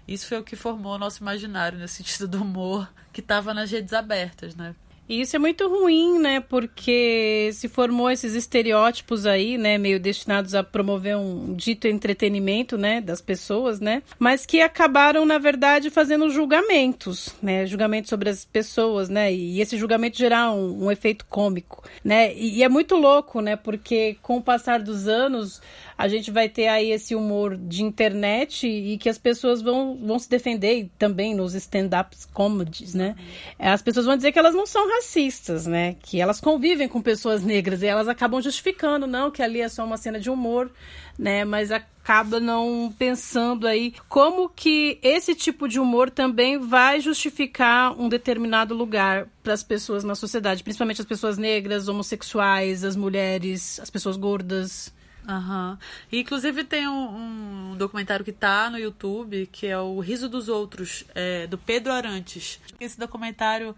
Isso 0.07 0.27
foi 0.27 0.39
o 0.39 0.43
que 0.43 0.55
formou 0.55 0.95
o 0.95 0.97
nosso 0.97 1.21
imaginário, 1.21 1.77
nesse 1.77 1.97
sentido 1.97 2.27
do 2.27 2.41
humor, 2.41 2.91
que 3.13 3.21
estava 3.21 3.53
nas 3.53 3.69
redes 3.69 3.93
abertas, 3.93 4.55
né. 4.55 4.75
E 5.07 5.19
isso 5.21 5.35
é 5.35 5.39
muito 5.39 5.67
ruim, 5.67 6.17
né? 6.19 6.39
Porque 6.39 7.49
se 7.53 7.67
formou 7.67 8.09
esses 8.09 8.35
estereótipos 8.35 9.25
aí, 9.25 9.57
né? 9.57 9.77
Meio 9.77 9.99
destinados 9.99 10.55
a 10.55 10.63
promover 10.63 11.17
um 11.17 11.53
dito 11.53 11.87
entretenimento, 11.87 12.77
né? 12.77 13.01
Das 13.01 13.19
pessoas, 13.19 13.79
né? 13.79 14.01
Mas 14.17 14.45
que 14.45 14.61
acabaram, 14.61 15.25
na 15.25 15.37
verdade, 15.37 15.89
fazendo 15.89 16.29
julgamentos, 16.29 17.35
né? 17.41 17.65
Julgamentos 17.65 18.09
sobre 18.09 18.29
as 18.29 18.45
pessoas, 18.45 19.09
né? 19.09 19.33
E 19.33 19.59
esse 19.59 19.77
julgamento 19.77 20.17
gerar 20.17 20.51
um, 20.51 20.85
um 20.85 20.91
efeito 20.91 21.25
cômico, 21.25 21.83
né? 22.03 22.33
E, 22.33 22.59
e 22.59 22.63
é 22.63 22.69
muito 22.69 22.95
louco, 22.95 23.41
né? 23.41 23.57
Porque 23.57 24.17
com 24.21 24.37
o 24.37 24.41
passar 24.41 24.81
dos 24.81 25.07
anos, 25.07 25.61
a 25.97 26.07
gente 26.07 26.31
vai 26.31 26.49
ter 26.49 26.67
aí 26.67 26.91
esse 26.91 27.15
humor 27.15 27.57
de 27.57 27.83
internet 27.83 28.67
e 28.67 28.97
que 28.97 29.09
as 29.09 29.17
pessoas 29.17 29.61
vão, 29.61 29.97
vão 29.97 30.17
se 30.19 30.29
defender 30.29 30.89
também 30.97 31.35
nos 31.35 31.53
stand-ups 31.53 32.25
comedies, 32.25 32.93
né? 32.93 33.15
As 33.57 33.81
pessoas 33.81 34.05
vão 34.05 34.15
dizer 34.15 34.31
que 34.31 34.39
elas 34.39 34.55
não 34.55 34.65
são 34.65 34.89
racistas, 34.89 35.65
né? 35.65 35.95
Que 36.01 36.19
elas 36.19 36.39
convivem 36.39 36.87
com 36.87 37.01
pessoas 37.01 37.43
negras 37.43 37.81
e 37.81 37.87
elas 37.87 38.07
acabam 38.07 38.41
justificando, 38.41 39.07
não, 39.07 39.31
que 39.31 39.41
ali 39.41 39.61
é 39.61 39.69
só 39.69 39.85
uma 39.85 39.97
cena 39.97 40.19
de 40.19 40.29
humor, 40.29 40.71
né? 41.17 41.45
Mas 41.45 41.71
acaba 41.71 42.39
não 42.39 42.93
pensando 42.97 43.65
aí 43.65 43.93
como 44.09 44.49
que 44.49 44.99
esse 45.01 45.33
tipo 45.33 45.67
de 45.67 45.79
humor 45.79 46.09
também 46.09 46.57
vai 46.57 46.99
justificar 46.99 47.97
um 47.99 48.09
determinado 48.09 48.73
lugar 48.73 49.27
para 49.41 49.53
as 49.53 49.63
pessoas 49.63 50.03
na 50.03 50.15
sociedade, 50.15 50.63
principalmente 50.63 51.01
as 51.01 51.07
pessoas 51.07 51.37
negras, 51.37 51.87
homossexuais, 51.87 52.83
as 52.83 52.95
mulheres, 52.95 53.79
as 53.79 53.89
pessoas 53.89 54.17
gordas. 54.17 54.93
Aham. 55.27 55.79
E, 56.11 56.19
inclusive 56.19 56.63
tem 56.63 56.87
um, 56.87 57.71
um 57.71 57.77
documentário 57.77 58.25
que 58.25 58.31
tá 58.31 58.69
no 58.69 58.77
YouTube, 58.77 59.47
que 59.47 59.67
é 59.67 59.77
o 59.77 59.99
Riso 59.99 60.27
dos 60.27 60.49
Outros, 60.49 61.05
é, 61.15 61.47
do 61.47 61.57
Pedro 61.57 61.93
Arantes. 61.93 62.59
Esse 62.79 62.99
documentário 62.99 63.75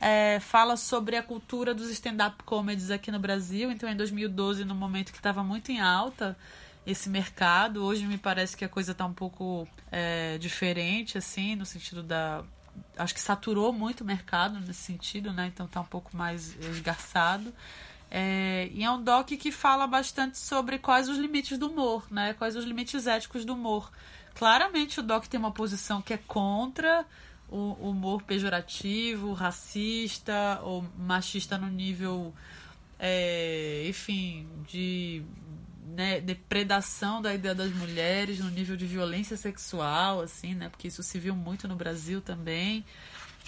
é, 0.00 0.40
fala 0.40 0.76
sobre 0.76 1.16
a 1.16 1.22
cultura 1.22 1.72
dos 1.72 1.88
stand-up 1.90 2.42
comedies 2.42 2.90
aqui 2.90 3.10
no 3.12 3.18
Brasil. 3.18 3.70
Então, 3.70 3.88
em 3.88 3.96
2012, 3.96 4.64
no 4.64 4.74
momento 4.74 5.12
que 5.12 5.18
estava 5.18 5.42
muito 5.42 5.70
em 5.70 5.80
alta 5.80 6.36
esse 6.86 7.10
mercado, 7.10 7.84
hoje 7.84 8.06
me 8.06 8.16
parece 8.16 8.56
que 8.56 8.64
a 8.64 8.68
coisa 8.68 8.94
tá 8.94 9.04
um 9.04 9.12
pouco 9.12 9.68
é, 9.92 10.38
diferente, 10.38 11.18
assim, 11.18 11.54
no 11.54 11.66
sentido 11.66 12.02
da... 12.02 12.42
Acho 12.96 13.12
que 13.12 13.20
saturou 13.20 13.72
muito 13.72 14.00
o 14.00 14.04
mercado 14.04 14.58
nesse 14.60 14.80
sentido, 14.80 15.32
né? 15.32 15.48
Então 15.52 15.66
tá 15.66 15.80
um 15.80 15.84
pouco 15.84 16.16
mais 16.16 16.56
esgarçado. 16.60 17.52
É, 18.10 18.70
e 18.72 18.82
é 18.82 18.90
um 18.90 19.02
doc 19.02 19.28
que 19.28 19.52
fala 19.52 19.86
bastante 19.86 20.38
sobre 20.38 20.78
quais 20.78 21.08
os 21.08 21.18
limites 21.18 21.58
do 21.58 21.68
humor, 21.68 22.06
né? 22.10 22.32
Quais 22.34 22.56
os 22.56 22.64
limites 22.64 23.06
éticos 23.06 23.44
do 23.44 23.54
humor. 23.54 23.90
Claramente 24.34 25.00
o 25.00 25.02
doc 25.02 25.26
tem 25.26 25.38
uma 25.38 25.50
posição 25.50 26.00
que 26.00 26.14
é 26.14 26.16
contra 26.16 27.04
o 27.50 27.88
humor 27.90 28.22
pejorativo, 28.22 29.32
racista 29.32 30.60
ou 30.62 30.84
machista 30.98 31.56
no 31.56 31.68
nível, 31.68 32.34
é, 32.98 33.84
enfim, 33.88 34.46
de 34.68 35.22
né, 35.86 36.20
depredação 36.20 37.20
da 37.22 37.34
ideia 37.34 37.54
das 37.54 37.72
mulheres, 37.72 38.38
no 38.38 38.50
nível 38.50 38.76
de 38.76 38.86
violência 38.86 39.36
sexual, 39.36 40.20
assim, 40.20 40.54
né? 40.54 40.68
Porque 40.68 40.88
isso 40.88 41.02
se 41.02 41.18
viu 41.18 41.34
muito 41.34 41.66
no 41.66 41.74
Brasil 41.74 42.20
também. 42.20 42.84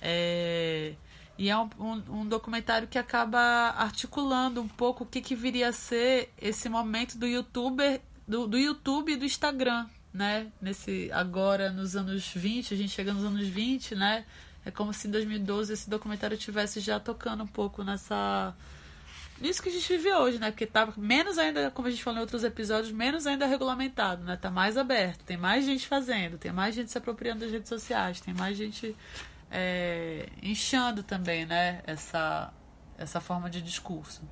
É, 0.03 0.95
e 1.41 1.49
é 1.49 1.57
um, 1.57 1.71
um, 1.79 2.21
um, 2.21 2.27
documentário 2.27 2.87
que 2.87 2.99
acaba 2.99 3.71
articulando 3.71 4.61
um 4.61 4.69
pouco 4.69 5.05
o 5.05 5.07
que, 5.07 5.23
que 5.23 5.35
viria 5.35 5.71
a 5.71 5.73
ser 5.73 6.31
esse 6.39 6.69
momento 6.69 7.17
do 7.17 7.27
youtuber, 7.27 8.03
do, 8.29 8.47
do 8.47 8.59
YouTube 8.59 9.11
e 9.11 9.17
do 9.17 9.25
Instagram, 9.25 9.87
né? 10.13 10.49
Nesse, 10.61 11.11
agora, 11.15 11.71
nos 11.71 11.97
anos 11.97 12.31
20, 12.35 12.75
a 12.75 12.77
gente 12.77 12.91
chega 12.91 13.15
nos 13.15 13.25
anos 13.25 13.49
20, 13.49 13.95
né? 13.95 14.27
É 14.67 14.71
como 14.71 14.93
se 14.93 15.09
em 15.09 15.11
2012 15.11 15.73
esse 15.73 15.89
documentário 15.89 16.37
tivesse 16.37 16.79
já 16.79 17.01
tocando 17.01 17.43
um 17.43 17.47
pouco 17.47 17.83
nessa. 17.83 18.55
Nisso 19.41 19.63
que 19.63 19.71
a 19.71 19.73
gente 19.73 19.97
vive 19.97 20.13
hoje, 20.13 20.39
né? 20.39 20.51
Porque 20.51 20.67
tá 20.67 20.93
menos 20.95 21.39
ainda, 21.39 21.71
como 21.71 21.89
a 21.89 21.91
gente 21.91 22.05
falou 22.05 22.19
em 22.19 22.21
outros 22.21 22.45
episódios, 22.45 22.93
menos 22.93 23.27
ainda 23.27 23.47
regulamentado, 23.47 24.23
né? 24.25 24.37
Tá 24.37 24.51
mais 24.51 24.77
aberto, 24.77 25.25
tem 25.25 25.39
mais 25.39 25.65
gente 25.65 25.89
fazendo, 25.89 26.37
tem 26.37 26.53
mais 26.53 26.75
gente 26.75 26.91
se 26.91 26.99
apropriando 26.99 27.41
das 27.41 27.51
redes 27.51 27.71
sociais, 27.71 28.21
tem 28.21 28.35
mais 28.35 28.59
gente 28.59 28.95
é, 29.51 30.27
inchando 30.43 31.03
também, 31.03 31.45
né? 31.45 31.81
Essa, 31.87 32.53
essa 32.99 33.21
forma 33.21 33.51
de 33.51 33.61
discurso. 33.61 34.23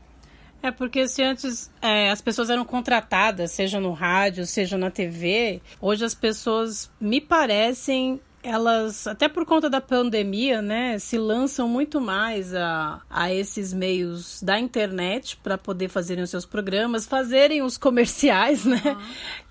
É 0.62 0.70
porque 0.70 1.06
se 1.06 1.22
antes 1.22 1.70
é, 1.80 2.10
as 2.10 2.20
pessoas 2.20 2.50
eram 2.50 2.64
contratadas, 2.64 3.52
seja 3.52 3.78
no 3.78 3.92
rádio, 3.92 4.44
seja 4.44 4.76
na 4.76 4.90
TV, 4.90 5.62
hoje 5.80 6.04
as 6.04 6.14
pessoas 6.14 6.90
me 7.00 7.20
parecem 7.20 8.20
elas, 8.42 9.06
até 9.06 9.28
por 9.28 9.44
conta 9.44 9.68
da 9.68 9.80
pandemia, 9.80 10.62
né, 10.62 10.98
se 10.98 11.18
lançam 11.18 11.68
muito 11.68 12.00
mais 12.00 12.54
a, 12.54 13.00
a 13.10 13.32
esses 13.32 13.72
meios 13.72 14.42
da 14.42 14.58
internet 14.58 15.36
para 15.42 15.58
poder 15.58 15.88
fazerem 15.88 16.22
os 16.22 16.30
seus 16.30 16.46
programas, 16.46 17.06
fazerem 17.06 17.62
os 17.62 17.76
comerciais, 17.76 18.64
né, 18.64 18.80
uhum. 18.84 18.96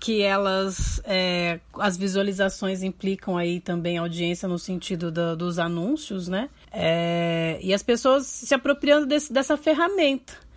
que 0.00 0.22
elas, 0.22 1.00
é, 1.04 1.60
as 1.78 1.96
visualizações 1.96 2.82
implicam 2.82 3.36
aí 3.36 3.60
também 3.60 3.98
audiência 3.98 4.48
no 4.48 4.58
sentido 4.58 5.10
da, 5.10 5.34
dos 5.34 5.58
anúncios, 5.58 6.28
né, 6.28 6.48
é, 6.72 7.58
e 7.62 7.74
as 7.74 7.82
pessoas 7.82 8.26
se 8.26 8.54
apropriando 8.54 9.06
desse, 9.06 9.32
dessa 9.32 9.56
ferramenta 9.56 10.47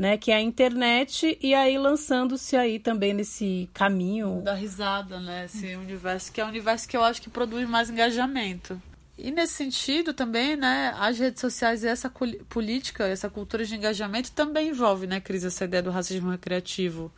né, 0.00 0.16
que 0.16 0.32
é 0.32 0.36
a 0.36 0.40
internet 0.40 1.36
e 1.42 1.54
aí 1.54 1.76
lançando-se 1.76 2.56
aí 2.56 2.78
também 2.78 3.12
nesse 3.12 3.68
caminho 3.74 4.40
da 4.42 4.54
risada, 4.54 5.20
né, 5.20 5.44
esse 5.44 5.76
universo 5.76 6.32
que 6.32 6.40
é 6.40 6.44
o 6.44 6.48
universo 6.48 6.88
que 6.88 6.96
eu 6.96 7.04
acho 7.04 7.20
que 7.20 7.28
produz 7.28 7.68
mais 7.68 7.90
engajamento. 7.90 8.80
E 9.18 9.30
nesse 9.30 9.52
sentido 9.52 10.14
também, 10.14 10.56
né, 10.56 10.94
as 10.98 11.18
redes 11.18 11.42
sociais 11.42 11.84
e 11.84 11.86
essa 11.86 12.10
política, 12.48 13.06
essa 13.06 13.28
cultura 13.28 13.62
de 13.62 13.76
engajamento 13.76 14.32
também 14.32 14.68
envolve, 14.68 15.06
né, 15.06 15.20
Cris, 15.20 15.44
essa 15.44 15.66
ideia 15.66 15.82
do 15.82 15.90
racismo 15.90 16.30
recreativo 16.30 17.12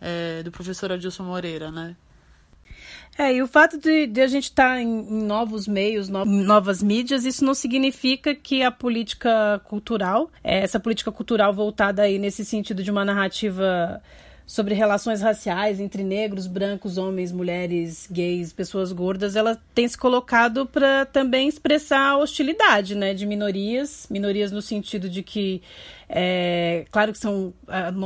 é, 0.00 0.42
do 0.42 0.50
professor 0.50 0.90
Adilson 0.90 1.24
Moreira, 1.24 1.70
né? 1.70 1.94
É, 3.18 3.34
e 3.34 3.42
o 3.42 3.46
fato 3.46 3.78
de, 3.78 4.06
de 4.06 4.20
a 4.22 4.26
gente 4.26 4.44
estar 4.44 4.74
tá 4.74 4.80
em, 4.80 4.88
em, 4.88 5.22
novos 5.24 5.68
meios, 5.68 6.08
no, 6.08 6.24
novas 6.24 6.82
mídias, 6.82 7.24
isso 7.24 7.44
não 7.44 7.54
significa 7.54 8.34
que 8.34 8.62
a 8.62 8.70
política 8.70 9.60
cultural, 9.64 10.30
é, 10.42 10.60
essa 10.60 10.80
política 10.80 11.12
cultural 11.12 11.52
voltada 11.52 12.02
aí 12.02 12.18
nesse 12.18 12.44
sentido 12.44 12.82
de 12.82 12.90
uma 12.90 13.04
narrativa 13.04 14.02
sobre 14.46 14.74
relações 14.74 15.22
raciais 15.22 15.80
entre 15.80 16.02
negros, 16.02 16.46
brancos, 16.46 16.98
homens, 16.98 17.32
mulheres, 17.32 18.08
gays, 18.10 18.52
pessoas 18.52 18.92
gordas, 18.92 19.36
ela 19.36 19.58
tem 19.74 19.86
se 19.86 19.96
colocado 19.96 20.66
para 20.66 21.06
também 21.06 21.48
expressar 21.48 22.10
a 22.10 22.18
hostilidade, 22.18 22.94
né, 22.94 23.14
de 23.14 23.24
minorias, 23.24 24.06
minorias 24.10 24.50
no 24.50 24.60
sentido 24.60 25.08
de 25.08 25.22
que 25.22 25.62
é, 26.14 26.84
claro 26.90 27.10
que 27.10 27.18
são 27.18 27.54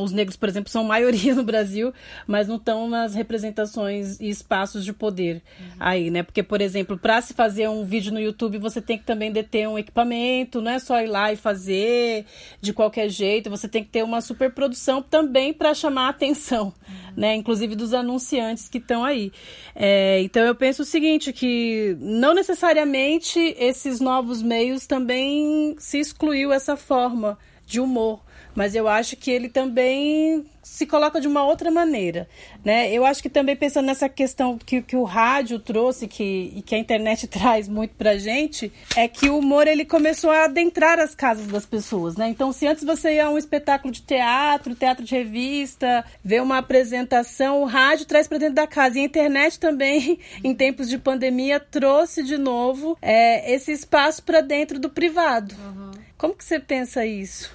os 0.01 0.13
negros, 0.13 0.37
por 0.37 0.49
exemplo, 0.49 0.71
são 0.71 0.85
maioria 0.85 1.35
no 1.35 1.43
Brasil, 1.43 1.93
mas 2.25 2.47
não 2.47 2.55
estão 2.55 2.89
nas 2.89 3.15
representações 3.15 4.21
e 4.21 4.29
espaços 4.29 4.85
de 4.85 4.93
poder 4.93 5.43
uhum. 5.59 5.67
aí, 5.81 6.09
né? 6.09 6.23
Porque, 6.23 6.41
por 6.41 6.61
exemplo, 6.61 6.97
para 6.97 7.21
se 7.21 7.35
fazer 7.35 7.69
um 7.69 7.85
vídeo 7.85 8.13
no 8.13 8.21
YouTube, 8.21 8.59
você 8.59 8.81
tem 8.81 8.97
que 8.97 9.05
também 9.05 9.33
deter 9.33 9.69
um 9.69 9.77
equipamento, 9.77 10.63
não 10.63 10.71
é 10.71 10.79
só 10.79 11.01
ir 11.01 11.09
lá 11.09 11.33
e 11.33 11.37
fazer 11.37 12.25
de 12.61 12.73
qualquer 12.73 13.09
jeito, 13.09 13.51
você 13.51 13.67
tem 13.67 13.83
que 13.83 13.91
ter 13.91 14.05
uma 14.05 14.21
superprodução 14.21 15.03
também 15.03 15.53
para 15.53 15.75
chamar 15.75 16.07
a 16.07 16.11
atenção, 16.11 16.67
uhum. 16.67 17.13
né? 17.17 17.35
Inclusive 17.35 17.75
dos 17.75 17.93
anunciantes 17.93 18.69
que 18.69 18.79
estão 18.79 19.05
aí. 19.05 19.33
É, 19.75 20.21
então 20.23 20.45
eu 20.45 20.55
penso 20.55 20.83
o 20.83 20.87
seguinte, 20.87 21.33
que 21.33 21.97
não 21.99 22.33
necessariamente 22.33 23.41
esses 23.59 23.99
novos 23.99 24.41
meios 24.43 24.87
também 24.87 25.75
se 25.81 25.99
excluiu 25.99 26.53
essa 26.53 26.77
forma 26.77 27.37
de 27.67 27.81
humor, 27.81 28.21
mas 28.55 28.75
eu 28.75 28.89
acho 28.89 29.17
que 29.17 29.31
ele 29.31 29.49
também 29.49 30.47
se 30.63 30.85
coloca 30.85 31.21
de 31.21 31.29
uma 31.29 31.45
outra 31.45 31.71
maneira, 31.71 32.29
né? 32.65 32.93
Eu 32.93 33.07
acho 33.07 33.23
que 33.23 33.29
também 33.29 33.55
pensando 33.55 33.87
nessa 33.87 34.09
questão 34.09 34.59
que, 34.59 34.83
que 34.83 34.97
o 34.97 35.05
rádio 35.05 35.61
trouxe 35.61 36.09
que, 36.09 36.53
e 36.57 36.61
que 36.61 36.75
a 36.75 36.79
internet 36.79 37.27
traz 37.29 37.69
muito 37.69 37.95
pra 37.95 38.19
gente, 38.19 38.73
é 38.97 39.07
que 39.07 39.29
o 39.29 39.39
humor 39.39 39.69
ele 39.69 39.85
começou 39.85 40.31
a 40.31 40.45
adentrar 40.45 40.99
as 40.99 41.15
casas 41.15 41.47
das 41.47 41.65
pessoas, 41.65 42.17
né? 42.17 42.29
Então, 42.29 42.53
se 42.53 42.67
antes 42.67 42.83
você 42.83 43.15
ia 43.15 43.27
a 43.27 43.31
um 43.31 43.39
espetáculo 43.39 43.93
de 43.93 44.03
teatro, 44.03 44.75
teatro 44.75 45.05
de 45.05 45.15
revista, 45.15 46.05
ver 46.25 46.43
uma 46.43 46.59
apresentação, 46.59 47.63
o 47.63 47.67
rádio 47.67 48.07
traz 48.07 48.27
para 48.27 48.39
dentro 48.39 48.57
da 48.57 48.67
casa. 48.67 48.99
E 48.99 49.03
a 49.03 49.05
internet 49.05 49.61
também, 49.61 50.19
em 50.43 50.55
tempos 50.55 50.89
de 50.89 50.99
pandemia, 50.99 51.61
trouxe 51.61 52.23
de 52.23 52.37
novo 52.37 52.99
é, 53.01 53.55
esse 53.55 53.71
espaço 53.71 54.23
para 54.23 54.41
dentro 54.41 54.79
do 54.79 54.91
privado. 54.91 55.55
Uhum. 55.55 55.86
Como 56.17 56.35
que 56.35 56.45
você 56.45 56.59
pensa 56.59 57.05
isso? 57.05 57.51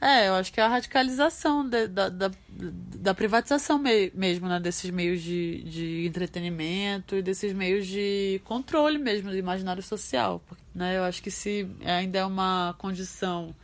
É, 0.00 0.28
eu 0.28 0.34
acho 0.34 0.52
que 0.52 0.60
é 0.60 0.62
a 0.62 0.68
radicalização 0.68 1.66
de, 1.66 1.88
da, 1.88 2.10
da, 2.10 2.30
da, 2.50 3.14
privatização 3.14 3.78
me, 3.78 4.12
mesmo, 4.14 4.46
né? 4.46 4.60
Desses 4.60 4.90
meios 4.90 5.22
de, 5.22 5.62
de 5.62 6.06
entretenimento 6.06 7.16
e 7.16 7.22
desses 7.22 7.54
meios 7.54 7.86
de 7.86 8.38
controle 8.44 8.98
mesmo 8.98 9.30
do 9.30 9.36
imaginário 9.36 9.82
social. 9.82 10.42
Né? 10.74 10.98
Eu 10.98 11.04
acho 11.04 11.22
que 11.22 11.30
se 11.30 11.66
ainda 11.82 12.18
é 12.18 12.24
uma 12.24 12.74
condição 12.76 13.54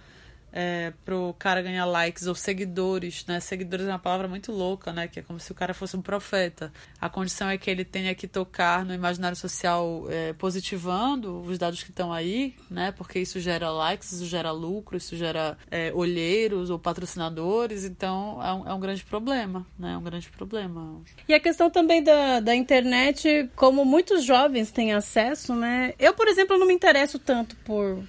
é, 0.52 0.92
pro 1.04 1.34
cara 1.38 1.62
ganhar 1.62 1.84
likes 1.84 2.26
ou 2.26 2.34
seguidores, 2.34 3.24
né? 3.26 3.40
Seguidores 3.40 3.86
é 3.86 3.90
uma 3.90 3.98
palavra 3.98 4.28
muito 4.28 4.52
louca, 4.52 4.92
né? 4.92 5.08
Que 5.08 5.20
é 5.20 5.22
como 5.22 5.38
se 5.38 5.50
o 5.52 5.54
cara 5.54 5.74
fosse 5.74 5.96
um 5.96 6.02
profeta. 6.02 6.72
A 7.00 7.08
condição 7.08 7.48
é 7.48 7.56
que 7.56 7.70
ele 7.70 7.84
tenha 7.84 8.14
que 8.14 8.26
tocar 8.26 8.84
no 8.84 8.92
imaginário 8.94 9.36
social 9.36 10.04
é, 10.08 10.32
positivando 10.32 11.40
os 11.42 11.58
dados 11.58 11.82
que 11.82 11.90
estão 11.90 12.12
aí, 12.12 12.54
né? 12.70 12.92
Porque 12.92 13.18
isso 13.18 13.40
gera 13.40 13.70
likes, 13.70 14.12
isso 14.12 14.26
gera 14.26 14.50
lucro, 14.50 14.96
isso 14.96 15.16
gera 15.16 15.56
é, 15.70 15.92
olheiros 15.94 16.70
ou 16.70 16.78
patrocinadores. 16.78 17.84
Então 17.84 18.40
é 18.42 18.52
um, 18.52 18.68
é 18.68 18.74
um 18.74 18.80
grande 18.80 19.04
problema, 19.04 19.66
né? 19.78 19.92
É 19.92 19.96
um 19.96 20.02
grande 20.02 20.28
problema. 20.30 21.00
E 21.28 21.34
a 21.34 21.40
questão 21.40 21.70
também 21.70 22.02
da, 22.02 22.40
da 22.40 22.54
internet, 22.54 23.48
como 23.54 23.84
muitos 23.84 24.24
jovens 24.24 24.70
têm 24.70 24.92
acesso, 24.92 25.54
né? 25.54 25.94
Eu, 25.98 26.14
por 26.14 26.28
exemplo, 26.28 26.58
não 26.58 26.66
me 26.66 26.74
interesso 26.74 27.18
tanto 27.18 27.56
por 27.56 28.02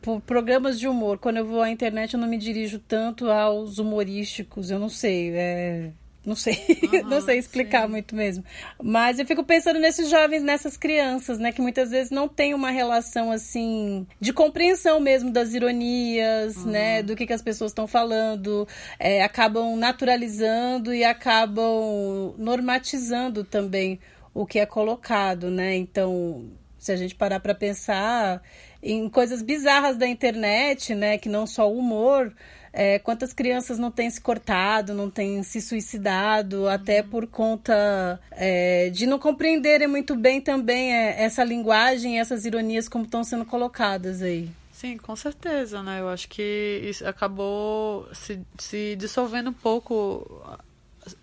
por 0.00 0.20
programas 0.20 0.78
de 0.78 0.88
humor. 0.88 1.18
Quando 1.18 1.38
eu 1.38 1.46
vou 1.46 1.62
à 1.62 1.70
internet, 1.70 2.14
eu 2.14 2.20
não 2.20 2.28
me 2.28 2.38
dirijo 2.38 2.78
tanto 2.78 3.30
aos 3.30 3.78
humorísticos. 3.78 4.70
Eu 4.70 4.78
não 4.78 4.88
sei. 4.88 5.32
É... 5.34 5.90
Não 6.24 6.36
sei, 6.36 6.54
uhum, 6.82 7.08
não 7.08 7.20
sei 7.22 7.38
explicar 7.38 7.86
sim. 7.86 7.92
muito 7.92 8.14
mesmo. 8.14 8.44
Mas 8.82 9.18
eu 9.18 9.24
fico 9.24 9.42
pensando 9.42 9.80
nesses 9.80 10.10
jovens, 10.10 10.42
nessas 10.42 10.76
crianças, 10.76 11.38
né? 11.38 11.50
Que 11.50 11.62
muitas 11.62 11.90
vezes 11.90 12.10
não 12.10 12.28
tem 12.28 12.52
uma 12.52 12.70
relação 12.70 13.30
assim 13.30 14.06
de 14.20 14.30
compreensão 14.30 15.00
mesmo 15.00 15.32
das 15.32 15.54
ironias, 15.54 16.56
uhum. 16.58 16.72
né? 16.72 17.02
Do 17.02 17.16
que, 17.16 17.26
que 17.26 17.32
as 17.32 17.40
pessoas 17.40 17.70
estão 17.70 17.86
falando. 17.86 18.68
É, 18.98 19.22
acabam 19.22 19.76
naturalizando 19.76 20.92
e 20.92 21.04
acabam 21.04 22.34
normatizando 22.36 23.42
também 23.42 23.98
o 24.34 24.44
que 24.44 24.58
é 24.58 24.66
colocado, 24.66 25.50
né? 25.50 25.74
Então, 25.74 26.50
se 26.78 26.92
a 26.92 26.96
gente 26.96 27.14
parar 27.14 27.40
para 27.40 27.54
pensar 27.54 28.42
em 28.82 29.08
coisas 29.08 29.42
bizarras 29.42 29.96
da 29.96 30.06
internet, 30.06 30.94
né? 30.94 31.18
Que 31.18 31.28
não 31.28 31.46
só 31.46 31.70
o 31.70 31.78
humor. 31.78 32.32
É, 32.72 33.00
quantas 33.00 33.32
crianças 33.32 33.78
não 33.78 33.90
têm 33.90 34.08
se 34.08 34.20
cortado, 34.20 34.94
não 34.94 35.10
têm 35.10 35.42
se 35.42 35.60
suicidado, 35.60 36.68
até 36.68 37.02
por 37.02 37.26
conta 37.26 38.20
é, 38.30 38.90
de 38.90 39.06
não 39.06 39.18
compreenderem 39.18 39.88
muito 39.88 40.14
bem 40.14 40.40
também 40.40 40.94
é, 40.94 41.22
essa 41.22 41.42
linguagem, 41.42 42.20
essas 42.20 42.44
ironias 42.44 42.88
como 42.88 43.04
estão 43.04 43.24
sendo 43.24 43.44
colocadas 43.44 44.22
aí. 44.22 44.48
Sim, 44.72 44.96
com 44.96 45.14
certeza, 45.14 45.82
né? 45.82 46.00
Eu 46.00 46.08
acho 46.08 46.28
que 46.28 46.80
isso 46.84 47.06
acabou 47.06 48.08
se, 48.14 48.40
se 48.56 48.96
dissolvendo 48.96 49.50
um 49.50 49.52
pouco. 49.52 50.58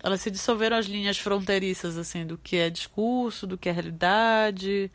Elas 0.00 0.20
se 0.20 0.30
dissolveram 0.30 0.76
as 0.76 0.86
linhas 0.86 1.18
fronteiriças, 1.18 1.96
assim, 1.96 2.24
do 2.26 2.38
que 2.38 2.56
é 2.56 2.70
discurso, 2.70 3.46
do 3.46 3.58
que 3.58 3.68
é 3.68 3.72
realidade. 3.72 4.92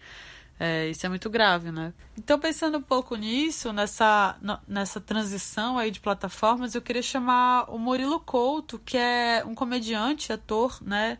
É, 0.60 0.88
isso 0.90 1.06
é 1.06 1.10
muito 1.10 1.30
grave, 1.30 1.72
né? 1.72 1.94
Então, 2.18 2.40
pensando 2.40 2.78
um 2.78 2.82
pouco 2.82 3.16
nisso, 3.16 3.74
nessa, 3.74 4.38
nessa 4.68 5.02
transição 5.02 5.78
aí 5.78 5.90
de 5.90 6.00
plataformas, 6.00 6.76
eu 6.76 6.82
queria 6.82 7.02
chamar 7.02 7.66
o 7.70 7.78
Murilo 7.78 8.20
Couto, 8.20 8.80
que 8.80 8.96
é 8.98 9.44
um 9.46 9.56
comediante, 9.56 10.32
ator, 10.32 10.78
né? 10.82 11.18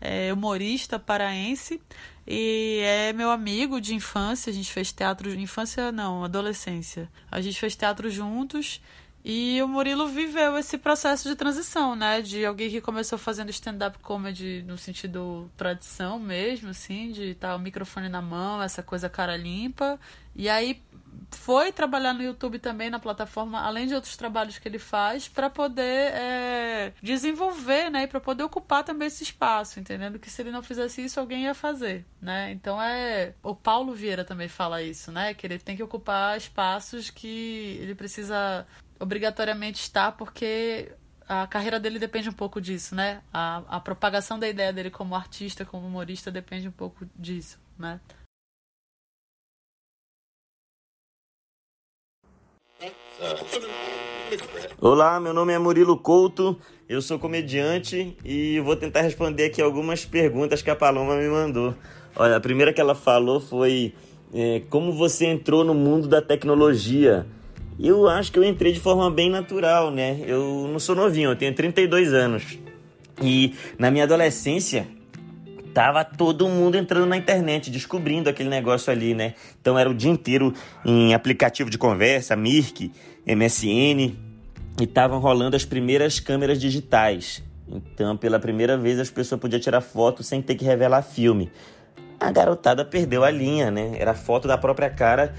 É, 0.00 0.32
humorista 0.32 0.98
paraense. 0.98 1.80
E 2.26 2.80
é 2.82 3.12
meu 3.12 3.30
amigo 3.30 3.80
de 3.80 3.94
infância, 3.94 4.50
a 4.50 4.54
gente 4.54 4.72
fez 4.72 4.92
teatro. 4.92 5.32
Infância 5.34 5.90
não, 5.90 6.24
adolescência. 6.24 7.10
A 7.30 7.40
gente 7.40 7.58
fez 7.58 7.74
teatro 7.76 8.10
juntos. 8.10 8.80
E 9.24 9.62
o 9.62 9.68
Murilo 9.68 10.06
viveu 10.06 10.58
esse 10.58 10.76
processo 10.76 11.26
de 11.26 11.34
transição, 11.34 11.96
né? 11.96 12.20
De 12.20 12.44
alguém 12.44 12.68
que 12.68 12.80
começou 12.82 13.18
fazendo 13.18 13.48
stand-up 13.48 13.98
comedy 14.00 14.62
no 14.66 14.76
sentido 14.76 15.50
tradição 15.56 16.18
mesmo, 16.18 16.68
assim, 16.68 17.10
de 17.10 17.30
estar 17.30 17.48
tá 17.48 17.56
o 17.56 17.58
microfone 17.58 18.10
na 18.10 18.20
mão, 18.20 18.62
essa 18.62 18.82
coisa 18.82 19.08
cara 19.08 19.34
limpa. 19.34 19.98
E 20.36 20.46
aí 20.46 20.82
foi 21.30 21.72
trabalhar 21.72 22.12
no 22.12 22.22
YouTube 22.22 22.58
também, 22.58 22.90
na 22.90 22.98
plataforma, 22.98 23.60
além 23.60 23.86
de 23.86 23.94
outros 23.94 24.16
trabalhos 24.16 24.58
que 24.58 24.68
ele 24.68 24.78
faz, 24.78 25.28
para 25.28 25.48
poder 25.48 26.12
é, 26.12 26.92
desenvolver, 27.02 27.90
né? 27.90 28.02
E 28.02 28.06
para 28.06 28.20
poder 28.20 28.42
ocupar 28.42 28.84
também 28.84 29.08
esse 29.08 29.22
espaço, 29.22 29.80
entendendo 29.80 30.18
que 30.18 30.30
se 30.30 30.42
ele 30.42 30.50
não 30.50 30.62
fizesse 30.62 31.04
isso, 31.04 31.18
alguém 31.18 31.44
ia 31.44 31.54
fazer, 31.54 32.04
né? 32.20 32.52
Então 32.52 32.80
é. 32.80 33.32
O 33.42 33.54
Paulo 33.54 33.94
Vieira 33.94 34.24
também 34.24 34.48
fala 34.48 34.82
isso, 34.82 35.10
né? 35.10 35.34
Que 35.34 35.46
ele 35.46 35.58
tem 35.58 35.76
que 35.76 35.82
ocupar 35.82 36.36
espaços 36.36 37.10
que 37.10 37.78
ele 37.80 37.94
precisa 37.94 38.66
obrigatoriamente 38.98 39.80
estar, 39.80 40.12
porque 40.12 40.92
a 41.28 41.46
carreira 41.46 41.80
dele 41.80 41.98
depende 41.98 42.28
um 42.28 42.32
pouco 42.32 42.60
disso, 42.60 42.94
né? 42.94 43.22
A, 43.32 43.62
a 43.68 43.80
propagação 43.80 44.38
da 44.38 44.48
ideia 44.48 44.72
dele 44.72 44.90
como 44.90 45.14
artista, 45.14 45.64
como 45.64 45.86
humorista, 45.86 46.30
depende 46.30 46.68
um 46.68 46.72
pouco 46.72 47.06
disso, 47.16 47.58
né? 47.78 48.00
Olá, 54.80 55.18
meu 55.20 55.32
nome 55.32 55.52
é 55.52 55.58
Murilo 55.58 55.96
Couto, 55.96 56.58
eu 56.88 57.00
sou 57.00 57.18
comediante 57.18 58.16
e 58.24 58.60
vou 58.60 58.76
tentar 58.76 59.02
responder 59.02 59.46
aqui 59.46 59.62
algumas 59.62 60.04
perguntas 60.04 60.60
que 60.60 60.70
a 60.70 60.76
Paloma 60.76 61.16
me 61.16 61.28
mandou. 61.28 61.74
Olha, 62.16 62.36
a 62.36 62.40
primeira 62.40 62.72
que 62.72 62.80
ela 62.80 62.94
falou 62.94 63.40
foi 63.40 63.94
é, 64.32 64.62
como 64.68 64.92
você 64.92 65.26
entrou 65.26 65.64
no 65.64 65.74
mundo 65.74 66.08
da 66.08 66.20
tecnologia. 66.20 67.26
Eu 67.78 68.08
acho 68.08 68.30
que 68.30 68.38
eu 68.38 68.44
entrei 68.44 68.72
de 68.72 68.80
forma 68.80 69.10
bem 69.10 69.28
natural, 69.28 69.90
né? 69.90 70.20
Eu 70.26 70.68
não 70.70 70.78
sou 70.78 70.94
novinho, 70.94 71.30
eu 71.30 71.36
tenho 71.36 71.52
32 71.54 72.12
anos. 72.12 72.58
E 73.22 73.54
na 73.78 73.90
minha 73.90 74.04
adolescência, 74.04 74.86
tava 75.72 76.04
todo 76.04 76.48
mundo 76.48 76.76
entrando 76.76 77.06
na 77.06 77.16
internet, 77.16 77.70
descobrindo 77.70 78.30
aquele 78.30 78.48
negócio 78.48 78.92
ali, 78.92 79.12
né? 79.12 79.34
Então 79.60 79.76
era 79.76 79.90
o 79.90 79.94
dia 79.94 80.10
inteiro 80.10 80.54
em 80.84 81.14
aplicativo 81.14 81.68
de 81.68 81.76
conversa, 81.76 82.36
Mirk, 82.36 82.92
MSN, 83.26 84.14
e 84.80 84.84
estavam 84.84 85.18
rolando 85.18 85.56
as 85.56 85.64
primeiras 85.64 86.20
câmeras 86.20 86.60
digitais. 86.60 87.42
Então, 87.68 88.16
pela 88.16 88.38
primeira 88.38 88.76
vez, 88.76 89.00
as 89.00 89.10
pessoas 89.10 89.40
podiam 89.40 89.58
tirar 89.58 89.80
foto 89.80 90.22
sem 90.22 90.40
ter 90.40 90.54
que 90.54 90.64
revelar 90.64 91.02
filme. 91.02 91.50
A 92.20 92.30
garotada 92.30 92.84
perdeu 92.84 93.24
a 93.24 93.30
linha, 93.30 93.70
né? 93.70 93.96
Era 93.98 94.14
foto 94.14 94.46
da 94.46 94.56
própria 94.56 94.88
cara 94.88 95.34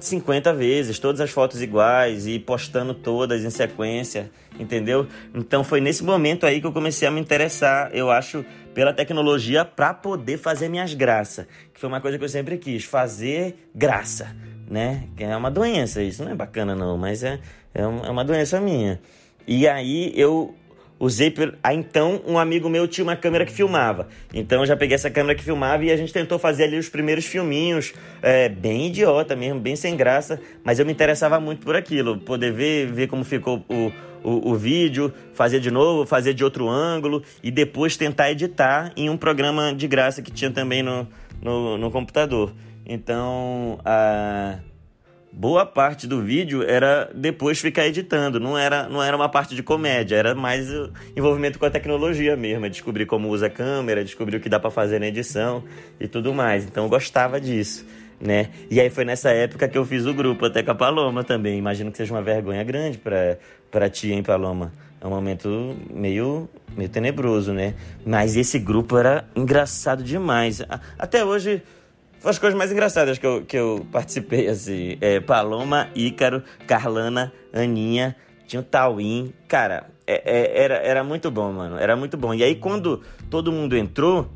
50 0.00 0.52
vezes, 0.54 0.98
todas 0.98 1.20
as 1.20 1.30
fotos 1.30 1.60
iguais 1.60 2.26
e 2.26 2.38
postando 2.38 2.94
todas 2.94 3.44
em 3.44 3.50
sequência, 3.50 4.30
entendeu? 4.58 5.06
Então 5.34 5.64
foi 5.64 5.80
nesse 5.80 6.02
momento 6.02 6.46
aí 6.46 6.60
que 6.60 6.66
eu 6.66 6.72
comecei 6.72 7.06
a 7.06 7.10
me 7.10 7.20
interessar, 7.20 7.90
eu 7.92 8.10
acho, 8.10 8.44
pela 8.72 8.92
tecnologia 8.92 9.64
para 9.64 9.92
poder 9.92 10.38
fazer 10.38 10.68
minhas 10.68 10.94
graças, 10.94 11.46
que 11.72 11.80
foi 11.80 11.88
uma 11.88 12.00
coisa 12.00 12.18
que 12.18 12.24
eu 12.24 12.28
sempre 12.28 12.56
quis, 12.56 12.84
fazer 12.84 13.68
graça, 13.74 14.34
né? 14.68 15.08
Que 15.16 15.24
é 15.24 15.36
uma 15.36 15.50
doença, 15.50 16.02
isso 16.02 16.24
não 16.24 16.30
é 16.30 16.34
bacana 16.34 16.74
não, 16.74 16.96
mas 16.96 17.22
é, 17.22 17.40
é, 17.74 17.82
é 17.82 17.86
uma 17.86 18.24
doença 18.24 18.60
minha. 18.60 19.00
E 19.46 19.68
aí 19.68 20.12
eu 20.16 20.54
usei 20.98 21.30
por... 21.30 21.56
Aí 21.62 21.76
então 21.76 22.20
um 22.26 22.38
amigo 22.38 22.68
meu 22.68 22.86
tinha 22.88 23.04
uma 23.04 23.16
câmera 23.16 23.44
que 23.44 23.52
filmava. 23.52 24.08
Então 24.32 24.60
eu 24.60 24.66
já 24.66 24.76
peguei 24.76 24.94
essa 24.94 25.10
câmera 25.10 25.34
que 25.34 25.44
filmava 25.44 25.84
e 25.84 25.90
a 25.90 25.96
gente 25.96 26.12
tentou 26.12 26.38
fazer 26.38 26.64
ali 26.64 26.78
os 26.78 26.88
primeiros 26.88 27.24
filminhos, 27.24 27.92
é, 28.22 28.48
bem 28.48 28.86
idiota 28.86 29.36
mesmo, 29.36 29.60
bem 29.60 29.76
sem 29.76 29.96
graça, 29.96 30.40
mas 30.62 30.78
eu 30.78 30.86
me 30.86 30.92
interessava 30.92 31.38
muito 31.40 31.64
por 31.64 31.76
aquilo, 31.76 32.18
poder 32.18 32.52
ver, 32.52 32.86
ver 32.86 33.06
como 33.08 33.24
ficou 33.24 33.64
o, 33.68 33.92
o, 34.22 34.50
o 34.52 34.54
vídeo, 34.54 35.12
fazer 35.32 35.60
de 35.60 35.70
novo, 35.70 36.06
fazer 36.06 36.34
de 36.34 36.42
outro 36.42 36.68
ângulo 36.68 37.22
e 37.42 37.50
depois 37.50 37.96
tentar 37.96 38.30
editar 38.30 38.92
em 38.96 39.10
um 39.10 39.16
programa 39.16 39.74
de 39.74 39.86
graça 39.86 40.22
que 40.22 40.30
tinha 40.30 40.50
também 40.50 40.82
no, 40.82 41.06
no, 41.42 41.76
no 41.76 41.90
computador. 41.90 42.52
Então, 42.86 43.78
a 43.84 44.58
boa 45.36 45.66
parte 45.66 46.06
do 46.06 46.22
vídeo 46.22 46.62
era 46.62 47.10
depois 47.12 47.60
ficar 47.60 47.86
editando, 47.86 48.38
não 48.38 48.56
era, 48.56 48.88
não 48.88 49.02
era 49.02 49.16
uma 49.16 49.28
parte 49.28 49.54
de 49.54 49.62
comédia, 49.62 50.16
era 50.16 50.34
mais 50.34 50.68
envolvimento 51.16 51.58
com 51.58 51.66
a 51.66 51.70
tecnologia 51.70 52.36
mesmo, 52.36 52.64
é 52.66 52.68
descobrir 52.68 53.04
como 53.04 53.28
usa 53.28 53.46
a 53.46 53.50
câmera, 53.50 54.04
descobrir 54.04 54.36
o 54.36 54.40
que 54.40 54.48
dá 54.48 54.60
para 54.60 54.70
fazer 54.70 55.00
na 55.00 55.08
edição 55.08 55.64
e 55.98 56.06
tudo 56.06 56.32
mais. 56.32 56.64
Então 56.64 56.84
eu 56.84 56.88
gostava 56.88 57.40
disso, 57.40 57.84
né? 58.20 58.50
E 58.70 58.80
aí 58.80 58.88
foi 58.90 59.04
nessa 59.04 59.30
época 59.30 59.68
que 59.68 59.76
eu 59.76 59.84
fiz 59.84 60.06
o 60.06 60.14
grupo 60.14 60.46
até 60.46 60.62
com 60.62 60.70
a 60.70 60.74
Paloma 60.74 61.24
também. 61.24 61.58
Imagino 61.58 61.90
que 61.90 61.96
seja 61.96 62.14
uma 62.14 62.22
vergonha 62.22 62.62
grande 62.62 63.00
para 63.70 63.90
ti, 63.90 64.12
hein, 64.12 64.22
Paloma? 64.22 64.72
É 65.00 65.06
um 65.06 65.10
momento 65.10 65.76
meio, 65.92 66.48
meio 66.74 66.88
tenebroso, 66.88 67.52
né? 67.52 67.74
Mas 68.06 68.36
esse 68.36 68.58
grupo 68.58 68.96
era 68.96 69.26
engraçado 69.36 70.02
demais. 70.02 70.62
Até 70.98 71.22
hoje 71.24 71.60
foi 72.24 72.30
as 72.30 72.38
coisas 72.38 72.56
mais 72.56 72.72
engraçadas 72.72 73.18
que 73.18 73.26
eu, 73.26 73.44
que 73.44 73.54
eu 73.54 73.86
participei, 73.92 74.48
assim. 74.48 74.96
É, 74.98 75.20
Paloma, 75.20 75.90
Ícaro, 75.94 76.42
Carlana, 76.66 77.30
Aninha, 77.52 78.16
tinha 78.46 78.60
o 78.60 78.62
Tauim. 78.62 79.34
Cara, 79.46 79.90
é, 80.06 80.22
é, 80.24 80.62
era, 80.64 80.74
era 80.76 81.04
muito 81.04 81.30
bom, 81.30 81.52
mano. 81.52 81.76
Era 81.76 81.94
muito 81.94 82.16
bom. 82.16 82.32
E 82.32 82.42
aí, 82.42 82.54
quando 82.54 83.02
todo 83.28 83.52
mundo 83.52 83.76
entrou, 83.76 84.30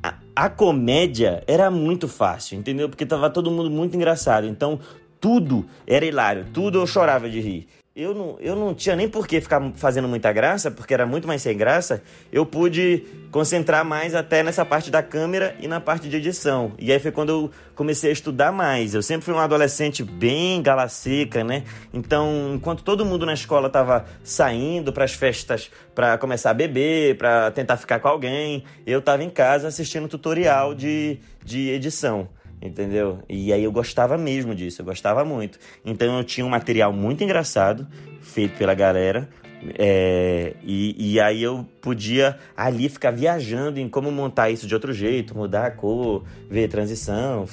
a, 0.00 0.14
a 0.36 0.48
comédia 0.48 1.42
era 1.48 1.68
muito 1.68 2.06
fácil, 2.06 2.56
entendeu? 2.56 2.88
Porque 2.88 3.04
tava 3.04 3.28
todo 3.28 3.50
mundo 3.50 3.68
muito 3.68 3.96
engraçado. 3.96 4.46
Então, 4.46 4.78
tudo 5.20 5.66
era 5.88 6.06
hilário. 6.06 6.46
Tudo 6.54 6.78
eu 6.78 6.86
chorava 6.86 7.28
de 7.28 7.40
rir 7.40 7.79
eu 8.00 8.14
não, 8.14 8.36
eu 8.40 8.56
não 8.56 8.74
tinha 8.74 8.96
nem 8.96 9.08
por 9.08 9.26
que 9.26 9.40
ficar 9.40 9.60
fazendo 9.74 10.08
muita 10.08 10.32
graça, 10.32 10.70
porque 10.70 10.94
era 10.94 11.04
muito 11.04 11.28
mais 11.28 11.42
sem 11.42 11.56
graça. 11.56 12.02
Eu 12.32 12.46
pude 12.46 13.04
concentrar 13.30 13.84
mais 13.84 14.14
até 14.14 14.42
nessa 14.42 14.64
parte 14.64 14.90
da 14.90 15.02
câmera 15.02 15.54
e 15.60 15.68
na 15.68 15.80
parte 15.80 16.08
de 16.08 16.16
edição. 16.16 16.72
E 16.78 16.90
aí 16.90 16.98
foi 16.98 17.12
quando 17.12 17.28
eu 17.28 17.50
comecei 17.74 18.10
a 18.10 18.12
estudar 18.12 18.52
mais. 18.52 18.94
Eu 18.94 19.02
sempre 19.02 19.24
fui 19.24 19.34
um 19.34 19.38
adolescente 19.38 20.02
bem 20.02 20.62
gala 20.62 20.88
seca, 20.88 21.44
né? 21.44 21.64
Então, 21.92 22.52
enquanto 22.54 22.82
todo 22.82 23.04
mundo 23.04 23.26
na 23.26 23.34
escola 23.34 23.66
estava 23.66 24.06
saindo 24.24 24.92
para 24.92 25.04
as 25.04 25.12
festas 25.12 25.70
para 25.94 26.16
começar 26.16 26.50
a 26.50 26.54
beber, 26.54 27.18
para 27.18 27.50
tentar 27.50 27.76
ficar 27.76 28.00
com 28.00 28.08
alguém, 28.08 28.64
eu 28.86 29.00
estava 29.00 29.22
em 29.22 29.30
casa 29.30 29.68
assistindo 29.68 30.08
tutorial 30.08 30.74
de, 30.74 31.18
de 31.44 31.68
edição 31.68 32.28
entendeu? 32.60 33.18
E 33.28 33.52
aí 33.52 33.64
eu 33.64 33.72
gostava 33.72 34.16
mesmo 34.18 34.54
disso, 34.54 34.82
eu 34.82 34.86
gostava 34.86 35.24
muito. 35.24 35.58
Então 35.84 36.18
eu 36.18 36.24
tinha 36.24 36.44
um 36.44 36.50
material 36.50 36.92
muito 36.92 37.24
engraçado, 37.24 37.86
feito 38.20 38.56
pela 38.56 38.74
galera, 38.74 39.28
é, 39.78 40.54
e, 40.62 41.14
e, 41.14 41.20
aí 41.20 41.42
eu 41.42 41.66
podia 41.82 42.38
ali 42.56 42.88
ficar 42.88 43.10
viajando 43.10 43.78
em 43.78 43.90
como 43.90 44.10
montar 44.10 44.48
isso 44.48 44.66
de 44.66 44.72
outro 44.72 44.90
jeito, 44.90 45.36
mudar 45.36 45.66
a 45.66 45.70
cor, 45.70 46.24
ver 46.48 46.66
transição, 46.68 47.44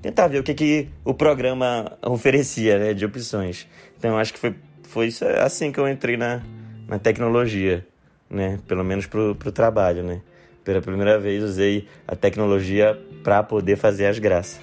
tentar 0.00 0.28
ver 0.28 0.38
o 0.38 0.42
que, 0.42 0.54
que 0.54 0.88
o 1.04 1.12
programa 1.12 1.98
oferecia 2.02 2.78
né, 2.78 2.94
de 2.94 3.04
opções. 3.04 3.68
Então 3.98 4.16
acho 4.16 4.32
que 4.32 4.38
foi, 4.38 4.54
foi 4.84 5.08
isso, 5.08 5.24
assim 5.26 5.70
que 5.70 5.78
eu 5.78 5.86
entrei 5.86 6.16
na, 6.16 6.40
na 6.88 6.98
tecnologia, 6.98 7.86
né? 8.30 8.58
Pelo 8.66 8.82
menos 8.82 9.06
pro, 9.06 9.34
pro 9.34 9.52
trabalho, 9.52 10.02
né? 10.02 10.22
Pela 10.64 10.80
primeira 10.80 11.18
vez 11.18 11.42
usei 11.42 11.86
a 12.06 12.14
tecnologia 12.14 12.98
para 13.24 13.42
poder 13.42 13.76
fazer 13.76 14.06
as 14.06 14.18
graças. 14.18 14.60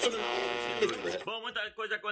Coisa 0.00 0.13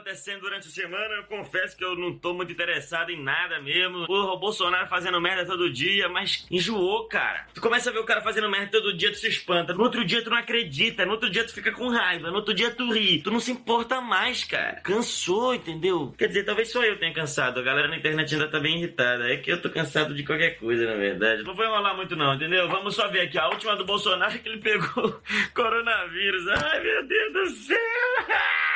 acontecendo 0.03 0.41
durante 0.41 0.67
a 0.67 0.71
semana. 0.71 1.15
Eu 1.15 1.25
confesso 1.25 1.77
que 1.77 1.85
eu 1.85 1.97
não 1.97 2.19
tô 2.19 2.35
muito 2.35 2.53
interessado 2.53 3.11
em 3.11 3.23
nada 3.23 3.61
mesmo. 3.61 4.05
O 4.09 4.37
Bolsonaro 4.37 4.89
fazendo 4.89 5.21
merda 5.21 5.47
todo 5.47 5.73
dia, 5.73 6.09
mas 6.09 6.45
enjoou, 6.51 7.07
cara. 7.07 7.47
Tu 7.55 7.61
começa 7.61 7.89
a 7.89 7.93
ver 7.93 8.01
o 8.01 8.05
cara 8.05 8.21
fazendo 8.21 8.51
merda 8.51 8.73
todo 8.73 8.97
dia, 8.97 9.11
tu 9.11 9.19
se 9.19 9.29
espanta. 9.29 9.73
No 9.73 9.85
outro 9.85 10.05
dia 10.05 10.23
tu 10.23 10.31
não 10.31 10.37
acredita. 10.37 11.07
No 11.07 11.13
outro 11.13 11.31
dia 11.31 11.45
tu 11.45 11.55
fica 11.55 11.71
com 11.73 11.89
raiva. 11.89 12.31
No 12.31 12.37
outro 12.37 12.53
dia 12.53 12.71
tu 12.71 12.93
ri. 12.93 13.23
Tu 13.23 13.31
não 13.31 13.41
se 13.41 13.53
importa 13.53 14.01
mais, 14.01 14.45
cara. 14.45 14.81
Cansou, 14.83 15.55
entendeu? 15.55 16.13
Quer 16.19 16.29
dizer, 16.29 16.45
talvez 16.45 16.71
só 16.71 16.83
eu 16.83 16.99
tenha 16.99 17.15
cansado. 17.15 17.61
A 17.61 17.63
galera 17.63 17.89
na 17.89 17.97
internet 17.97 18.35
ainda 18.35 18.49
tá 18.49 18.59
bem 18.59 18.79
irritada. 18.79 19.33
É 19.33 19.37
que 19.37 19.53
eu 19.53 19.63
tô 19.63 19.71
cansado 19.71 20.15
de 20.15 20.25
qualquer 20.25 20.59
coisa, 20.59 20.85
na 20.85 20.97
verdade. 20.97 21.45
Não 21.45 21.55
vai 21.55 21.69
rolar 21.69 21.95
muito, 21.95 22.17
não, 22.17 22.35
entendeu? 22.35 22.69
Vamos 22.69 22.97
só 22.97 23.09
ver 23.09 23.21
aqui. 23.21 23.39
A 23.39 23.49
última 23.49 23.77
do 23.77 23.85
Bolsonaro 23.85 24.35
é 24.35 24.39
que 24.39 24.49
ele 24.49 24.59
pegou 24.59 25.23
coronavírus. 25.55 26.49
Ai, 26.49 26.81
meu 26.83 27.07
Deus 27.07 27.33
do 27.33 27.49
céu! 27.51 27.77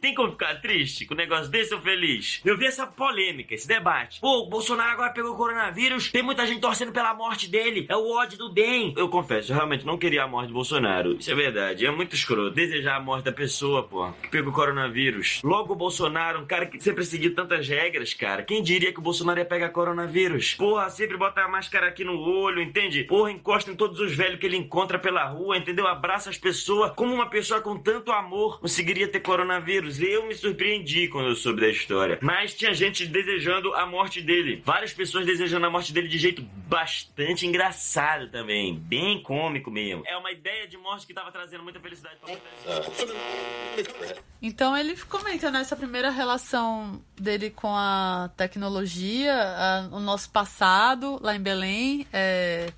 Tem 0.00 0.14
como 0.14 0.30
ficar 0.30 0.60
triste 0.60 1.04
com 1.04 1.14
um 1.14 1.16
negócio 1.16 1.50
desse 1.50 1.74
ou 1.74 1.80
feliz? 1.80 2.40
Eu 2.44 2.56
vi 2.56 2.66
essa 2.66 2.86
polêmica, 2.86 3.54
esse 3.54 3.68
debate. 3.68 4.20
Pô, 4.20 4.40
o 4.40 4.48
Bolsonaro 4.48 4.90
agora 4.92 5.10
pegou 5.10 5.32
o 5.32 5.36
coronavírus, 5.36 6.10
tem 6.10 6.22
muita 6.22 6.46
gente 6.46 6.60
torcendo 6.60 6.92
pela 6.92 7.14
morte 7.14 7.48
dele, 7.48 7.86
é 7.88 7.96
o 7.96 8.10
ódio 8.10 8.38
do 8.38 8.52
bem. 8.52 8.94
Eu 8.96 9.08
confesso, 9.08 9.52
eu 9.52 9.56
realmente 9.56 9.84
não 9.84 9.98
queria 9.98 10.24
a 10.24 10.28
morte 10.28 10.48
do 10.48 10.54
Bolsonaro. 10.54 11.16
Isso 11.18 11.30
é 11.30 11.34
verdade, 11.34 11.86
é 11.86 11.90
muito 11.90 12.14
escroto. 12.14 12.50
Desejar 12.50 12.96
a 12.96 13.00
morte 13.00 13.24
da 13.24 13.32
pessoa, 13.32 13.82
pô, 13.82 14.10
que 14.22 14.28
pegou 14.28 14.52
o 14.52 14.54
coronavírus. 14.54 15.40
Logo 15.42 15.72
o 15.72 15.76
Bolsonaro, 15.76 16.40
um 16.40 16.46
cara 16.46 16.66
que 16.66 16.80
sempre 16.80 17.04
seguiu 17.04 17.34
tantas 17.34 17.68
regras, 17.68 18.14
cara. 18.14 18.42
Quem 18.42 18.62
diria 18.62 18.92
que 18.92 18.98
o 18.98 19.02
Bolsonaro 19.02 19.38
ia 19.38 19.44
pegar 19.44 19.70
coronavírus? 19.70 20.54
Porra, 20.54 20.88
sempre 20.90 21.16
bota 21.16 21.42
a 21.42 21.48
máscara 21.48 21.88
aqui 21.88 22.04
no 22.04 22.18
olho, 22.18 22.60
entende? 22.60 23.04
Porra, 23.04 23.30
encosta 23.30 23.70
em 23.70 23.76
todos 23.76 24.00
os 24.00 24.14
velhos 24.14 24.38
que 24.38 24.46
ele 24.46 24.56
encontra 24.56 24.98
pela 24.98 25.24
rua, 25.24 25.56
entendeu? 25.56 25.86
Abraça 25.86 26.30
as 26.30 26.38
pessoas. 26.38 26.92
Como 26.94 27.14
uma 27.14 27.28
pessoa 27.28 27.60
com 27.60 27.76
tanto 27.78 28.12
amor 28.12 28.60
conseguiria 28.60 29.08
ter 29.08 29.20
coronavírus? 29.20 29.69
Eu 29.70 30.26
me 30.26 30.34
surpreendi 30.34 31.08
quando 31.08 31.28
eu 31.28 31.34
soube 31.34 31.60
da 31.60 31.68
história. 31.68 32.18
Mas 32.20 32.54
tinha 32.54 32.74
gente 32.74 33.06
desejando 33.06 33.72
a 33.74 33.86
morte 33.86 34.20
dele. 34.20 34.62
Várias 34.64 34.92
pessoas 34.92 35.24
desejando 35.24 35.66
a 35.66 35.70
morte 35.70 35.92
dele 35.92 36.08
de 36.08 36.18
jeito 36.18 36.42
bastante 36.66 37.46
engraçado 37.46 38.28
também. 38.28 38.74
Bem 38.74 39.22
cômico 39.22 39.70
mesmo. 39.70 40.02
É 40.06 40.16
uma 40.16 40.32
ideia 40.32 40.66
de 40.66 40.76
morte 40.76 41.06
que 41.06 41.14
tava 41.14 41.30
trazendo 41.30 41.62
muita 41.62 41.80
felicidade 41.80 42.16
pra 42.20 42.28
muita. 42.28 44.20
Então 44.42 44.76
ele 44.76 44.96
comenta 44.96 45.50
nessa 45.50 45.76
primeira 45.76 46.10
relação 46.10 47.02
dele 47.18 47.50
com 47.50 47.74
a 47.74 48.30
tecnologia, 48.36 49.34
a, 49.34 49.88
o 49.92 50.00
nosso 50.00 50.30
passado 50.30 51.18
lá 51.22 51.34
em 51.34 51.40
Belém. 51.40 52.06
É, 52.12 52.72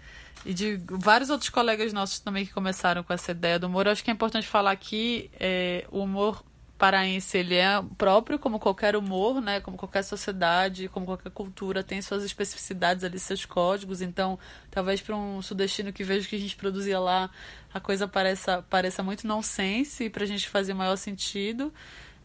e 0.45 0.53
de 0.53 0.81
vários 0.89 1.31
outros 1.31 1.51
colegas 1.51 1.93
nossos 1.93 2.19
também 2.19 2.45
que 2.45 2.53
começaram 2.53 3.03
com 3.03 3.13
essa 3.13 3.31
ideia 3.31 3.59
do 3.59 3.67
humor. 3.67 3.87
Eu 3.87 3.93
acho 3.93 4.03
que 4.03 4.11
é 4.11 4.15
importante 4.15 4.47
falar 4.47 4.73
aqui 4.73 5.31
é, 5.39 5.87
o 5.91 6.01
humor 6.01 6.43
paraense 6.83 7.39
ele 7.39 7.55
é 7.55 7.81
próprio 7.97 8.41
como 8.41 8.59
qualquer 8.59 8.97
humor, 8.97 9.41
né? 9.41 9.61
Como 9.61 9.77
qualquer 9.77 10.03
sociedade, 10.03 10.89
como 10.89 11.07
qualquer 11.07 11.31
cultura 11.31 11.85
tem 11.85 12.03
suas 12.03 12.25
especificidades 12.25 13.05
ali, 13.05 13.21
seus 13.21 13.47
códigos. 13.47 14.03
Então, 14.03 14.37
talvez 14.69 15.01
para 15.01 15.15
um 15.15 15.41
sudestino 15.41 15.93
que 15.93 16.03
veja 16.03 16.29
que 16.29 16.35
a 16.35 16.39
gente 16.41 16.57
produzia 16.57 16.99
lá, 16.99 17.31
a 17.73 17.79
coisa 17.79 18.09
pareça 18.09 18.63
pareça 18.63 19.01
muito 19.01 19.29
nonsense 19.29 20.07
e 20.07 20.11
para 20.11 20.25
a 20.25 20.27
gente 20.27 20.49
fazer 20.49 20.75
maior 20.75 20.97
sentido. 20.97 21.73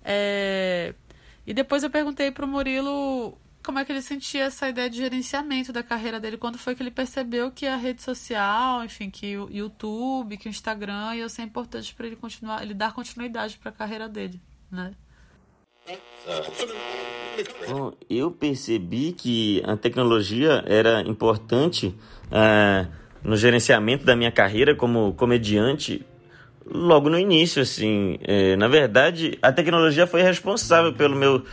É... 0.04 0.96
E 1.46 1.54
depois 1.54 1.84
eu 1.84 1.92
perguntei 1.92 2.32
para 2.32 2.44
o 2.44 2.48
Murilo 2.48 3.38
como 3.68 3.80
é 3.80 3.84
que 3.84 3.92
ele 3.92 4.02
sentia 4.02 4.46
essa 4.46 4.70
ideia 4.70 4.90
de 4.90 4.96
gerenciamento 4.96 5.74
da 5.74 5.84
carreira 5.84 6.22
dele, 6.22 6.38
quando 6.38 6.58
foi 6.58 6.74
que 6.74 6.82
ele 6.82 6.90
percebeu 6.90 7.52
que 7.52 7.68
a 7.68 7.76
rede 7.76 8.02
social, 8.02 8.82
enfim, 8.82 9.10
que 9.10 9.38
o 9.38 9.50
YouTube, 9.52 10.38
que 10.38 10.48
o 10.48 10.50
Instagram 10.50 11.16
ia 11.16 11.28
ser 11.28 11.42
importante 11.42 11.94
para 11.94 12.08
ele 12.08 12.16
continuar, 12.16 12.64
ele 12.64 12.74
dar 12.74 12.94
continuidade 12.94 13.58
para 13.58 13.68
a 13.68 13.74
carreira 13.74 14.08
dele, 14.08 14.40
né? 14.72 14.94
Bom, 17.68 17.92
eu 18.10 18.32
percebi 18.32 19.12
que 19.12 19.62
a 19.66 19.76
tecnologia 19.76 20.64
era 20.66 21.02
importante 21.02 21.94
uh, 22.28 22.90
no 23.22 23.36
gerenciamento 23.36 24.06
da 24.06 24.16
minha 24.16 24.32
carreira 24.32 24.76
como 24.76 25.14
comediante 25.14 26.06
logo 26.66 27.10
no 27.10 27.20
início, 27.20 27.62
assim. 27.62 28.18
É, 28.22 28.56
na 28.56 28.70
verdade, 28.70 29.38
a 29.42 29.52
tecnologia 29.52 30.08
foi 30.08 30.22
responsável 30.22 30.94
pelo 30.94 31.18
meu 31.18 31.44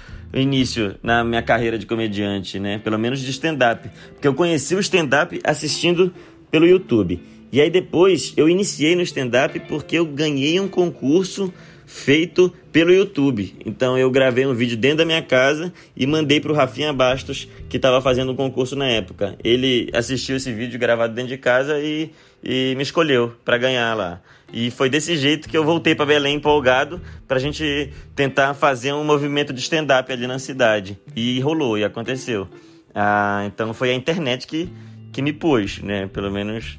início 0.41 0.97
na 1.03 1.24
minha 1.24 1.43
carreira 1.43 1.78
de 1.78 1.87
comediante, 1.87 2.59
né? 2.59 2.78
Pelo 2.78 2.99
menos 2.99 3.20
de 3.20 3.30
stand-up. 3.30 3.89
Porque 4.12 4.26
eu 4.26 4.35
conheci 4.35 4.74
o 4.74 4.80
stand-up 4.80 5.41
assistindo 5.45 6.12
pelo 6.51 6.66
YouTube. 6.66 7.20
E 7.53 7.61
aí 7.61 7.70
depois 7.70 8.32
eu 8.37 8.49
iniciei 8.49 8.97
no 8.97 9.03
stand-up 9.03 9.59
porque 9.68 9.97
eu 9.97 10.05
ganhei 10.05 10.59
um 10.59 10.68
concurso 10.68 11.53
feito 11.87 12.53
pelo 12.72 12.93
YouTube. 12.93 13.55
Então 13.64 13.97
eu 13.97 14.11
gravei 14.11 14.47
um 14.47 14.55
vídeo 14.55 14.76
dentro 14.76 14.99
da 14.99 15.05
minha 15.05 15.22
casa 15.22 15.72
e 15.97 16.07
mandei 16.07 16.41
para 16.41 16.51
o 16.51 16.55
Rafinha 16.55 16.93
Bastos, 16.93 17.49
que 17.68 17.76
estava 17.76 18.01
fazendo 18.01 18.32
um 18.32 18.37
concurso 18.37 18.74
na 18.74 18.87
época. 18.87 19.37
Ele 19.45 19.89
assistiu 19.93 20.37
esse 20.37 20.53
vídeo 20.53 20.78
gravado 20.78 21.14
dentro 21.14 21.28
de 21.30 21.39
casa 21.39 21.78
e, 21.78 22.11
e 22.43 22.74
me 22.76 22.82
escolheu 22.82 23.35
para 23.45 23.59
ganhar 23.59 23.95
lá. 23.95 24.20
E 24.57 24.70
foi 24.70 24.88
desse 24.88 25.16
jeito 25.16 25.48
que 25.48 25.59
eu 25.59 25.64
voltei 25.64 25.96
para 25.96 26.07
Belém 26.07 26.36
empolgado 26.36 27.00
para 27.26 27.38
a 27.38 27.40
gente 27.40 27.92
tentar 28.14 28.55
fazer 28.55 28.92
um 28.92 29.02
movimento 29.02 29.52
de 29.52 29.61
stand-up 29.61 30.12
ali 30.12 30.28
na 30.28 30.38
cidade. 30.38 30.96
E 31.16 31.40
rolou, 31.40 31.76
e 31.76 31.82
aconteceu. 31.82 32.46
Ah, 32.94 33.42
então 33.46 33.74
foi 33.74 33.90
a 33.90 33.94
internet 33.94 34.46
que, 34.46 34.70
que 35.12 35.20
me 35.20 35.32
pôs, 35.32 35.82
né? 35.82 36.07
Pelo 36.07 36.30
menos 36.30 36.78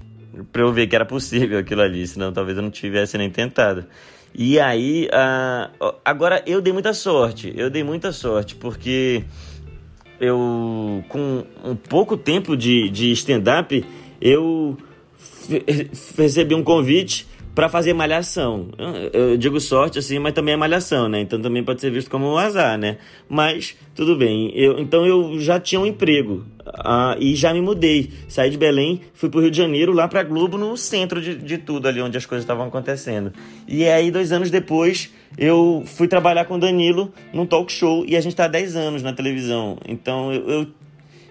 para 0.54 0.62
eu 0.62 0.72
ver 0.72 0.88
que 0.88 0.96
era 0.96 1.04
possível 1.04 1.60
aquilo 1.60 1.82
ali, 1.82 2.08
senão 2.08 2.32
talvez 2.32 2.56
eu 2.56 2.64
não 2.64 2.72
tivesse 2.72 3.18
nem 3.18 3.30
tentado. 3.30 3.86
E 4.34 4.58
aí, 4.58 5.10
ah, 5.12 5.70
agora 6.06 6.42
eu 6.48 6.62
dei 6.62 6.72
muita 6.72 6.94
sorte, 6.94 7.54
eu 7.58 7.70
dei 7.70 7.84
muita 7.84 8.14
sorte, 8.14 8.56
porque 8.56 9.26
eu, 10.18 11.04
com 11.10 11.44
um 11.62 11.76
pouco 11.76 12.16
tempo 12.16 12.56
de, 12.56 12.90
de 12.90 13.12
stand-up, 13.12 13.86
eu 14.22 14.78
recebi 16.18 16.56
um 16.56 16.64
convite 16.64 17.35
para 17.56 17.70
fazer 17.70 17.94
malhação. 17.94 18.68
Eu 19.14 19.38
digo 19.38 19.60
sorte 19.62 19.98
assim, 19.98 20.20
mas 20.20 20.34
também 20.34 20.54
é 20.54 20.58
malhação, 20.58 21.08
né? 21.08 21.22
Então 21.22 21.42
também 21.42 21.64
pode 21.64 21.80
ser 21.80 21.90
visto 21.90 22.12
como 22.12 22.28
um 22.28 22.38
azar, 22.38 22.78
né? 22.78 22.98
Mas 23.30 23.78
tudo 23.96 24.18
bem. 24.18 24.52
Eu, 24.54 24.78
então 24.78 25.06
eu 25.06 25.40
já 25.40 25.58
tinha 25.58 25.80
um 25.80 25.86
emprego 25.86 26.46
uh, 26.68 27.16
e 27.18 27.34
já 27.34 27.54
me 27.54 27.62
mudei. 27.62 28.12
Saí 28.28 28.50
de 28.50 28.58
Belém, 28.58 29.02
fui 29.14 29.30
pro 29.30 29.40
Rio 29.40 29.50
de 29.50 29.58
Janeiro, 29.58 29.94
lá 29.94 30.06
pra 30.06 30.22
Globo, 30.22 30.58
no 30.58 30.76
centro 30.76 31.22
de, 31.22 31.34
de 31.34 31.58
tudo 31.58 31.88
ali 31.88 32.02
onde 32.02 32.18
as 32.18 32.26
coisas 32.26 32.44
estavam 32.44 32.68
acontecendo. 32.68 33.32
E 33.66 33.86
aí, 33.86 34.12
dois 34.12 34.34
anos 34.34 34.52
depois, 34.52 35.14
eu 35.38 35.82
fui 35.86 36.10
trabalhar 36.10 36.44
com 36.46 36.56
o 36.56 36.60
Danilo 36.60 37.14
num 37.34 37.46
talk 37.46 37.72
show 37.72 38.04
e 38.06 38.18
a 38.18 38.22
gente 38.22 38.36
tá 38.36 38.46
há 38.46 38.50
10 38.50 38.76
anos 38.76 39.02
na 39.02 39.14
televisão. 39.14 39.78
Então 39.88 40.34
eu, 40.34 40.50
eu 40.50 40.68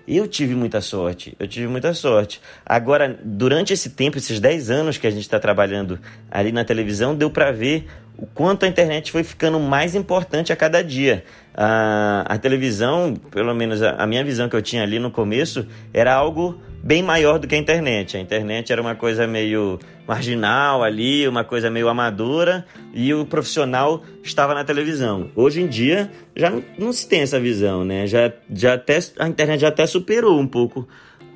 eu 0.07 0.29
tive 0.29 0.55
muita 0.55 0.81
sorte, 0.81 1.35
eu 1.39 1.49
tive 1.49 1.67
muita 1.67 1.95
sorte. 1.95 2.41
Agora, 2.65 3.19
durante 3.23 3.73
esse 3.73 3.91
tempo, 3.91 4.19
esses 4.19 4.39
10 4.39 4.71
anos 4.71 4.99
que 4.99 5.07
a 5.07 5.11
gente 5.11 5.23
está 5.23 5.41
trabalhando 5.41 5.99
ali 6.31 6.53
na 6.53 6.65
televisão, 6.65 7.15
deu 7.15 7.31
para 7.31 7.51
ver 7.51 7.87
o 8.17 8.27
quanto 8.27 8.65
a 8.65 8.69
internet 8.69 9.11
foi 9.11 9.25
ficando 9.25 9.59
mais 9.59 9.95
importante 9.95 10.53
a 10.53 10.57
cada 10.57 10.83
dia. 10.83 11.25
A, 11.55 12.25
a 12.29 12.39
televisão, 12.39 13.15
pelo 13.31 13.55
menos 13.55 13.83
a, 13.83 13.93
a 13.93 14.07
minha 14.07 14.25
visão 14.25 14.49
que 14.49 14.57
eu 14.57 14.63
tinha 14.63 14.83
ali 14.83 14.99
no 14.99 15.11
começo, 15.11 15.67
era 15.93 16.15
algo 16.15 16.61
bem 16.85 17.03
maior 17.03 17.39
do 17.39 17.49
que 17.49 17.55
a 17.55 17.59
internet. 17.59 18.15
A 18.15 18.21
internet 18.21 18.71
era 18.71 18.81
uma 18.81 18.95
coisa 18.95 19.27
meio 19.27 19.79
marginal 20.07 20.83
ali, 20.83 21.27
uma 21.27 21.43
coisa 21.43 21.71
meio 21.71 21.89
amadora, 21.89 22.67
e 22.93 23.15
o 23.15 23.25
profissional 23.25 24.03
estava 24.23 24.53
na 24.53 24.65
televisão. 24.65 25.31
Hoje 25.35 25.63
em 25.63 25.67
dia 25.67 26.11
já 26.37 26.51
não, 26.51 26.63
não 26.79 26.93
se 26.93 27.09
tem 27.09 27.23
essa 27.23 27.41
visão, 27.41 27.85
né? 27.85 28.07
Já, 28.07 28.31
já 28.53 28.75
até, 28.75 28.99
a 29.19 29.27
internet 29.27 29.61
já 29.61 29.69
até 29.69 29.87
superou 29.87 30.39
um 30.39 30.47
pouco 30.47 30.87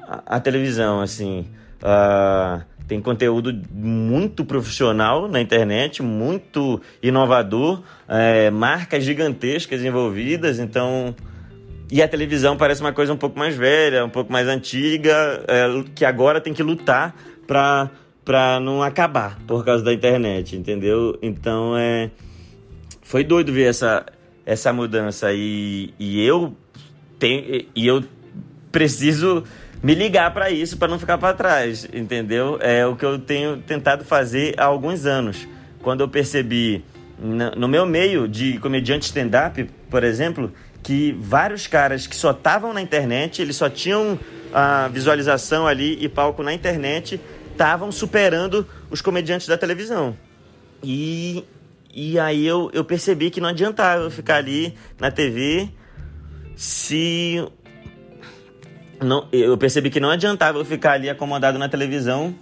a, 0.07 0.37
a 0.37 0.41
televisão, 0.41 1.01
assim. 1.01 1.47
Uh, 1.83 2.63
tem 2.87 3.01
conteúdo 3.01 3.59
muito 3.73 4.45
profissional 4.45 5.29
na 5.29 5.41
internet, 5.41 6.03
muito 6.03 6.81
inovador, 7.03 7.83
é, 8.07 8.51
marcas 8.51 9.03
gigantescas 9.03 9.83
envolvidas, 9.83 10.59
então. 10.59 11.15
E 11.91 12.03
a 12.03 12.09
televisão 12.09 12.57
parece 12.57 12.81
uma 12.81 12.93
coisa 12.93 13.13
um 13.13 13.17
pouco 13.17 13.39
mais 13.39 13.57
velha, 13.57 14.05
um 14.05 14.11
pouco 14.11 14.31
mais 14.31 14.47
antiga, 14.47 15.43
é, 15.49 15.67
que 15.95 16.05
agora 16.05 16.41
tem 16.41 16.53
que 16.53 16.63
lutar 16.63 17.15
para 17.47 17.91
para 18.25 18.61
não 18.61 18.83
acabar 18.83 19.39
por 19.47 19.65
causa 19.65 19.83
da 19.83 19.91
internet, 19.91 20.55
entendeu? 20.55 21.19
Então 21.23 21.75
é 21.79 22.11
foi 23.01 23.25
doido 23.25 23.51
ver 23.51 23.71
essa 23.71 24.05
essa 24.45 24.71
mudança 24.71 25.33
e, 25.33 25.95
e 25.99 26.23
eu 26.23 26.55
tenho 27.19 27.67
e 27.75 27.87
eu 27.87 28.05
preciso 28.71 29.45
me 29.83 29.95
ligar 29.95 30.35
para 30.35 30.51
isso 30.51 30.77
para 30.77 30.89
não 30.89 30.99
ficar 30.99 31.17
para 31.17 31.33
trás, 31.33 31.89
entendeu? 31.91 32.59
É 32.61 32.87
o 32.87 32.97
que 32.97 33.05
eu 33.05 33.19
tenho 33.19 33.59
tentado 33.59 34.05
fazer 34.05 34.55
há 34.59 34.65
alguns 34.65 35.07
anos. 35.07 35.49
Quando 35.81 36.01
eu 36.03 36.09
percebi 36.09 36.85
no 37.19 37.67
meu 37.67 37.85
meio 37.87 38.29
de 38.29 38.59
comediante 38.59 39.07
stand-up, 39.07 39.65
por 39.91 40.05
exemplo, 40.05 40.53
que 40.83 41.13
vários 41.21 41.67
caras 41.67 42.07
que 42.07 42.17
só 42.17 42.31
estavam 42.31 42.73
na 42.73 42.81
internet, 42.81 43.43
eles 43.43 43.57
só 43.57 43.69
tinham 43.69 44.19
a 44.53 44.89
visualização 44.89 45.67
ali 45.67 46.03
e 46.03 46.09
palco 46.09 46.43
na 46.43 46.53
internet, 46.53 47.21
estavam 47.53 47.91
superando 47.91 48.67
os 48.91 49.03
comediantes 49.03 49.47
da 49.47 49.59
televisão. 49.59 50.17
E, 50.83 51.45
e 51.93 52.19
aí 52.19 52.47
eu, 52.47 52.71
eu 52.73 52.85
percebi 52.85 53.31
que 53.31 53.41
não 53.41 53.49
adiantava 53.49 54.05
eu 54.05 54.11
ficar 54.11 54.37
ali 54.37 54.75
na 54.99 55.11
TV 55.11 55.69
se. 56.57 57.47
Não, 59.01 59.29
eu 59.33 59.57
percebi 59.57 59.91
que 59.91 60.01
não 60.01 60.11
adiantava 60.11 60.59
eu 60.59 60.65
ficar 60.65 60.93
ali 60.93 61.09
acomodado 61.09 61.59
na 61.59 61.69
televisão 61.69 62.35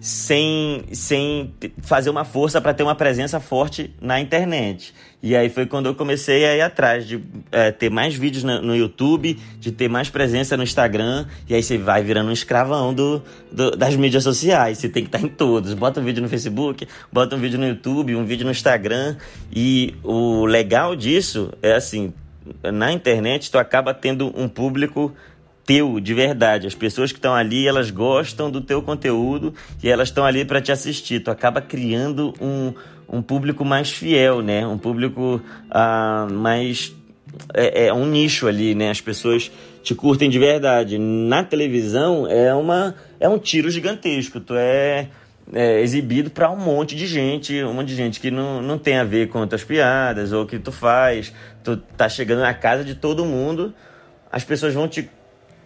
sem, 0.00 0.84
sem 0.92 1.54
fazer 1.82 2.08
uma 2.08 2.24
força 2.24 2.60
para 2.60 2.72
ter 2.72 2.82
uma 2.82 2.94
presença 2.94 3.38
forte 3.38 3.94
na 4.00 4.18
internet. 4.18 4.94
E 5.22 5.36
aí 5.36 5.50
foi 5.50 5.66
quando 5.66 5.86
eu 5.86 5.94
comecei 5.94 6.46
a 6.46 6.56
ir 6.56 6.60
atrás 6.62 7.06
de 7.06 7.22
é, 7.52 7.70
ter 7.70 7.90
mais 7.90 8.14
vídeos 8.14 8.42
no, 8.42 8.62
no, 8.62 8.76
YouTube, 8.76 9.38
de 9.58 9.70
ter 9.70 9.88
mais 9.88 10.08
presença 10.08 10.56
no 10.56 10.62
Instagram, 10.62 11.26
e 11.46 11.54
aí 11.54 11.62
você 11.62 11.76
vai 11.76 12.02
virando 12.02 12.30
um 12.30 12.32
escravão 12.32 12.94
do, 12.94 13.22
do, 13.52 13.72
das 13.72 13.94
mídias 13.96 14.24
sociais. 14.24 14.78
Você 14.78 14.88
tem 14.88 15.02
que 15.02 15.08
estar 15.08 15.20
em 15.20 15.28
todos. 15.28 15.74
Bota 15.74 16.00
um 16.00 16.04
vídeo 16.04 16.22
no 16.22 16.28
Facebook, 16.28 16.88
bota 17.12 17.36
um 17.36 17.38
vídeo 17.38 17.58
no 17.58 17.66
YouTube, 17.66 18.16
um 18.16 18.24
vídeo 18.24 18.46
no 18.46 18.50
Instagram. 18.50 19.16
E 19.54 19.94
o 20.02 20.46
legal 20.46 20.96
disso 20.96 21.52
é 21.62 21.74
assim, 21.74 22.14
na 22.62 22.90
internet 22.90 23.50
tu 23.50 23.58
acaba 23.58 23.92
tendo 23.92 24.32
um 24.34 24.48
público 24.48 25.14
teu 25.66 26.00
de 26.00 26.14
verdade. 26.14 26.66
As 26.66 26.74
pessoas 26.74 27.12
que 27.12 27.18
estão 27.18 27.34
ali, 27.34 27.68
elas 27.68 27.90
gostam 27.90 28.50
do 28.50 28.60
teu 28.60 28.82
conteúdo 28.82 29.54
e 29.82 29.88
elas 29.88 30.08
estão 30.08 30.24
ali 30.24 30.44
para 30.44 30.60
te 30.60 30.72
assistir. 30.72 31.20
Tu 31.20 31.30
acaba 31.30 31.60
criando 31.60 32.34
um, 32.40 32.72
um 33.10 33.20
público 33.20 33.64
mais 33.64 33.90
fiel, 33.90 34.40
né? 34.40 34.66
Um 34.66 34.78
público 34.78 35.42
uh, 35.68 36.32
mais 36.32 36.94
é, 37.52 37.86
é, 37.86 37.92
um 37.92 38.06
nicho 38.06 38.46
ali, 38.46 38.74
né? 38.74 38.90
As 38.90 39.00
pessoas 39.00 39.50
te 39.82 39.94
curtem 39.94 40.30
de 40.30 40.38
verdade. 40.38 40.98
Na 40.98 41.42
televisão 41.42 42.26
é 42.28 42.54
uma 42.54 42.94
é 43.18 43.28
um 43.28 43.38
tiro 43.38 43.70
gigantesco. 43.70 44.38
Tu 44.38 44.54
é, 44.54 45.08
é 45.52 45.80
exibido 45.80 46.30
para 46.30 46.50
um 46.50 46.56
monte 46.56 46.94
de 46.94 47.06
gente, 47.06 47.62
um 47.64 47.74
monte 47.74 47.88
de 47.88 47.96
gente 47.96 48.20
que 48.20 48.30
não, 48.30 48.62
não 48.62 48.78
tem 48.78 48.96
a 48.96 49.04
ver 49.04 49.28
com 49.28 49.42
as 49.42 49.64
piadas 49.64 50.32
ou 50.32 50.44
o 50.44 50.46
que 50.46 50.58
tu 50.58 50.70
faz. 50.70 51.32
Tu 51.64 51.76
tá 51.96 52.08
chegando 52.08 52.40
na 52.40 52.54
casa 52.54 52.84
de 52.84 52.94
todo 52.94 53.24
mundo. 53.24 53.74
As 54.30 54.44
pessoas 54.44 54.72
vão 54.72 54.86
te 54.86 55.10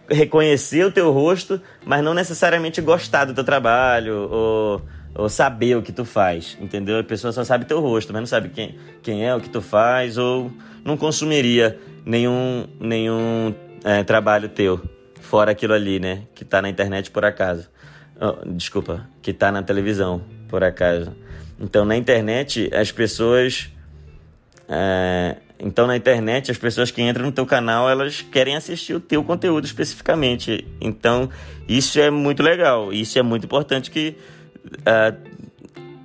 reconhecer 0.09 0.85
o 0.85 0.91
teu 0.91 1.11
rosto, 1.11 1.61
mas 1.85 2.03
não 2.03 2.13
necessariamente 2.13 2.81
gostar 2.81 3.25
do 3.25 3.33
teu 3.33 3.43
trabalho 3.43 4.29
ou, 4.31 4.81
ou 5.15 5.29
saber 5.29 5.77
o 5.77 5.81
que 5.81 5.91
tu 5.91 6.03
faz, 6.03 6.57
entendeu? 6.59 6.99
A 6.99 7.03
pessoa 7.03 7.31
só 7.31 7.43
sabe 7.43 7.65
teu 7.65 7.79
rosto, 7.79 8.11
mas 8.11 8.21
não 8.21 8.27
sabe 8.27 8.49
quem, 8.49 8.77
quem 9.01 9.25
é, 9.25 9.33
o 9.33 9.39
que 9.39 9.49
tu 9.49 9.61
faz 9.61 10.17
ou 10.17 10.51
não 10.83 10.97
consumiria 10.97 11.79
nenhum, 12.05 12.67
nenhum 12.79 13.55
é, 13.83 14.03
trabalho 14.03 14.49
teu, 14.49 14.81
fora 15.21 15.51
aquilo 15.51 15.73
ali, 15.73 15.99
né? 15.99 16.23
Que 16.35 16.43
tá 16.43 16.61
na 16.61 16.69
internet 16.69 17.09
por 17.09 17.23
acaso. 17.23 17.69
Oh, 18.19 18.45
desculpa, 18.45 19.07
que 19.21 19.33
tá 19.33 19.51
na 19.51 19.63
televisão, 19.63 20.21
por 20.49 20.63
acaso. 20.63 21.15
Então, 21.59 21.85
na 21.85 21.95
internet, 21.95 22.69
as 22.73 22.91
pessoas 22.91 23.71
é, 24.67 25.37
então 25.59 25.87
na 25.87 25.95
internet 25.95 26.51
as 26.51 26.57
pessoas 26.57 26.91
que 26.91 27.01
entram 27.01 27.25
no 27.25 27.31
teu 27.31 27.45
canal 27.45 27.89
elas 27.89 28.21
querem 28.21 28.55
assistir 28.55 28.93
o 28.93 28.99
teu 28.99 29.23
conteúdo 29.23 29.65
especificamente. 29.65 30.65
Então 30.81 31.29
isso 31.67 31.99
é 31.99 32.09
muito 32.09 32.43
legal, 32.43 32.91
isso 32.91 33.17
é 33.17 33.21
muito 33.21 33.45
importante 33.45 33.89
que 33.89 34.15
uh, 34.65 35.35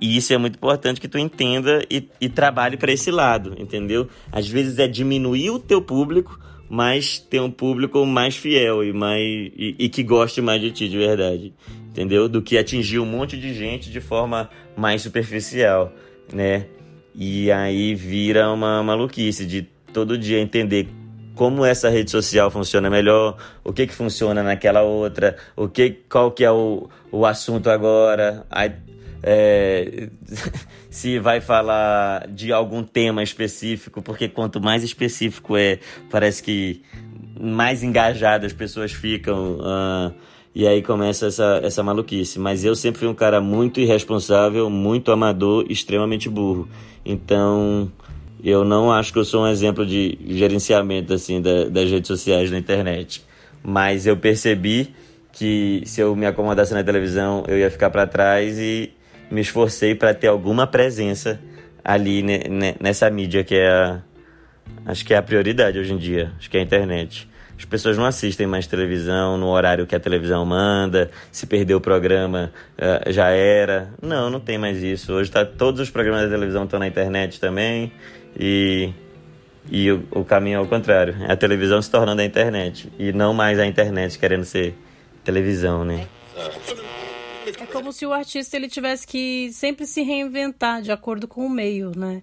isso 0.01 0.33
é 0.33 0.37
muito 0.37 0.55
importante 0.55 0.99
que 0.99 1.07
tu 1.07 1.19
entenda 1.19 1.85
e, 1.89 2.07
e 2.19 2.27
trabalhe 2.27 2.75
para 2.75 2.91
esse 2.91 3.11
lado, 3.11 3.55
entendeu? 3.57 4.07
Às 4.31 4.47
vezes 4.47 4.79
é 4.79 4.87
diminuir 4.87 5.51
o 5.51 5.59
teu 5.59 5.81
público, 5.81 6.39
mas 6.67 7.19
ter 7.19 7.39
um 7.39 7.51
público 7.51 8.03
mais 8.05 8.35
fiel 8.35 8.83
e 8.83 8.91
mais 8.91 9.21
e, 9.21 9.75
e 9.77 9.89
que 9.89 10.01
goste 10.01 10.41
mais 10.41 10.59
de 10.59 10.71
ti 10.71 10.89
de 10.89 10.97
verdade, 10.97 11.53
entendeu? 11.89 12.27
Do 12.27 12.41
que 12.41 12.57
atingir 12.57 12.97
um 12.97 13.05
monte 13.05 13.37
de 13.37 13.53
gente 13.53 13.91
de 13.91 14.01
forma 14.01 14.49
mais 14.75 15.03
superficial, 15.03 15.93
né? 16.33 16.65
E 17.13 17.51
aí 17.51 17.93
vira 17.93 18.51
uma 18.51 18.81
maluquice 18.81 19.45
de 19.45 19.67
todo 19.93 20.17
dia 20.17 20.39
entender 20.39 20.87
como 21.41 21.65
essa 21.65 21.89
rede 21.89 22.11
social 22.11 22.51
funciona 22.51 22.87
melhor, 22.87 23.35
o 23.63 23.73
que 23.73 23.87
que 23.87 23.95
funciona 23.95 24.43
naquela 24.43 24.83
outra, 24.83 25.35
o 25.55 25.67
que 25.67 25.89
qual 26.07 26.29
que 26.29 26.43
é 26.43 26.51
o, 26.51 26.87
o 27.11 27.25
assunto 27.25 27.67
agora, 27.67 28.45
aí, 28.47 28.71
é, 29.23 30.09
se 30.87 31.17
vai 31.17 31.41
falar 31.41 32.27
de 32.27 32.53
algum 32.53 32.83
tema 32.83 33.23
específico, 33.23 34.03
porque 34.03 34.27
quanto 34.27 34.61
mais 34.61 34.83
específico 34.83 35.57
é, 35.57 35.79
parece 36.11 36.43
que 36.43 36.83
mais 37.39 37.81
engajadas 37.81 38.51
as 38.51 38.55
pessoas 38.55 38.91
ficam. 38.91 39.53
Uh, 39.53 40.13
e 40.53 40.67
aí 40.67 40.83
começa 40.83 41.25
essa, 41.25 41.59
essa 41.63 41.81
maluquice. 41.81 42.37
Mas 42.37 42.63
eu 42.63 42.75
sempre 42.75 42.99
fui 42.99 43.07
um 43.07 43.15
cara 43.15 43.41
muito 43.41 43.79
irresponsável, 43.79 44.69
muito 44.69 45.11
amador, 45.11 45.65
extremamente 45.67 46.29
burro. 46.29 46.69
Então, 47.03 47.91
eu 48.43 48.63
não 48.63 48.91
acho 48.91 49.13
que 49.13 49.19
eu 49.19 49.25
sou 49.25 49.43
um 49.43 49.47
exemplo 49.47 49.85
de 49.85 50.17
gerenciamento 50.25 51.13
assim 51.13 51.41
da, 51.41 51.65
das 51.65 51.89
redes 51.89 52.07
sociais 52.07 52.49
na 52.49 52.57
internet. 52.57 53.23
Mas 53.63 54.07
eu 54.07 54.17
percebi 54.17 54.93
que 55.31 55.83
se 55.85 56.01
eu 56.01 56.15
me 56.15 56.25
acomodasse 56.25 56.73
na 56.73 56.83
televisão, 56.83 57.43
eu 57.47 57.57
ia 57.57 57.69
ficar 57.69 57.89
para 57.89 58.07
trás 58.07 58.57
e 58.57 58.91
me 59.29 59.41
esforcei 59.41 59.95
para 59.95 60.13
ter 60.13 60.27
alguma 60.27 60.67
presença 60.67 61.39
ali 61.83 62.23
nessa 62.79 63.09
mídia 63.09 63.43
que 63.43 63.55
é 63.55 63.69
a, 63.69 64.01
acho 64.85 65.05
que 65.05 65.13
é 65.13 65.17
a 65.17 65.21
prioridade 65.21 65.79
hoje 65.79 65.93
em 65.93 65.97
dia, 65.97 66.33
acho 66.37 66.49
que 66.49 66.57
é 66.57 66.59
a 66.59 66.63
internet. 66.63 67.29
As 67.61 67.65
pessoas 67.65 67.95
não 67.95 68.05
assistem 68.05 68.47
mais 68.47 68.65
televisão 68.65 69.37
no 69.37 69.47
horário 69.47 69.85
que 69.85 69.95
a 69.95 69.99
televisão 69.99 70.43
manda. 70.43 71.11
Se 71.31 71.45
perder 71.45 71.75
o 71.75 71.79
programa, 71.79 72.51
uh, 72.75 73.11
já 73.11 73.29
era. 73.29 73.93
Não, 74.01 74.31
não 74.31 74.39
tem 74.39 74.57
mais 74.57 74.81
isso. 74.81 75.13
Hoje 75.13 75.29
tá, 75.29 75.45
todos 75.45 75.79
os 75.79 75.87
programas 75.91 76.23
da 76.23 76.29
televisão 76.29 76.63
estão 76.63 76.79
na 76.79 76.87
internet 76.87 77.39
também. 77.39 77.91
E, 78.39 78.93
e 79.69 79.91
o, 79.91 80.07
o 80.11 80.25
caminho 80.25 80.57
é 80.57 80.59
o 80.59 80.67
contrário. 80.67 81.15
É 81.27 81.31
a 81.33 81.37
televisão 81.37 81.81
se 81.81 81.89
tornando 81.89 82.21
a 82.21 82.25
internet. 82.25 82.91
E 82.97 83.11
não 83.11 83.33
mais 83.33 83.59
a 83.59 83.65
internet 83.65 84.17
querendo 84.17 84.45
ser 84.45 84.75
televisão, 85.23 85.85
né? 85.85 86.07
É 87.45 87.65
como 87.65 87.91
se 87.91 88.05
o 88.05 88.13
artista 88.13 88.55
ele 88.55 88.67
tivesse 88.67 89.05
que 89.05 89.51
sempre 89.51 89.85
se 89.85 90.01
reinventar 90.01 90.81
de 90.81 90.91
acordo 90.91 91.27
com 91.27 91.45
o 91.45 91.49
meio, 91.49 91.91
né? 91.95 92.21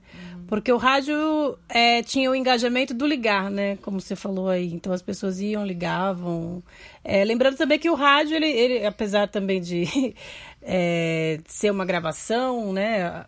Porque 0.49 0.73
o 0.73 0.79
rádio 0.79 1.59
é, 1.69 2.03
tinha 2.03 2.31
o 2.31 2.35
engajamento 2.35 2.95
do 2.95 3.07
ligar, 3.07 3.51
né? 3.51 3.77
Como 3.83 4.01
você 4.01 4.17
falou 4.17 4.49
aí. 4.49 4.73
Então 4.73 4.93
as 4.93 5.03
pessoas 5.03 5.41
iam, 5.41 5.65
ligavam. 5.65 6.63
É, 7.05 7.23
lembrando 7.23 7.57
também 7.57 7.79
que 7.79 7.91
o 7.91 7.95
rádio, 7.95 8.35
ele, 8.35 8.47
ele 8.47 8.87
apesar 8.87 9.29
também 9.29 9.61
de 9.61 10.15
é, 10.63 11.39
ser 11.47 11.71
uma 11.71 11.85
gravação, 11.85 12.73
né? 12.73 13.27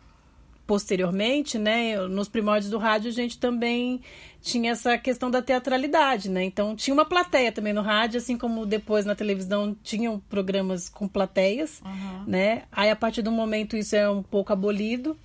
Posteriormente, 0.70 1.58
né? 1.58 1.96
Nos 2.06 2.28
primórdios 2.28 2.70
do 2.70 2.78
rádio, 2.78 3.08
a 3.08 3.12
gente 3.12 3.36
também 3.36 4.00
tinha 4.40 4.70
essa 4.70 4.96
questão 4.96 5.28
da 5.28 5.42
teatralidade, 5.42 6.30
né? 6.30 6.44
Então 6.44 6.76
tinha 6.76 6.94
uma 6.94 7.04
plateia 7.04 7.50
também 7.50 7.72
no 7.72 7.82
rádio, 7.82 8.18
assim 8.18 8.38
como 8.38 8.64
depois 8.64 9.04
na 9.04 9.16
televisão 9.16 9.76
tinham 9.82 10.20
programas 10.30 10.88
com 10.88 11.08
plateias, 11.08 11.82
uhum. 11.84 12.22
né? 12.24 12.62
Aí 12.70 12.88
a 12.88 12.94
partir 12.94 13.20
do 13.20 13.32
momento 13.32 13.76
isso 13.76 13.96
é 13.96 14.08
um 14.08 14.22
pouco 14.22 14.52
abolido. 14.52 15.18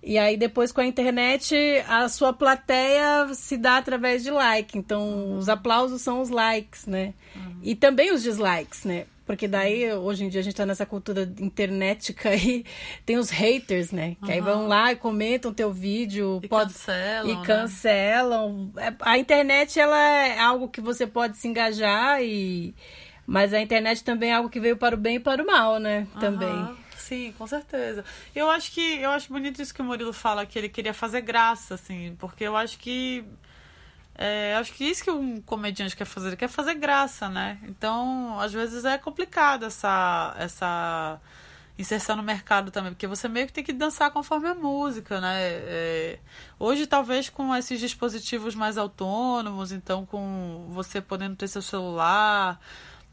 E 0.00 0.16
aí 0.16 0.36
depois 0.36 0.70
com 0.70 0.80
a 0.80 0.86
internet 0.86 1.56
a 1.88 2.08
sua 2.08 2.32
plateia 2.32 3.34
se 3.34 3.56
dá 3.56 3.78
através 3.78 4.22
de 4.22 4.30
like. 4.30 4.78
Então 4.78 5.02
uhum. 5.08 5.38
os 5.38 5.48
aplausos 5.48 6.02
são 6.02 6.20
os 6.20 6.30
likes, 6.30 6.86
né? 6.86 7.14
Uhum. 7.34 7.58
E 7.64 7.74
também 7.74 8.14
os 8.14 8.22
dislikes, 8.22 8.84
né? 8.84 9.06
Porque 9.26 9.48
daí, 9.48 9.90
hoje 9.92 10.24
em 10.24 10.28
dia, 10.28 10.40
a 10.40 10.44
gente 10.44 10.54
tá 10.54 10.66
nessa 10.66 10.84
cultura 10.84 11.22
internetica 11.38 12.30
aí, 12.30 12.64
tem 13.06 13.16
os 13.16 13.30
haters, 13.30 13.90
né? 13.90 14.16
Que 14.16 14.26
uhum. 14.26 14.32
aí 14.32 14.40
vão 14.40 14.68
lá 14.68 14.92
e 14.92 14.96
comentam 14.96 15.52
teu 15.52 15.72
vídeo. 15.72 16.40
E 16.42 16.48
pode... 16.48 16.72
cancelam. 16.72 17.42
E 17.42 17.46
cancelam. 17.46 18.70
Né? 18.74 18.96
A 19.00 19.18
internet, 19.18 19.80
ela 19.80 19.98
é 19.98 20.38
algo 20.38 20.68
que 20.68 20.80
você 20.80 21.06
pode 21.06 21.38
se 21.38 21.48
engajar 21.48 22.22
e... 22.22 22.74
Mas 23.26 23.54
a 23.54 23.60
internet 23.60 24.04
também 24.04 24.30
é 24.30 24.34
algo 24.34 24.50
que 24.50 24.60
veio 24.60 24.76
para 24.76 24.94
o 24.94 24.98
bem 24.98 25.16
e 25.16 25.20
para 25.20 25.42
o 25.42 25.46
mal, 25.46 25.78
né? 25.78 26.06
Também. 26.20 26.76
Sim, 27.04 27.34
com 27.36 27.46
certeza. 27.46 28.02
Eu 28.34 28.50
acho 28.50 28.72
que 28.72 28.98
eu 29.00 29.10
acho 29.10 29.30
bonito 29.30 29.60
isso 29.60 29.74
que 29.74 29.82
o 29.82 29.84
Murilo 29.84 30.12
fala, 30.12 30.46
que 30.46 30.58
ele 30.58 30.70
queria 30.70 30.94
fazer 30.94 31.20
graça, 31.20 31.74
assim, 31.74 32.16
porque 32.18 32.44
eu 32.44 32.56
acho 32.56 32.78
que. 32.78 33.22
É, 34.16 34.54
acho 34.56 34.72
que 34.72 34.84
isso 34.84 35.02
que 35.02 35.10
um 35.10 35.40
comediante 35.40 35.96
quer 35.96 36.04
fazer, 36.04 36.28
ele 36.28 36.36
quer 36.36 36.48
fazer 36.48 36.74
graça, 36.74 37.28
né? 37.28 37.58
Então, 37.64 38.38
às 38.38 38.52
vezes 38.52 38.84
é 38.84 38.96
complicado 38.96 39.64
essa, 39.66 40.34
essa 40.38 41.20
inserção 41.76 42.16
no 42.16 42.22
mercado 42.22 42.70
também, 42.70 42.92
porque 42.92 43.06
você 43.06 43.26
meio 43.28 43.46
que 43.46 43.52
tem 43.52 43.64
que 43.64 43.72
dançar 43.72 44.12
conforme 44.12 44.48
a 44.48 44.54
música, 44.54 45.20
né? 45.20 45.34
É, 45.42 46.18
hoje, 46.58 46.86
talvez 46.86 47.28
com 47.28 47.54
esses 47.56 47.80
dispositivos 47.80 48.54
mais 48.54 48.78
autônomos, 48.78 49.72
então 49.72 50.06
com 50.06 50.66
você 50.70 51.00
podendo 51.00 51.34
ter 51.34 51.48
seu 51.48 51.62
celular 51.62 52.60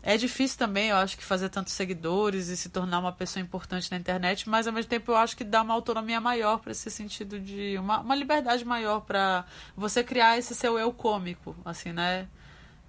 é 0.04 0.18
difícil 0.18 0.58
também, 0.58 0.90
eu 0.90 0.98
acho 0.98 1.16
que 1.16 1.24
fazer 1.24 1.50
tantos 1.50 1.74
seguidores 1.74 2.48
e 2.48 2.58
se 2.58 2.70
tornar 2.70 3.00
uma 3.00 3.12
pessoa 3.12 3.42
importante 3.42 3.90
na 3.92 3.98
internet, 3.98 4.50
mas 4.50 4.66
ao 4.66 4.74
mesmo 4.74 4.90
tempo 4.90 5.12
eu 5.12 5.18
acho 5.18 5.38
que 5.38 5.44
dá 5.44 5.62
uma 5.62 5.76
autonomia 5.76 6.20
maior 6.20 6.58
para 6.58 6.72
esse 6.72 6.90
sentido 6.90 7.40
de 7.40 7.78
uma, 7.78 8.00
uma 8.00 8.16
liberdade 8.16 8.66
maior 8.66 9.02
para 9.02 9.46
você 9.76 10.04
criar 10.04 10.40
esse 10.40 10.56
seu 10.56 10.80
eu 10.80 10.92
cômico, 10.92 11.56
assim, 11.64 11.92
né? 11.92 12.28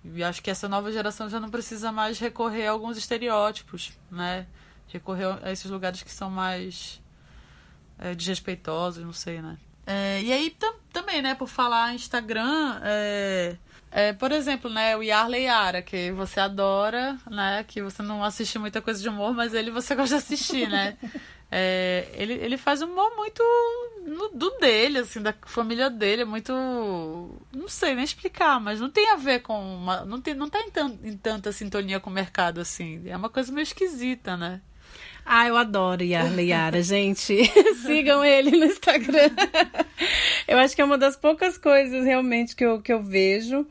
E 0.04 0.24
acho 0.24 0.42
que 0.42 0.50
essa 0.50 0.68
nova 0.68 0.90
geração 0.90 1.28
já 1.28 1.38
não 1.38 1.50
precisa 1.50 1.92
mais 1.92 2.18
recorrer 2.18 2.66
a 2.66 2.70
alguns 2.70 2.96
estereótipos, 2.96 3.92
né? 4.10 4.46
Recorrer 4.88 5.38
a 5.42 5.52
esses 5.52 5.70
lugares 5.70 6.02
que 6.02 6.10
são 6.10 6.30
mais 6.30 7.00
é, 7.98 8.14
desrespeitosos, 8.14 9.04
não 9.04 9.12
sei, 9.12 9.42
né? 9.42 9.58
É, 9.86 10.22
e 10.22 10.32
aí 10.32 10.50
tam, 10.50 10.74
também, 10.92 11.20
né, 11.20 11.34
por 11.34 11.48
falar 11.48 11.94
Instagram, 11.94 12.80
é, 12.82 13.56
É, 13.94 14.14
por 14.14 14.32
exemplo, 14.32 14.70
né, 14.70 14.96
o 14.96 15.02
Yarley 15.02 15.44
Yara, 15.44 15.82
que 15.82 16.10
você 16.12 16.40
adora, 16.40 17.18
né? 17.30 17.62
Que 17.68 17.82
você 17.82 18.02
não 18.02 18.24
assiste 18.24 18.58
muita 18.58 18.80
coisa 18.80 19.02
de 19.02 19.08
humor, 19.08 19.34
mas 19.34 19.52
ele 19.52 19.70
você 19.70 19.94
gosta 19.96 20.16
de 20.16 20.24
assistir, 20.24 20.66
né? 20.66 20.96
É, 21.50 22.08
ele, 22.14 22.32
ele 22.32 22.56
faz 22.56 22.80
um 22.80 22.90
humor 22.90 23.14
muito 23.14 23.42
no, 24.06 24.30
do 24.30 24.48
dele, 24.58 25.00
assim, 25.00 25.20
da 25.20 25.34
família 25.44 25.90
dele, 25.90 26.22
é 26.22 26.24
muito. 26.24 26.50
Não 27.52 27.68
sei 27.68 27.94
nem 27.94 28.02
explicar, 28.02 28.58
mas 28.58 28.80
não 28.80 28.90
tem 28.90 29.10
a 29.10 29.16
ver 29.16 29.40
com. 29.40 29.76
Uma, 29.76 30.06
não, 30.06 30.18
tem, 30.22 30.32
não 30.32 30.48
tá 30.48 30.60
em, 30.60 30.70
tan, 30.70 30.98
em 31.04 31.16
tanta 31.16 31.52
sintonia 31.52 32.00
com 32.00 32.08
o 32.08 32.12
mercado, 32.12 32.62
assim. 32.62 33.06
É 33.06 33.14
uma 33.14 33.28
coisa 33.28 33.52
meio 33.52 33.62
esquisita, 33.62 34.38
né? 34.38 34.62
Ah, 35.24 35.46
eu 35.46 35.56
adoro 35.56 36.02
Yarley 36.02 36.48
Yara, 36.48 36.82
gente. 36.82 37.44
Sigam 37.86 38.24
ele 38.24 38.50
no 38.50 38.66
Instagram. 38.66 39.30
eu 40.46 40.58
acho 40.58 40.74
que 40.74 40.82
é 40.82 40.84
uma 40.84 40.98
das 40.98 41.16
poucas 41.16 41.56
coisas 41.56 42.04
realmente 42.04 42.54
que 42.56 42.64
eu, 42.64 42.80
que 42.80 42.92
eu 42.92 43.02
vejo. 43.02 43.66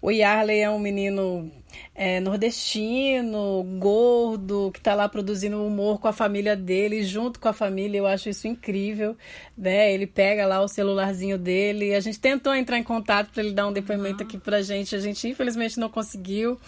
O 0.00 0.10
Yarley 0.10 0.60
é 0.60 0.70
um 0.70 0.78
menino 0.78 1.50
é, 1.94 2.20
nordestino, 2.20 3.62
gordo, 3.78 4.70
que 4.72 4.78
está 4.78 4.94
lá 4.94 5.08
produzindo 5.08 5.64
humor 5.64 6.00
com 6.00 6.08
a 6.08 6.12
família 6.12 6.56
dele, 6.56 7.04
junto 7.04 7.38
com 7.38 7.48
a 7.48 7.52
família, 7.52 7.98
eu 7.98 8.06
acho 8.06 8.28
isso 8.28 8.48
incrível, 8.48 9.16
né? 9.56 9.92
Ele 9.92 10.06
pega 10.06 10.46
lá 10.46 10.60
o 10.62 10.68
celularzinho 10.68 11.36
dele, 11.38 11.94
a 11.94 12.00
gente 12.00 12.18
tentou 12.18 12.54
entrar 12.54 12.78
em 12.78 12.82
contato 12.82 13.30
para 13.30 13.42
ele 13.42 13.52
dar 13.52 13.66
um 13.66 13.72
depoimento 13.72 14.22
uhum. 14.22 14.28
aqui 14.28 14.38
pra 14.38 14.62
gente, 14.62 14.96
a 14.96 15.00
gente 15.00 15.28
infelizmente 15.28 15.78
não 15.78 15.88
conseguiu. 15.88 16.58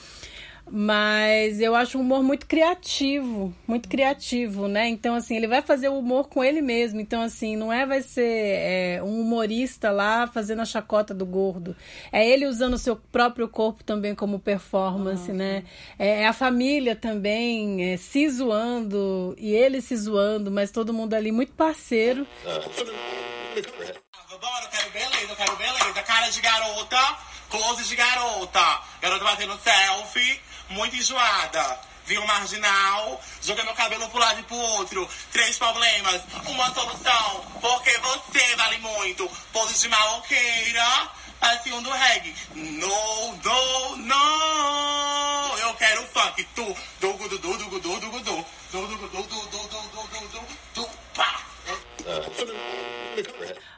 Mas 0.71 1.61
eu 1.61 1.75
acho 1.75 1.99
o 1.99 2.01
humor 2.01 2.23
muito 2.23 2.47
criativo, 2.47 3.55
muito 3.67 3.87
criativo, 3.87 4.67
né? 4.67 4.89
Então, 4.89 5.15
assim, 5.15 5.37
ele 5.37 5.47
vai 5.47 5.61
fazer 5.61 5.89
o 5.89 5.99
humor 5.99 6.29
com 6.29 6.43
ele 6.43 6.63
mesmo. 6.63 7.01
Então, 7.01 7.21
assim, 7.21 7.55
não 7.55 7.71
é 7.71 7.85
vai 7.85 8.01
ser 8.01 8.23
é, 8.23 9.01
um 9.03 9.21
humorista 9.21 9.91
lá 9.91 10.27
fazendo 10.27 10.63
a 10.63 10.65
chacota 10.65 11.13
do 11.13 11.27
gordo. 11.27 11.77
É 12.11 12.27
ele 12.27 12.47
usando 12.47 12.75
o 12.75 12.79
seu 12.79 12.97
próprio 12.97 13.47
corpo 13.47 13.85
também 13.85 14.15
como 14.15 14.39
performance, 14.39 15.31
uhum. 15.31 15.37
né? 15.37 15.65
É, 15.99 16.23
é, 16.23 16.27
a 16.27 16.33
família 16.33 16.97
também 16.97 17.93
é, 17.93 17.97
se 17.99 18.27
zoando 18.31 19.35
e 19.39 19.53
ele 19.53 19.83
se 19.83 19.97
zoando, 19.97 20.51
mas 20.51 20.71
todo 20.71 20.95
mundo 20.95 21.13
ali 21.13 21.31
muito 21.31 21.53
parceiro. 21.53 22.27
Bora, 22.45 24.65
eu 24.65 24.71
quero 24.71 24.91
beleza, 24.91 25.31
eu 25.31 25.37
quero 25.37 25.57
beleza. 25.57 26.03
Cara 26.03 26.29
de 26.29 26.41
garota, 26.41 27.19
close 27.51 27.85
de 27.85 27.97
garota. 27.97 28.81
Garota 29.01 29.25
batendo 29.25 29.59
selfie 29.59 30.41
muito 30.71 30.97
enjoada. 30.97 31.81
Vi 32.07 32.19
um 32.19 32.27
marginal, 32.27 33.21
jogando 33.41 33.71
o 33.71 33.75
cabelo 33.75 34.09
pro 34.11 34.19
lado 34.21 34.41
e 34.41 34.43
pro 34.43 34.57
outro. 34.57 35.09
Três 35.33 35.57
problemas, 35.57 36.23
uma 36.47 36.75
solução. 36.75 37.45
Porque 37.61 37.97
você 37.99 38.57
vale 38.57 38.79
muito. 38.79 39.27
Pose 39.53 39.81
de 39.81 39.89
maloqueira, 39.89 41.11
assim 41.41 41.73
um 41.73 41.83
do 41.83 41.91
reggae. 41.91 42.35
No, 42.55 43.37
no, 43.37 43.97
no. 43.97 45.59
Eu 45.61 45.75
quero 45.75 46.07
funk. 46.09 46.45
Tu, 46.55 46.77
dugu, 47.01 47.29
du, 47.29 47.39
du, 47.39 47.57
dugu, 47.57 47.81
du, 47.81 48.01
dugu, 48.01 48.21
du. 48.21 48.47
Du, 48.71 48.87
dugu, 48.87 49.09
du, 49.09 49.23
du, 49.23 49.41
du, 49.47 49.69
du, 49.69 50.09
du, 50.09 50.29
du, 50.29 50.41
du, 50.75 50.89
pá. 51.15 51.41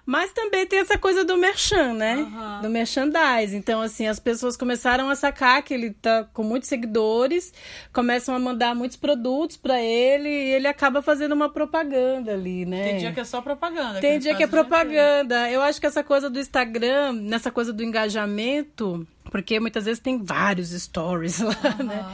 Mas 0.06 0.32
também 0.32 0.64
tem 0.64 0.78
essa 0.78 0.96
coisa 0.96 1.24
do 1.24 1.36
merchan, 1.36 1.92
né? 1.92 2.14
Uhum. 2.14 2.62
Do 2.62 2.70
merchandise. 2.70 3.56
Então, 3.56 3.82
assim, 3.82 4.06
as 4.06 4.20
pessoas 4.20 4.56
começaram 4.56 5.10
a 5.10 5.16
sacar 5.16 5.60
que 5.64 5.74
ele 5.74 5.90
tá 5.90 6.24
com 6.32 6.44
muitos 6.44 6.68
seguidores, 6.68 7.52
começam 7.92 8.32
a 8.32 8.38
mandar 8.38 8.72
muitos 8.72 8.96
produtos 8.96 9.56
para 9.56 9.82
ele 9.82 10.28
e 10.28 10.52
ele 10.52 10.68
acaba 10.68 11.02
fazendo 11.02 11.32
uma 11.32 11.48
propaganda 11.48 12.32
ali, 12.32 12.64
né? 12.64 12.84
Tem 12.84 12.98
dia 12.98 13.12
que 13.12 13.18
é 13.18 13.24
só 13.24 13.42
propaganda. 13.42 13.98
Tem 14.00 14.12
que 14.12 14.18
dia 14.20 14.34
que 14.36 14.44
é 14.44 14.46
propaganda. 14.46 15.50
Eu 15.50 15.60
acho 15.60 15.80
que 15.80 15.86
essa 15.86 16.04
coisa 16.04 16.30
do 16.30 16.38
Instagram, 16.38 17.12
nessa 17.12 17.50
coisa 17.50 17.72
do 17.72 17.82
engajamento, 17.82 19.04
porque 19.28 19.58
muitas 19.58 19.86
vezes 19.86 19.98
tem 19.98 20.22
vários 20.22 20.70
stories 20.70 21.40
lá, 21.42 21.56
uhum. 21.80 21.84
né? 21.84 22.06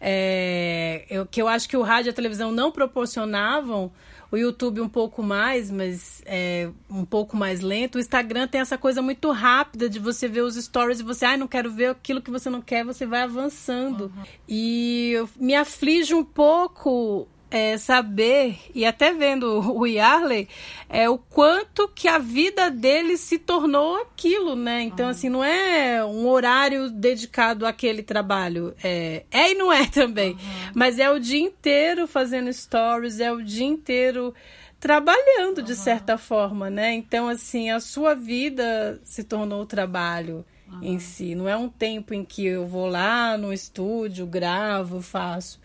É, 0.00 1.04
eu, 1.10 1.26
que 1.26 1.42
eu 1.42 1.48
acho 1.48 1.68
que 1.68 1.76
o 1.76 1.82
rádio 1.82 2.10
e 2.10 2.12
a 2.12 2.14
televisão 2.14 2.52
não 2.52 2.70
proporcionavam 2.70 3.90
o 4.30 4.36
YouTube 4.36 4.80
um 4.80 4.88
pouco 4.88 5.22
mais, 5.22 5.70
mas 5.70 6.22
é 6.24 6.70
um 6.88 7.04
pouco 7.04 7.36
mais 7.36 7.60
lento. 7.60 7.96
O 7.96 8.00
Instagram 8.00 8.46
tem 8.46 8.60
essa 8.60 8.78
coisa 8.78 9.02
muito 9.02 9.30
rápida 9.32 9.88
de 9.88 9.98
você 9.98 10.28
ver 10.28 10.42
os 10.42 10.54
stories 10.54 11.00
e 11.00 11.02
você, 11.02 11.24
ai, 11.24 11.34
ah, 11.34 11.38
não 11.38 11.48
quero 11.48 11.70
ver 11.70 11.86
aquilo 11.86 12.22
que 12.22 12.30
você 12.30 12.48
não 12.48 12.62
quer, 12.62 12.84
você 12.84 13.06
vai 13.06 13.22
avançando. 13.22 14.04
Uhum. 14.04 14.22
E 14.48 15.14
me 15.36 15.54
aflige 15.54 16.14
um 16.14 16.24
pouco 16.24 17.26
é, 17.50 17.76
saber, 17.76 18.58
e 18.74 18.86
até 18.86 19.12
vendo 19.12 19.60
o 19.74 19.84
Yarley, 19.86 20.48
é 20.88 21.08
o 21.08 21.18
quanto 21.18 21.88
que 21.88 22.06
a 22.06 22.18
vida 22.18 22.70
dele 22.70 23.16
se 23.16 23.38
tornou 23.38 23.96
aquilo, 23.96 24.54
né? 24.54 24.82
Então, 24.82 25.06
uhum. 25.06 25.10
assim, 25.10 25.28
não 25.28 25.42
é 25.42 26.04
um 26.04 26.28
horário 26.28 26.88
dedicado 26.90 27.66
àquele 27.66 28.02
trabalho. 28.02 28.74
É, 28.82 29.24
é 29.30 29.50
e 29.50 29.54
não 29.54 29.72
é 29.72 29.86
também. 29.90 30.32
Uhum. 30.32 30.38
Mas 30.74 30.98
é 30.98 31.10
o 31.10 31.18
dia 31.18 31.40
inteiro 31.40 32.06
fazendo 32.06 32.52
stories, 32.52 33.18
é 33.18 33.32
o 33.32 33.42
dia 33.42 33.66
inteiro 33.66 34.32
trabalhando, 34.78 35.58
uhum. 35.58 35.64
de 35.64 35.74
certa 35.74 36.16
forma, 36.16 36.70
né? 36.70 36.94
Então, 36.94 37.28
assim, 37.28 37.70
a 37.70 37.80
sua 37.80 38.14
vida 38.14 39.00
se 39.04 39.24
tornou 39.24 39.62
o 39.62 39.66
trabalho 39.66 40.44
em 40.82 40.98
si. 40.98 41.34
Não 41.34 41.48
é 41.48 41.56
um 41.56 41.68
tempo 41.68 42.14
em 42.14 42.24
que 42.24 42.46
eu 42.46 42.66
vou 42.66 42.86
lá 42.86 43.36
no 43.36 43.52
estúdio, 43.52 44.26
gravo, 44.26 45.02
faço. 45.02 45.60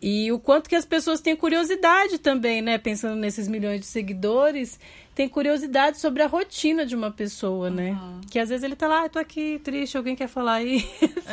E 0.00 0.30
o 0.30 0.38
quanto 0.38 0.68
que 0.68 0.76
as 0.76 0.84
pessoas 0.84 1.20
têm 1.20 1.34
curiosidade 1.34 2.18
também, 2.18 2.62
né? 2.62 2.78
Pensando 2.78 3.16
nesses 3.16 3.48
milhões 3.48 3.80
de 3.80 3.86
seguidores, 3.86 4.78
tem 5.14 5.28
curiosidade 5.28 5.98
sobre 5.98 6.22
a 6.22 6.28
rotina 6.28 6.86
de 6.86 6.94
uma 6.94 7.10
pessoa, 7.10 7.68
né? 7.68 7.90
Uhum. 7.90 8.20
Que 8.30 8.38
às 8.38 8.48
vezes 8.48 8.62
ele 8.62 8.76
tá 8.76 8.86
lá, 8.86 9.04
ah, 9.04 9.08
tô 9.08 9.18
aqui 9.18 9.60
triste, 9.64 9.96
alguém 9.96 10.14
quer 10.14 10.28
falar 10.28 10.54
aí. 10.54 10.88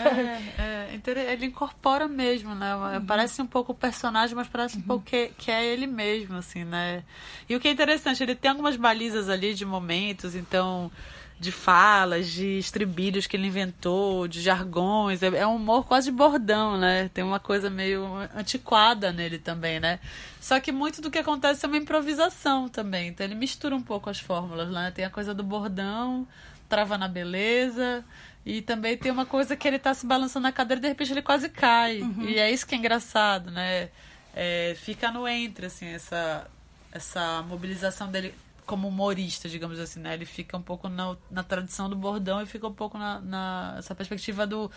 é, 0.57 0.97
é, 0.97 1.33
ele 1.33 1.45
incorpora 1.45 2.07
mesmo, 2.07 2.55
né? 2.55 2.75
Uhum. 2.75 3.05
Parece 3.05 3.39
um 3.41 3.45
pouco 3.45 3.73
o 3.73 3.75
personagem, 3.75 4.35
mas 4.35 4.47
parece 4.47 4.77
um 4.77 4.79
uhum. 4.79 4.87
pouco 4.87 5.05
que, 5.05 5.27
que 5.37 5.51
é 5.51 5.63
ele 5.63 5.85
mesmo, 5.85 6.37
assim, 6.37 6.63
né? 6.63 7.03
E 7.47 7.55
o 7.55 7.59
que 7.59 7.67
é 7.67 7.71
interessante, 7.71 8.23
ele 8.23 8.33
tem 8.33 8.49
algumas 8.49 8.75
balizas 8.75 9.29
ali 9.29 9.53
de 9.53 9.65
momentos, 9.65 10.33
então 10.33 10.91
de 11.39 11.51
falas, 11.51 12.31
de 12.31 12.57
estribilhos 12.57 13.27
que 13.27 13.35
ele 13.35 13.47
inventou, 13.47 14.27
de 14.27 14.41
jargões. 14.41 15.21
É, 15.21 15.27
é 15.27 15.47
um 15.47 15.55
humor 15.55 15.85
quase 15.85 16.09
de 16.09 16.15
bordão, 16.15 16.77
né? 16.77 17.09
Tem 17.13 17.23
uma 17.23 17.39
coisa 17.39 17.69
meio 17.69 18.05
antiquada 18.35 19.11
nele 19.11 19.37
também, 19.37 19.79
né? 19.79 19.99
Só 20.39 20.59
que 20.59 20.71
muito 20.71 21.01
do 21.01 21.11
que 21.11 21.17
acontece 21.17 21.65
é 21.65 21.67
uma 21.67 21.77
improvisação 21.77 22.69
também. 22.69 23.09
Então 23.09 23.25
ele 23.25 23.35
mistura 23.35 23.75
um 23.75 23.81
pouco 23.81 24.09
as 24.09 24.19
fórmulas, 24.19 24.69
né? 24.69 24.91
Tem 24.91 25.03
a 25.03 25.09
coisa 25.09 25.33
do 25.33 25.43
bordão, 25.43 26.25
trava 26.69 26.97
na 26.97 27.07
beleza. 27.07 28.03
E 28.45 28.61
também 28.61 28.95
tem 28.95 29.11
uma 29.11 29.25
coisa 29.25 29.55
que 29.55 29.67
ele 29.67 29.79
tá 29.79 29.93
se 29.93 30.05
balançando 30.05 30.43
na 30.43 30.51
cadeira 30.51 30.79
e 30.79 30.83
de 30.83 30.87
repente 30.87 31.11
ele 31.11 31.21
quase 31.21 31.49
cai. 31.49 32.01
Uhum. 32.01 32.29
E 32.29 32.37
é 32.37 32.49
isso 32.49 32.65
que 32.65 32.75
é 32.75 32.77
engraçado, 32.77 33.51
né? 33.51 33.89
É, 34.33 34.75
fica 34.79 35.11
no 35.11 35.27
entre, 35.27 35.65
assim, 35.65 35.87
essa, 35.87 36.47
essa 36.91 37.41
mobilização 37.41 38.11
dele 38.11 38.33
como 38.65 38.87
humorista, 38.87 39.47
digamos 39.47 39.79
assim, 39.79 39.99
né? 39.99 40.13
Ele 40.13 40.25
fica 40.25 40.57
um 40.57 40.61
pouco 40.61 40.89
na, 40.89 41.15
na 41.29 41.43
tradição 41.43 41.89
do 41.89 41.95
bordão 41.95 42.41
e 42.41 42.45
fica 42.45 42.67
um 42.67 42.73
pouco 42.73 42.97
na, 42.97 43.21
na 43.21 43.75
essa 43.77 43.93
perspectiva 43.93 44.45
do, 44.45 44.69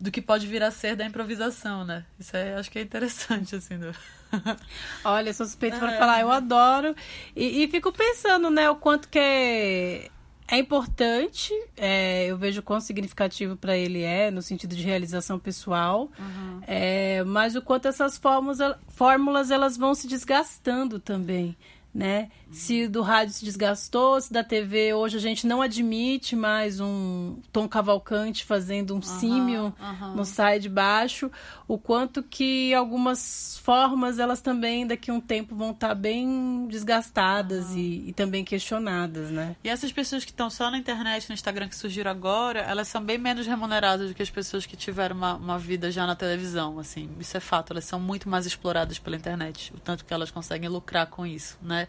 do 0.00 0.10
que 0.10 0.20
pode 0.20 0.46
vir 0.46 0.62
a 0.62 0.70
ser 0.70 0.96
da 0.96 1.04
improvisação, 1.04 1.84
né? 1.84 2.04
Isso 2.18 2.36
é, 2.36 2.54
acho 2.54 2.70
que 2.70 2.78
é 2.78 2.82
interessante, 2.82 3.54
assim. 3.54 3.78
Do... 3.78 3.94
Olha, 5.04 5.32
sou 5.32 5.46
suspeito 5.46 5.76
é. 5.76 5.78
para 5.78 5.98
falar, 5.98 6.20
eu 6.20 6.30
adoro. 6.30 6.94
E, 7.34 7.62
e, 7.62 7.68
fico 7.68 7.92
pensando, 7.92 8.50
né, 8.50 8.68
o 8.68 8.76
quanto 8.76 9.08
que 9.08 9.18
é, 9.18 10.10
é 10.48 10.58
importante, 10.58 11.52
é, 11.76 12.26
eu 12.26 12.36
vejo 12.36 12.62
quão 12.62 12.80
significativo 12.80 13.56
para 13.56 13.76
ele 13.76 14.02
é, 14.02 14.30
no 14.30 14.42
sentido 14.42 14.74
de 14.74 14.82
realização 14.82 15.38
pessoal, 15.38 16.10
uhum. 16.18 16.60
é, 16.66 17.22
mas 17.24 17.54
o 17.54 17.62
quanto 17.62 17.86
essas 17.88 18.18
fórmulas, 18.18 18.58
fórmulas 18.88 19.50
elas 19.50 19.76
vão 19.76 19.94
se 19.94 20.06
desgastando 20.08 20.98
também 20.98 21.56
né? 21.96 22.30
Se 22.50 22.86
do 22.86 23.02
rádio 23.02 23.34
se 23.34 23.44
desgastou, 23.44 24.20
se 24.20 24.32
da 24.32 24.44
TV 24.44 24.94
hoje 24.94 25.16
a 25.16 25.20
gente 25.20 25.46
não 25.46 25.60
admite 25.60 26.36
mais 26.36 26.78
um 26.80 27.40
Tom 27.52 27.68
Cavalcante 27.68 28.44
fazendo 28.44 28.94
um 28.94 29.02
símio 29.02 29.74
no 30.14 30.24
sai 30.24 30.60
de 30.60 30.68
baixo, 30.68 31.30
o 31.66 31.76
quanto 31.76 32.22
que 32.22 32.72
algumas 32.72 33.58
formas 33.62 34.20
elas 34.20 34.40
também 34.40 34.86
daqui 34.86 35.10
a 35.10 35.14
um 35.14 35.20
tempo 35.20 35.56
vão 35.56 35.72
estar 35.72 35.88
tá 35.88 35.94
bem 35.94 36.66
desgastadas 36.68 37.72
e, 37.74 38.04
e, 38.06 38.12
também 38.12 38.44
questionadas, 38.44 39.30
né? 39.30 39.56
E 39.64 39.68
essas 39.68 39.90
pessoas 39.90 40.24
que 40.24 40.30
estão 40.30 40.48
só 40.48 40.70
na 40.70 40.78
internet, 40.78 41.28
no 41.28 41.34
Instagram 41.34 41.68
que 41.68 41.74
surgiram 41.74 42.10
agora, 42.10 42.60
elas 42.60 42.86
são 42.86 43.02
bem 43.02 43.18
menos 43.18 43.46
remuneradas 43.46 44.08
do 44.08 44.14
que 44.14 44.22
as 44.22 44.30
pessoas 44.30 44.64
que 44.64 44.76
tiveram 44.76 45.16
uma, 45.16 45.34
uma 45.34 45.58
vida 45.58 45.90
já 45.90 46.06
na 46.06 46.14
televisão, 46.14 46.78
assim, 46.78 47.10
isso 47.18 47.36
é 47.36 47.40
fato, 47.40 47.72
elas 47.72 47.84
são 47.84 47.98
muito 47.98 48.28
mais 48.28 48.46
exploradas 48.46 48.98
pela 48.98 49.16
internet, 49.16 49.72
o 49.74 49.80
tanto 49.80 50.04
que 50.04 50.14
elas 50.14 50.30
conseguem 50.30 50.68
lucrar 50.68 51.08
com 51.08 51.26
isso, 51.26 51.58
né? 51.60 51.88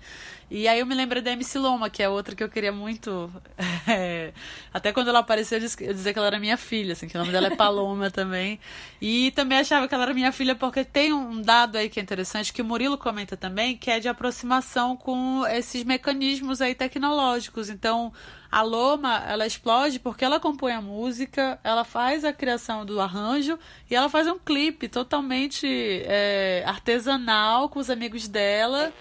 E 0.50 0.68
aí 0.68 0.80
eu 0.80 0.86
me 0.86 0.96
lembrei 0.96 1.22
da 1.22 1.32
MC 1.32 1.60
Loma, 1.60 1.90
que 1.90 2.02
é 2.02 2.08
outra 2.08 2.34
que 2.36 2.44
eu 2.44 2.50
queria 2.50 2.72
muito. 2.72 3.32
É, 3.90 4.34
até 4.74 4.92
quando 4.92 5.08
ela 5.08 5.20
apareceu, 5.20 5.58
eu 5.58 5.94
dizia 5.94 6.12
que 6.12 6.20
ela 6.20 6.28
era 6.28 6.40
minha 6.40 6.58
filha, 6.58 6.92
assim, 6.92 7.08
que 7.08 7.16
o 7.16 7.20
nome 7.20 7.32
dela 7.32 7.48
é 7.48 7.56
Paloma 7.56 8.12
também. 8.12 8.60
E 9.02 9.32
também 9.32 9.60
achava 9.60 9.88
que 9.88 9.94
ela 9.96 10.04
era 10.04 10.14
minha 10.14 10.30
filha, 10.34 10.56
porque 10.56 10.84
tem 10.84 11.14
um 11.14 11.42
dado 11.42 11.78
aí 11.78 11.88
que 11.88 11.98
é 11.98 12.04
interessante, 12.04 12.52
que 12.52 12.62
o 12.62 12.66
Murilo 12.66 12.98
comenta 12.98 13.38
também, 13.38 13.78
que 13.78 13.90
é 13.90 14.02
de 14.02 14.10
aproximação 14.10 14.98
com 14.98 15.46
esses 15.48 15.86
mecanismos 15.86 16.62
aí 16.62 16.76
tecnológicos. 16.76 17.70
Então, 17.70 18.12
A 18.52 18.62
Loma, 18.62 19.24
ela 19.28 19.46
explode 19.46 20.00
porque 20.00 20.24
ela 20.24 20.40
compõe 20.40 20.74
a 20.74 20.82
música, 20.82 21.60
ela 21.64 21.84
faz 21.84 22.24
a 22.24 22.32
criação 22.32 22.86
do 22.86 23.00
arranjo 23.00 23.60
e 23.90 23.96
ela 23.96 24.10
faz 24.10 24.28
um 24.28 24.40
clipe 24.40 24.88
totalmente 24.88 25.68
é, 26.06 26.64
artesanal 26.66 27.70
com 27.70 27.80
os 27.80 27.90
amigos 27.90 28.28
dela. 28.28 28.94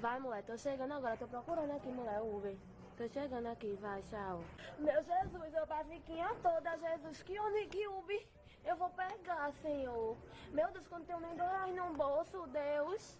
Vai, 0.00 0.20
mulher, 0.20 0.42
tô 0.42 0.56
chegando 0.58 0.92
agora, 0.92 1.16
tô 1.16 1.26
procurando 1.26 1.70
aqui, 1.72 1.88
mulher, 1.88 2.20
Uber. 2.20 2.54
Tô 2.96 3.08
chegando 3.08 3.46
aqui, 3.46 3.76
vai, 3.80 4.02
tchau. 4.10 4.42
Meu 4.78 4.94
Jesus, 4.94 5.54
eu 5.54 5.66
basiquinha 5.66 6.28
toda, 6.42 6.78
Jesus, 6.78 7.22
que 7.22 7.38
onde 7.38 7.86
Uber 7.88 8.26
eu 8.66 8.76
vou 8.76 8.90
pegar, 8.90 9.52
Senhor? 9.62 10.16
Meu 10.52 10.68
Deus, 10.72 10.86
quando 10.88 11.06
tenho 11.06 11.20
nem 11.20 11.36
dois 11.36 11.74
no 11.76 11.94
bolso, 11.94 12.46
Deus. 12.48 13.16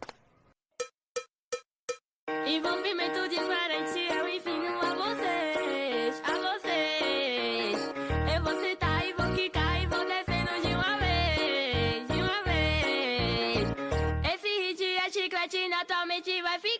Envolvimento 2.28 3.28
diferente, 3.28 4.12
eu 4.12 4.28
ensino 4.28 4.80
a 4.80 4.94
vocês, 4.94 6.20
a 6.24 6.32
vocês. 6.32 7.94
Eu 8.34 8.42
vou 8.42 8.60
citar 8.60 9.06
e 9.06 9.12
vou 9.12 9.32
quicar 9.32 9.80
e 9.80 9.86
vou 9.86 10.04
descendo 10.04 10.60
de 10.60 10.74
uma 10.74 10.98
vez, 10.98 12.04
de 12.08 12.20
uma 12.20 12.42
vez. 12.42 13.68
Esse 14.34 14.48
hit 14.48 14.84
é 14.84 15.08
chiclete, 15.08 15.68
naturalmente 15.68 16.42
vai 16.42 16.58
ficar. 16.58 16.75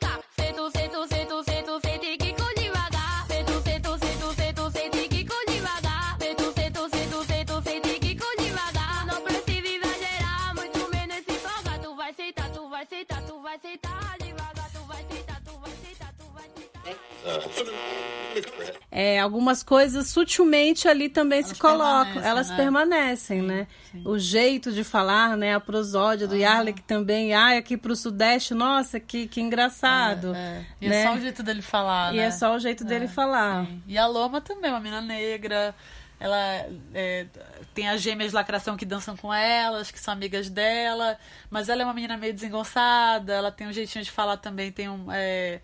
É, 18.98 19.20
algumas 19.20 19.62
coisas 19.62 20.08
sutilmente 20.08 20.88
ali 20.88 21.10
também 21.10 21.40
Elas 21.40 21.50
se 21.50 21.54
colocam, 21.60 22.04
permanecem, 22.14 22.30
elas 22.30 22.48
né? 22.48 22.56
permanecem, 22.56 23.42
né? 23.42 23.66
O 24.06 24.18
jeito 24.18 24.72
de 24.72 24.82
falar, 24.82 25.36
né? 25.36 25.54
A 25.54 25.60
prosódia 25.60 26.26
do 26.26 26.34
Yarley 26.34 26.72
que 26.72 26.82
também, 26.82 27.34
ai, 27.34 27.58
aqui 27.58 27.76
pro 27.76 27.94
Sudeste, 27.94 28.54
nossa, 28.54 28.98
que, 28.98 29.28
que 29.28 29.38
engraçado. 29.38 30.34
É, 30.34 30.64
E 30.80 30.88
né? 30.88 31.02
é 31.02 31.06
só 31.06 31.14
o 31.14 31.20
jeito 31.20 31.42
dele 31.42 31.60
falar, 31.60 32.14
E 32.14 32.16
né? 32.16 32.24
é 32.24 32.30
só 32.30 32.54
o 32.54 32.58
jeito 32.58 32.84
dele 32.84 33.06
falar. 33.06 33.66
E 33.86 33.98
a 33.98 34.06
Loma 34.06 34.40
também, 34.40 34.70
uma 34.70 34.80
menina 34.80 35.02
negra. 35.02 35.74
Ela 36.18 36.64
é, 36.94 37.26
tem 37.74 37.90
as 37.90 38.00
gêmeas 38.00 38.30
de 38.30 38.34
lacração 38.34 38.74
que 38.78 38.86
dançam 38.86 39.14
com 39.14 39.32
elas, 39.34 39.90
que 39.90 40.00
são 40.00 40.14
amigas 40.14 40.48
dela. 40.48 41.18
Mas 41.50 41.68
ela 41.68 41.82
é 41.82 41.84
uma 41.84 41.92
menina 41.92 42.16
meio 42.16 42.32
desengonçada. 42.32 43.34
Ela 43.34 43.52
tem 43.52 43.66
um 43.66 43.72
jeitinho 43.72 44.02
de 44.02 44.10
falar 44.10 44.38
também, 44.38 44.72
tem 44.72 44.88
um, 44.88 45.12
é, 45.12 45.60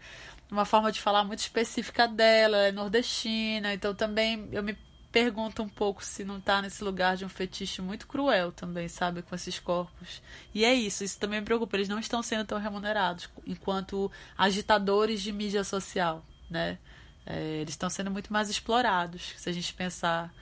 uma 0.53 0.67
forma 0.67 0.93
de 0.93 1.01
falar 1.01 1.25
muito 1.25 1.41
específica 1.41 2.07
dela. 2.07 2.59
Ela 2.59 2.69
é 2.69 2.73
nordestina. 2.73 3.73
Então 3.73 3.95
também 3.95 4.49
eu 4.53 4.63
me 4.63 4.77
pergunto 5.11 5.63
um 5.63 5.69
pouco 5.69 6.05
se 6.05 6.25
não 6.25 6.41
tá 6.41 6.63
nesse 6.63 6.85
lugar 6.85 7.17
de 7.17 7.25
um 7.25 7.29
fetiche 7.29 7.83
muito 7.83 8.07
cruel 8.07 8.53
também, 8.53 8.89
sabe? 8.89 9.23
Com 9.23 9.35
esses 9.35 9.59
corpos. 9.59 10.23
E 10.55 10.65
é 10.65 10.75
isso, 10.75 11.03
isso 11.05 11.19
também 11.19 11.41
me 11.41 11.47
preocupa. 11.47 11.77
Eles 11.77 11.89
não 11.89 11.99
estão 11.99 12.23
sendo 12.23 12.45
tão 12.45 12.59
remunerados 12.59 13.29
enquanto 13.47 14.11
agitadores 14.37 15.23
de 15.23 15.33
mídia 15.33 15.65
social, 15.65 16.25
né? 16.51 16.79
É, 17.25 17.59
eles 17.61 17.75
estão 17.75 17.89
sendo 17.89 18.11
muito 18.11 18.33
mais 18.33 18.51
explorados, 18.51 19.35
se 19.37 19.49
a 19.49 19.53
gente 19.53 19.73
pensar 19.75 20.33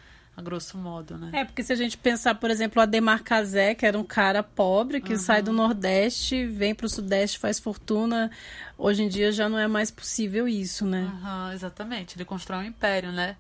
a 0.41 0.43
grosso 0.43 0.77
modo, 0.77 1.17
né? 1.17 1.31
É, 1.33 1.45
porque 1.45 1.63
se 1.63 1.73
a 1.73 1.77
gente 1.77 1.97
pensar, 1.97 2.35
por 2.35 2.51
exemplo, 2.51 2.81
o 2.81 2.83
Ademar 2.83 3.23
Cazé, 3.23 3.75
que 3.75 3.87
era 3.87 3.97
um 3.99 4.03
cara 4.05 4.43
pobre, 4.43 5.01
que 5.01 5.13
Uhum. 5.13 5.19
sai 5.19 5.43
do 5.43 5.53
Nordeste, 5.53 6.47
vem 6.47 6.75
pro 6.75 6.89
Sudeste, 6.89 7.39
faz 7.39 7.59
fortuna, 7.61 8.31
hoje 8.77 9.03
em 9.05 9.09
dia 9.09 9.31
já 9.31 9.49
não 9.49 9.59
é 9.59 9.69
mais 9.69 9.91
possível 9.91 10.49
isso, 10.49 10.85
né? 10.87 11.13
Aham, 11.23 11.53
exatamente. 11.55 12.17
Ele 12.17 12.25
constrói 12.25 12.65
um 12.65 12.69
império, 12.69 13.13
né? 13.13 13.37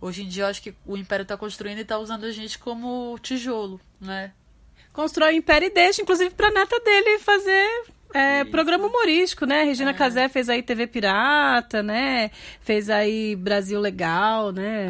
Hoje 0.00 0.22
em 0.22 0.28
dia 0.28 0.44
eu 0.44 0.48
acho 0.48 0.62
que 0.62 0.74
o 0.86 0.96
império 0.96 1.22
está 1.22 1.36
construindo 1.36 1.78
e 1.78 1.82
está 1.82 1.98
usando 1.98 2.24
a 2.24 2.30
gente 2.30 2.58
como 2.58 3.18
tijolo, 3.20 3.80
né? 4.00 4.32
Constrói 4.92 5.34
o 5.34 5.36
império 5.36 5.66
e 5.68 5.70
deixa, 5.72 6.02
inclusive, 6.02 6.30
pra 6.34 6.50
neta 6.50 6.78
dele 6.80 7.18
fazer 7.18 7.84
é, 8.14 8.44
programa 8.44 8.86
humorístico, 8.86 9.44
né? 9.46 9.62
Regina 9.64 9.92
Casé 9.94 10.28
fez 10.28 10.48
aí 10.48 10.62
TV 10.62 10.86
Pirata, 10.86 11.82
né? 11.82 12.30
Fez 12.60 12.88
aí 12.90 13.34
Brasil 13.36 13.80
Legal, 13.80 14.52
né? 14.52 14.88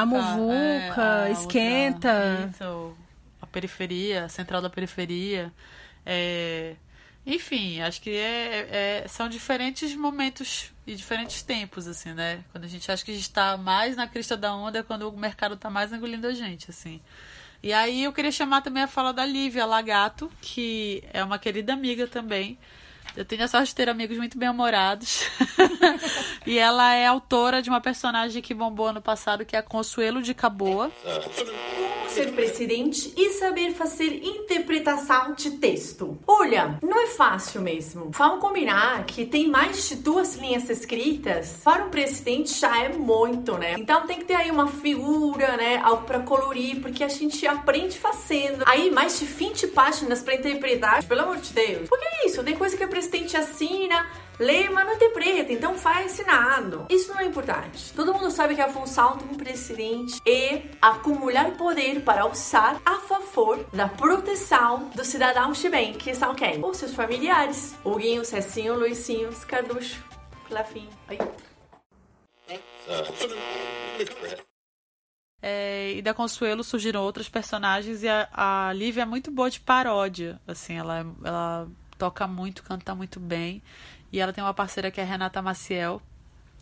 A 0.00 0.04
Muvuca. 0.06 1.02
A 1.02 1.28
é, 1.28 1.28
a 1.28 1.30
Esquenta. 1.30 2.12
outra- 2.12 2.96
a 3.42 3.46
periferia, 3.46 4.24
a 4.24 4.28
central 4.28 4.60
da 4.62 4.70
periferia. 4.70 5.52
É, 6.04 6.74
enfim, 7.26 7.80
acho 7.80 8.00
que 8.00 8.10
é, 8.10 9.02
é- 9.04 9.08
são 9.08 9.28
diferentes 9.28 9.94
momentos 9.96 10.72
e 10.86 10.94
diferentes 10.94 11.42
tempos, 11.42 11.86
assim, 11.88 12.12
né? 12.12 12.44
Quando 12.52 12.64
a 12.64 12.68
gente 12.68 12.90
acha 12.90 13.04
que 13.04 13.10
a 13.10 13.14
gente 13.14 13.24
está 13.24 13.56
mais 13.56 13.96
na 13.96 14.06
crista 14.06 14.36
da 14.36 14.54
onda, 14.54 14.78
é 14.78 14.82
quando 14.82 15.08
o 15.08 15.16
mercado 15.16 15.54
está 15.54 15.68
mais 15.68 15.92
engolindo 15.92 16.26
a 16.28 16.32
gente, 16.32 16.70
assim. 16.70 17.00
E 17.62 17.72
aí 17.72 18.04
eu 18.04 18.12
queria 18.12 18.30
chamar 18.30 18.62
também 18.62 18.82
a 18.82 18.88
fala 18.88 19.12
da 19.12 19.24
Lívia 19.24 19.66
Lagato, 19.66 20.30
que 20.40 21.02
é 21.12 21.22
uma 21.24 21.38
querida 21.38 21.72
amiga 21.72 22.06
também. 22.06 22.58
Eu 23.16 23.24
tenho 23.24 23.44
a 23.44 23.48
sorte 23.48 23.68
de 23.68 23.74
ter 23.74 23.88
amigos 23.88 24.18
muito 24.18 24.38
bem-humorados. 24.38 25.22
e 26.46 26.58
ela 26.58 26.94
é 26.94 27.06
autora 27.06 27.62
de 27.62 27.70
uma 27.70 27.80
personagem 27.80 28.42
que 28.42 28.52
bombou 28.52 28.88
ano 28.88 29.00
passado, 29.00 29.44
que 29.44 29.56
é 29.56 29.58
a 29.58 29.62
Consuelo 29.62 30.20
de 30.20 30.34
Caboa. 30.34 30.92
ser 32.16 32.32
presidente 32.32 33.12
e 33.14 33.30
saber 33.32 33.72
fazer 33.72 34.22
interpretação 34.24 35.34
de 35.34 35.52
texto. 35.52 36.18
Olha, 36.26 36.78
não 36.82 36.98
é 36.98 37.08
fácil 37.08 37.60
mesmo. 37.60 38.10
Vamos 38.10 38.40
combinar 38.40 39.04
que 39.04 39.26
tem 39.26 39.48
mais 39.48 39.88
de 39.88 39.96
duas 39.96 40.34
linhas 40.36 40.70
escritas. 40.70 41.60
Para 41.62 41.84
um 41.84 41.90
presidente 41.90 42.58
já 42.58 42.82
é 42.82 42.88
muito, 42.88 43.58
né? 43.58 43.74
Então 43.78 44.06
tem 44.06 44.18
que 44.18 44.24
ter 44.24 44.34
aí 44.34 44.50
uma 44.50 44.66
figura, 44.66 45.58
né? 45.58 45.76
Algo 45.76 46.04
para 46.04 46.20
colorir, 46.20 46.80
porque 46.80 47.04
a 47.04 47.08
gente 47.08 47.46
aprende 47.46 47.98
fazendo. 47.98 48.64
Aí 48.66 48.90
mais 48.90 49.18
de 49.18 49.26
20 49.26 49.66
páginas 49.68 50.22
para 50.22 50.34
interpretar. 50.36 51.04
Pelo 51.04 51.20
amor 51.20 51.36
de 51.36 51.52
Deus. 51.52 51.88
Porque 51.88 52.04
é 52.04 52.26
isso, 52.26 52.42
tem 52.42 52.56
coisa 52.56 52.76
que 52.76 52.84
o 52.84 52.88
presidente 53.06 53.36
assina, 53.36 54.06
lê, 54.38 54.68
mas 54.68 54.84
não 54.84 54.94
interpreta, 54.94 55.52
então 55.52 55.78
faz 55.78 56.12
ensinado. 56.12 56.86
Isso 56.90 57.12
não 57.12 57.20
é 57.20 57.24
importante. 57.24 57.92
Todo 57.92 58.12
mundo 58.12 58.30
sabe 58.30 58.54
que 58.54 58.60
a 58.60 58.68
função 58.68 59.16
de 59.16 59.24
um 59.24 59.34
presidente 59.34 60.20
é 60.26 60.62
acumular 60.82 61.52
poder 61.52 62.02
para 62.02 62.26
usar 62.26 62.80
a 62.84 62.96
favor 62.96 63.64
da 63.72 63.88
proteção 63.88 64.90
dos 64.94 65.06
cidadãos 65.06 65.58
de 65.58 65.68
bem, 65.68 65.92
que 65.92 66.14
são 66.14 66.34
quem? 66.34 66.64
Os 66.64 66.76
seus 66.76 66.94
familiares. 66.94 67.76
Huguinho, 67.84 68.24
Cecinho, 68.24 68.74
Luizinho, 68.74 69.30
Carducho, 69.46 70.02
Clafim. 70.48 70.88
É, 75.40 75.92
e 75.92 76.02
da 76.02 76.12
Consuelo 76.12 76.64
surgiram 76.64 77.02
outros 77.02 77.28
personagens 77.28 78.02
e 78.02 78.08
a, 78.08 78.28
a 78.32 78.72
Lívia 78.72 79.02
é 79.02 79.06
muito 79.06 79.30
boa 79.30 79.48
de 79.48 79.60
paródia. 79.60 80.40
Assim, 80.46 80.76
ela, 80.76 81.06
ela 81.24 81.68
toca 81.98 82.26
muito, 82.26 82.62
canta 82.62 82.94
muito 82.94 83.18
bem. 83.20 83.62
E 84.12 84.20
ela 84.20 84.32
tem 84.32 84.42
uma 84.42 84.54
parceira 84.54 84.90
que 84.90 85.00
é 85.00 85.04
a 85.04 85.06
Renata 85.06 85.42
Maciel. 85.42 86.00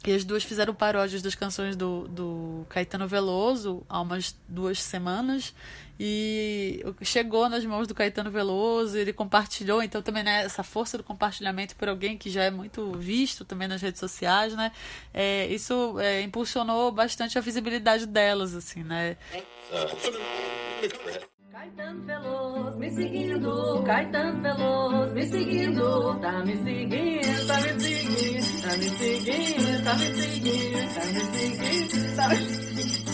E 0.07 0.13
as 0.13 0.23
duas 0.23 0.45
fizeram 0.45 0.75
paródias 0.75 1.23
das 1.23 1.35
canções 1.35 1.75
do, 1.77 2.07
do 2.09 2.67
Caetano 2.69 3.09
Veloso 3.09 3.83
há 3.89 4.03
umas 4.03 4.37
duas 4.47 4.83
semanas. 4.83 5.55
E 5.99 6.85
chegou 7.01 7.49
nas 7.49 7.65
mãos 7.65 7.87
do 7.87 7.95
Caetano 7.95 8.31
Veloso, 8.31 8.99
ele 8.99 9.15
compartilhou. 9.15 9.83
Então, 9.83 10.03
também, 10.03 10.23
né, 10.23 10.45
essa 10.45 10.63
força 10.63 10.99
do 10.99 11.05
compartilhamento 11.05 11.75
por 11.77 11.89
alguém 11.89 12.19
que 12.19 12.29
já 12.29 12.43
é 12.43 12.51
muito 12.51 12.93
visto 12.93 13.47
também 13.47 13.67
nas 13.67 13.81
redes 13.81 13.99
sociais, 13.99 14.55
né? 14.55 14.73
É, 15.13 15.47
isso 15.47 15.99
é, 15.99 16.21
impulsionou 16.21 16.93
bastante 16.93 17.39
a 17.39 17.41
visibilidade 17.41 18.05
delas, 18.05 18.55
assim, 18.55 18.83
né? 18.83 19.17
Caetano 21.55 22.03
Veloso 22.05 22.79
me 22.81 22.91
seguindo, 22.91 23.83
Caetano 23.87 24.43
Veloso 24.43 25.15
me 25.15 25.25
seguindo, 25.25 26.19
tá 26.21 26.45
me 26.45 26.57
seguindo, 26.65 27.47
tá 27.47 27.61
me 27.61 27.81
seguindo, 27.81 28.61
tá 28.61 28.77
me 28.77 28.91
seguindo, 28.91 29.85
tá 29.85 29.95
me 29.95 30.05
seguindo, 30.17 30.95
tá 30.95 31.07
me 31.07 31.21
seguindo, 31.31 32.17
tá 32.17 32.29
me 32.29 32.37
seguindo. 32.37 33.05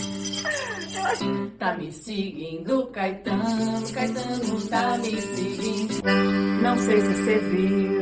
Tá 1.59 1.77
me 1.77 1.91
seguindo, 1.91 2.87
Caetano, 2.87 3.93
Caetano 3.93 4.67
tá 4.69 4.97
me 4.97 5.21
seguindo. 5.21 6.01
Não 6.63 6.77
sei 6.79 6.99
se 6.99 7.13
você 7.13 7.37
viu, 7.37 8.01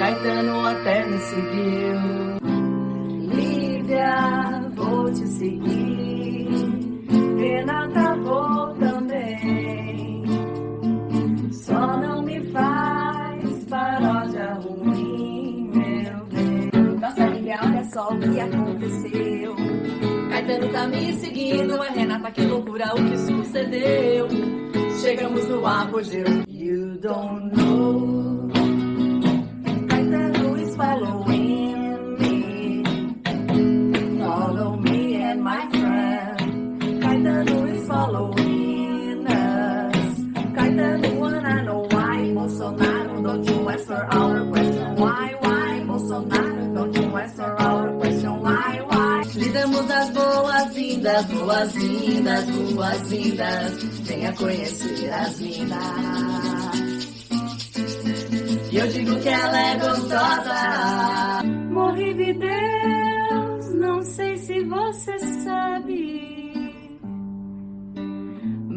Caetano 0.00 0.66
até 0.66 1.06
me 1.06 1.18
seguiu. 1.18 2.40
Lívia, 3.36 4.68
vou 4.74 5.12
te 5.12 5.28
seguir. 5.28 6.21
Renata, 7.42 8.14
vou 8.22 8.72
também. 8.74 10.22
Só 11.50 11.96
não 11.96 12.22
me 12.22 12.40
faz 12.52 13.64
paródia 13.68 14.54
ruim, 14.62 15.70
meu 15.74 16.24
bem. 16.26 16.70
Nossa 17.00 17.24
amiga, 17.24 17.58
olha 17.64 17.84
só 17.84 18.10
o 18.10 18.18
que 18.20 18.40
aconteceu. 18.40 19.56
Caetano 20.30 20.68
tá 20.68 20.86
me 20.86 21.12
seguindo, 21.14 21.82
é 21.82 21.90
Renata, 21.90 22.30
que 22.30 22.42
loucura 22.42 22.94
o 22.94 23.10
que 23.10 23.18
sucedeu. 23.18 24.28
Chegamos 25.00 25.48
no 25.48 25.66
apogeu. 25.66 26.24
You 26.48 26.96
don't 26.98 27.56
know. 27.56 28.48
Caetano 29.88 31.21
follow 37.92 38.26
Minas. 38.38 40.16
Caetano, 40.56 41.10
Ana, 41.26 41.54
no 41.68 41.76
why 41.92 42.18
Bolsonaro, 42.36 43.14
don't 43.26 43.44
you 43.48 43.58
answer 43.74 44.02
our 44.16 44.38
question. 44.52 44.88
Why, 45.02 45.24
why 45.42 45.70
Bolsonaro, 45.88 46.64
don't 46.76 46.94
you 46.98 47.06
answer 47.22 47.50
our 47.66 47.86
question. 48.00 48.34
Why, 48.44 48.72
why? 48.90 49.22
Lhe 49.40 49.48
damos 49.56 49.90
as 50.00 50.08
boas-vindas, 50.18 51.22
boas-vindas, 51.34 52.44
boas-vindas. 52.50 53.72
Venha 54.08 54.32
conhecer 54.32 55.10
as 55.22 55.40
minas. 55.40 56.80
E 58.72 58.76
eu 58.78 58.86
digo 58.88 59.14
que 59.20 59.28
ela 59.28 59.60
é 59.70 59.74
gostosa. 59.84 60.60
Morri 61.76 62.14
de 62.14 62.32
Deus, 62.32 63.74
não 63.74 64.02
sei 64.02 64.38
se 64.38 64.64
você 64.64 65.18
sabe. 65.44 66.41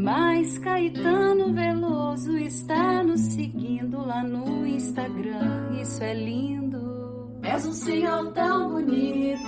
Mas 0.06 0.60
Caetano 0.60 1.52
Veloso 1.52 2.38
está 2.38 3.02
nos 3.02 3.20
seguindo 3.22 4.06
lá 4.06 4.22
no 4.22 4.64
Instagram. 4.68 5.82
Isso 5.82 6.04
é 6.04 6.14
lindo. 6.14 7.40
És 7.42 7.66
um 7.66 7.74
senhor 7.74 8.32
tão 8.34 8.70
bonito. 8.70 9.42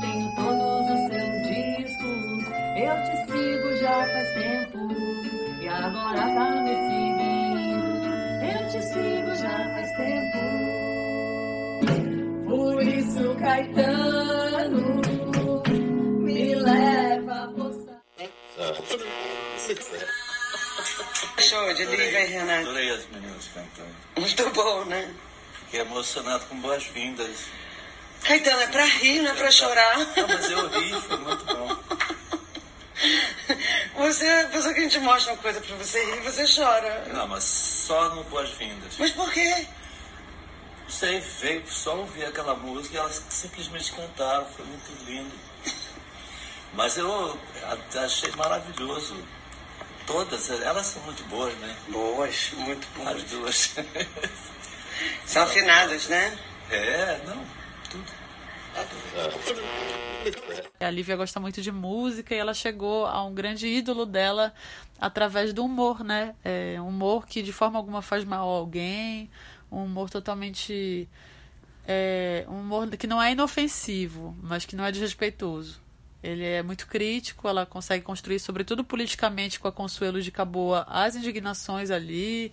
Tenho 0.00 0.34
todos 0.34 0.80
os 0.80 1.00
seus 1.10 1.42
discos. 1.52 2.46
Eu 2.78 2.96
te 3.04 3.16
sigo 3.26 3.76
já 3.82 3.92
faz 3.92 4.28
tempo. 4.32 4.78
E 5.60 5.68
agora 5.68 6.22
tá 6.22 6.50
me 6.62 6.74
seguindo. 6.88 8.08
Eu 8.54 8.60
te 8.70 8.80
sigo 8.80 9.34
já 9.42 9.58
faz 9.74 9.88
tempo. 9.98 10.38
Por 12.48 12.82
isso, 12.82 13.34
Caetano, 13.38 14.35
Show 21.38 21.74
de 21.74 21.84
Lívia 21.86 22.24
e 22.24 22.26
Renato. 22.26 22.60
Adorei 22.60 22.90
as 22.90 23.04
meninas 23.06 23.48
cantando. 23.52 23.96
Muito 24.16 24.50
bom, 24.50 24.84
né? 24.84 25.12
Fiquei 25.64 25.80
emocionado 25.80 26.46
com 26.46 26.60
boas-vindas. 26.60 27.36
Caetano, 28.22 28.60
é 28.62 28.66
pra 28.68 28.84
rir, 28.84 29.22
não 29.22 29.32
é 29.32 29.34
pra 29.34 29.50
chorar. 29.50 29.98
Não, 30.16 30.28
mas 30.28 30.50
eu 30.50 30.68
ri, 30.68 31.00
foi 31.00 31.16
muito 31.18 31.44
bom. 31.44 31.76
Você 33.96 34.24
é 34.24 34.42
a 34.42 34.48
pessoa 34.48 34.72
que 34.72 34.80
a 34.80 34.82
gente 34.84 34.98
mostra 35.00 35.32
uma 35.32 35.42
coisa 35.42 35.60
pra 35.60 35.76
você 35.76 36.04
rir, 36.04 36.20
você 36.20 36.44
chora. 36.46 37.08
Não, 37.12 37.26
mas 37.26 37.44
só 37.44 38.14
no 38.14 38.22
boas-vindas. 38.24 38.94
Mas 38.98 39.10
por 39.10 39.32
quê? 39.32 39.66
Não 40.84 40.90
sei, 40.90 41.20
veio 41.40 41.64
só 41.68 41.96
ouvir 41.96 42.24
aquela 42.24 42.54
música 42.54 42.94
e 42.94 42.98
elas 42.98 43.22
simplesmente 43.28 43.92
cantaram, 43.92 44.46
foi 44.46 44.64
muito 44.64 45.04
lindo. 45.04 45.34
Mas 46.72 46.96
eu 46.96 47.38
achei 48.04 48.30
maravilhoso. 48.32 49.16
Todas, 50.06 50.50
elas 50.50 50.86
são 50.86 51.02
muito 51.02 51.24
boas, 51.24 51.54
né? 51.56 51.76
Boas, 51.88 52.52
muito 52.58 52.86
boas. 52.96 53.16
As 53.16 53.22
duas. 53.24 53.74
São 55.26 55.42
afinadas, 55.42 56.08
né? 56.08 56.38
É, 56.70 57.20
não, 57.26 57.44
tudo. 57.90 58.26
A 60.80 60.90
Lívia 60.90 61.16
gosta 61.16 61.40
muito 61.40 61.62
de 61.62 61.72
música 61.72 62.34
e 62.34 62.38
ela 62.38 62.52
chegou 62.52 63.06
a 63.06 63.24
um 63.24 63.34
grande 63.34 63.66
ídolo 63.66 64.04
dela 64.04 64.52
através 65.00 65.52
do 65.52 65.64
humor, 65.64 66.04
né? 66.04 66.34
É 66.44 66.76
um 66.80 66.88
humor 66.88 67.26
que 67.26 67.42
de 67.42 67.52
forma 67.52 67.78
alguma 67.78 68.02
faz 68.02 68.24
mal 68.24 68.48
a 68.48 68.58
alguém, 68.58 69.30
um 69.70 69.84
humor 69.84 70.10
totalmente. 70.10 71.08
É, 71.88 72.44
um 72.48 72.60
humor 72.60 72.88
que 72.90 73.06
não 73.06 73.22
é 73.22 73.32
inofensivo, 73.32 74.36
mas 74.42 74.64
que 74.64 74.76
não 74.76 74.84
é 74.84 74.92
desrespeitoso. 74.92 75.80
Ele 76.22 76.44
é 76.44 76.62
muito 76.62 76.86
crítico, 76.86 77.46
ela 77.46 77.64
consegue 77.64 78.04
construir, 78.04 78.38
sobretudo 78.38 78.82
politicamente, 78.82 79.60
com 79.60 79.68
a 79.68 79.72
Consuelo 79.72 80.20
de 80.20 80.30
Caboa, 80.30 80.86
as 80.88 81.14
indignações 81.14 81.90
ali. 81.90 82.52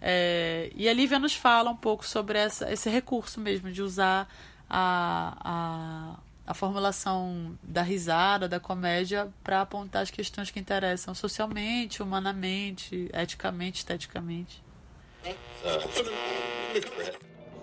É, 0.00 0.70
e 0.74 0.88
a 0.88 0.92
Lívia 0.92 1.18
nos 1.18 1.34
fala 1.34 1.70
um 1.70 1.76
pouco 1.76 2.06
sobre 2.06 2.38
essa, 2.38 2.70
esse 2.72 2.88
recurso 2.88 3.40
mesmo, 3.40 3.70
de 3.72 3.82
usar 3.82 4.28
a, 4.70 5.36
a, 5.40 6.16
a 6.46 6.54
formulação 6.54 7.58
da 7.62 7.82
risada, 7.82 8.48
da 8.48 8.60
comédia, 8.60 9.28
para 9.42 9.62
apontar 9.62 10.02
as 10.02 10.10
questões 10.10 10.50
que 10.50 10.60
interessam 10.60 11.14
socialmente, 11.14 12.02
humanamente, 12.02 13.10
eticamente, 13.12 13.78
esteticamente. 13.78 14.62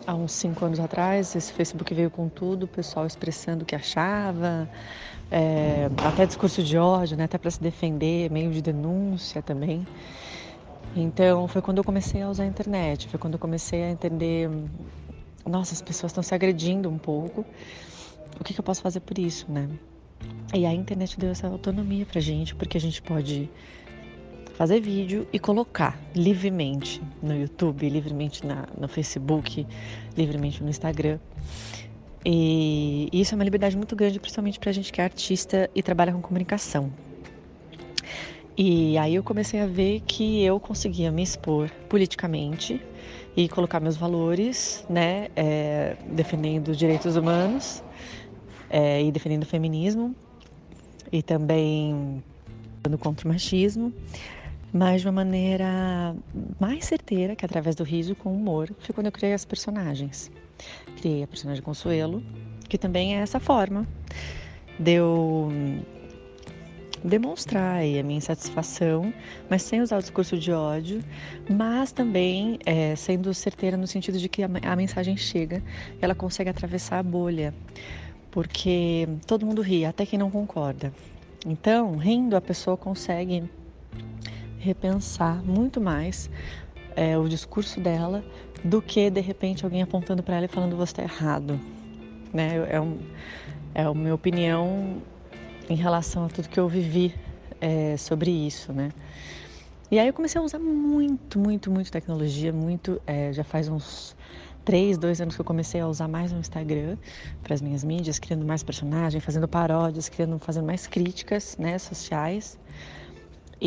Há 0.08 0.14
uns 0.14 0.34
cinco 0.34 0.64
anos 0.64 0.80
atrás, 0.80 1.36
esse 1.36 1.52
Facebook 1.52 1.92
veio 1.94 2.12
com 2.12 2.30
tudo, 2.30 2.64
o 2.64 2.68
pessoal 2.68 3.08
expressando 3.08 3.64
o 3.64 3.66
que 3.66 3.76
achava, 3.76 4.70
é, 5.32 5.90
até 6.04 6.28
discurso 6.28 6.62
de 6.62 6.78
ódio, 6.78 7.18
né, 7.18 7.24
até 7.24 7.40
para 7.40 7.50
se 7.50 7.60
defender, 7.62 8.30
meio 8.30 8.52
de 8.52 8.62
denúncia 8.62 9.42
também. 9.42 9.86
Então 10.96 11.48
foi 11.48 11.62
quando 11.62 11.80
eu 11.80 11.84
comecei 11.84 12.22
a 12.22 12.30
usar 12.30 12.44
a 12.44 12.48
internet, 12.48 13.08
foi 13.08 13.20
quando 13.20 13.34
eu 13.34 13.40
comecei 13.40 13.84
a 13.84 13.90
entender, 13.90 14.50
nossa, 15.46 15.74
as 15.74 15.82
pessoas 15.82 16.12
estão 16.12 16.24
se 16.24 16.36
agredindo 16.36 16.88
um 16.88 17.00
pouco. 17.00 17.44
O 18.40 18.44
que, 18.44 18.54
que 18.54 18.60
eu 18.60 18.64
posso 18.64 18.82
fazer 18.82 19.00
por 19.00 19.18
isso, 19.18 19.52
né? 19.52 19.68
E 20.54 20.66
a 20.66 20.74
internet 20.74 21.20
deu 21.20 21.32
essa 21.32 21.48
autonomia 21.48 22.06
pra 22.06 22.22
gente, 22.22 22.54
porque 22.54 22.78
a 22.78 22.82
gente 22.82 23.02
pode 23.02 23.50
fazer 24.58 24.80
vídeo 24.80 25.28
e 25.32 25.40
colocar 25.40 26.00
livremente 26.16 27.02
no 27.22 27.36
YouTube, 27.36 27.88
livremente 27.90 28.46
na, 28.46 28.66
no 28.80 28.88
Facebook, 28.88 29.68
livremente 30.18 30.64
no 30.64 30.70
Instagram. 30.70 31.20
E 32.26 33.10
isso 33.12 33.34
é 33.34 33.36
uma 33.36 33.44
liberdade 33.44 33.78
muito 33.78 33.96
grande, 33.96 34.20
principalmente 34.20 34.60
para 34.60 34.70
a 34.70 34.74
gente 34.74 34.92
que 34.92 35.00
é 35.00 35.04
artista 35.04 35.70
e 35.76 35.84
trabalha 35.84 36.12
com 36.14 36.22
comunicação. 36.22 36.92
E 38.58 38.98
aí 38.98 39.16
eu 39.16 39.24
comecei 39.24 39.60
a 39.60 39.68
ver 39.68 40.02
que 40.08 40.42
eu 40.44 40.60
conseguia 40.60 41.12
me 41.12 41.22
expor 41.22 41.70
politicamente 41.90 42.82
e 43.36 43.50
colocar 43.50 43.82
meus 43.82 43.98
valores, 43.98 44.86
né, 44.90 45.28
é, 45.36 45.98
defendendo 46.10 46.70
os 46.70 46.78
direitos 46.78 47.18
humanos 47.18 47.84
é, 48.70 49.04
e 49.04 49.12
defendendo 49.12 49.44
o 49.44 49.46
feminismo 49.46 50.16
e 51.12 51.22
também 51.22 52.24
contra 53.00 53.28
o 53.28 53.32
machismo, 53.32 53.92
mas 54.76 55.00
de 55.00 55.08
uma 55.08 55.14
maneira 55.14 56.14
mais 56.60 56.84
certeira, 56.84 57.34
que 57.34 57.46
é 57.46 57.48
através 57.48 57.78
do 57.78 57.84
riso 57.86 58.14
com 58.14 58.34
humor, 58.34 58.70
foi 58.80 58.94
quando 58.94 59.06
eu 59.06 59.12
criei 59.12 59.34
as 59.34 59.46
personagens. 59.46 60.30
Criei 60.98 61.24
a 61.24 61.28
personagem 61.28 61.64
Consuelo, 61.64 62.22
que 62.68 62.78
também 62.78 63.16
é 63.16 63.22
essa 63.22 63.40
forma 63.40 63.88
de 64.78 64.96
eu 64.96 65.50
demonstrar 67.02 67.78
a 67.78 68.04
minha 68.04 68.18
insatisfação, 68.18 69.14
mas 69.50 69.62
sem 69.62 69.80
usar 69.80 69.96
o 69.96 70.02
discurso 70.02 70.38
de 70.38 70.52
ódio, 70.52 71.02
mas 71.50 71.94
também 71.94 72.60
é, 72.66 72.98
sendo 72.98 73.34
certeira 73.34 73.78
no 73.78 73.88
sentido 73.88 74.18
de 74.18 74.28
que 74.28 74.44
a, 74.44 74.50
a 74.62 74.76
mensagem 74.76 75.16
chega, 75.16 75.64
ela 76.02 76.14
consegue 76.14 76.50
atravessar 76.50 77.00
a 77.00 77.04
bolha, 77.04 77.56
porque 78.30 79.08
todo 79.26 79.46
mundo 79.46 79.62
ri, 79.62 79.86
até 79.86 80.06
quem 80.06 80.20
não 80.20 80.30
concorda. 80.30 80.92
Então, 81.46 81.96
rindo, 81.96 82.36
a 82.36 82.42
pessoa 82.42 82.76
consegue 82.76 83.50
repensar 84.66 85.44
muito 85.44 85.80
mais 85.80 86.30
é, 86.96 87.18
o 87.18 87.30
discurso 87.30 87.80
dela 87.80 88.24
do 88.64 88.82
que 88.82 89.10
de 89.12 89.22
repente 89.22 89.64
alguém 89.64 89.84
apontando 89.84 90.24
para 90.24 90.38
ela 90.38 90.46
e 90.46 90.48
falando 90.48 90.76
você 90.76 90.92
está 90.92 91.04
errado, 91.04 91.60
né? 92.34 92.68
É, 92.70 92.82
um, 92.82 92.98
é 93.76 93.84
a 93.84 93.94
minha 93.94 94.16
opinião 94.16 95.02
em 95.70 95.76
relação 95.76 96.26
a 96.26 96.30
tudo 96.30 96.50
que 96.50 96.60
eu 96.60 96.68
vivi 96.68 97.14
é, 97.62 97.96
sobre 97.96 98.32
isso, 98.32 98.74
né? 98.74 98.90
E 99.92 100.00
aí 100.00 100.08
eu 100.08 100.14
comecei 100.14 100.42
a 100.42 100.44
usar 100.44 100.58
muito, 100.58 101.38
muito, 101.38 101.70
muito 101.70 101.92
tecnologia, 101.92 102.52
muito, 102.52 103.00
é, 103.06 103.32
já 103.32 103.44
faz 103.44 103.68
uns 103.68 104.16
três, 104.64 104.98
dois 104.98 105.22
anos 105.22 105.36
que 105.36 105.42
eu 105.42 105.46
comecei 105.46 105.80
a 105.80 105.88
usar 105.88 106.08
mais 106.08 106.34
o 106.34 106.38
Instagram 106.38 106.98
para 107.44 107.54
as 107.54 107.62
minhas 107.62 107.84
mídias, 107.84 108.18
criando 108.18 108.44
mais 108.44 108.64
personagens, 108.64 109.24
fazendo 109.24 109.48
paródias, 109.48 110.10
criando, 110.10 110.40
fazendo 110.40 110.66
mais 110.66 110.88
críticas, 110.88 111.56
né, 111.60 111.78
sociais. 111.78 112.58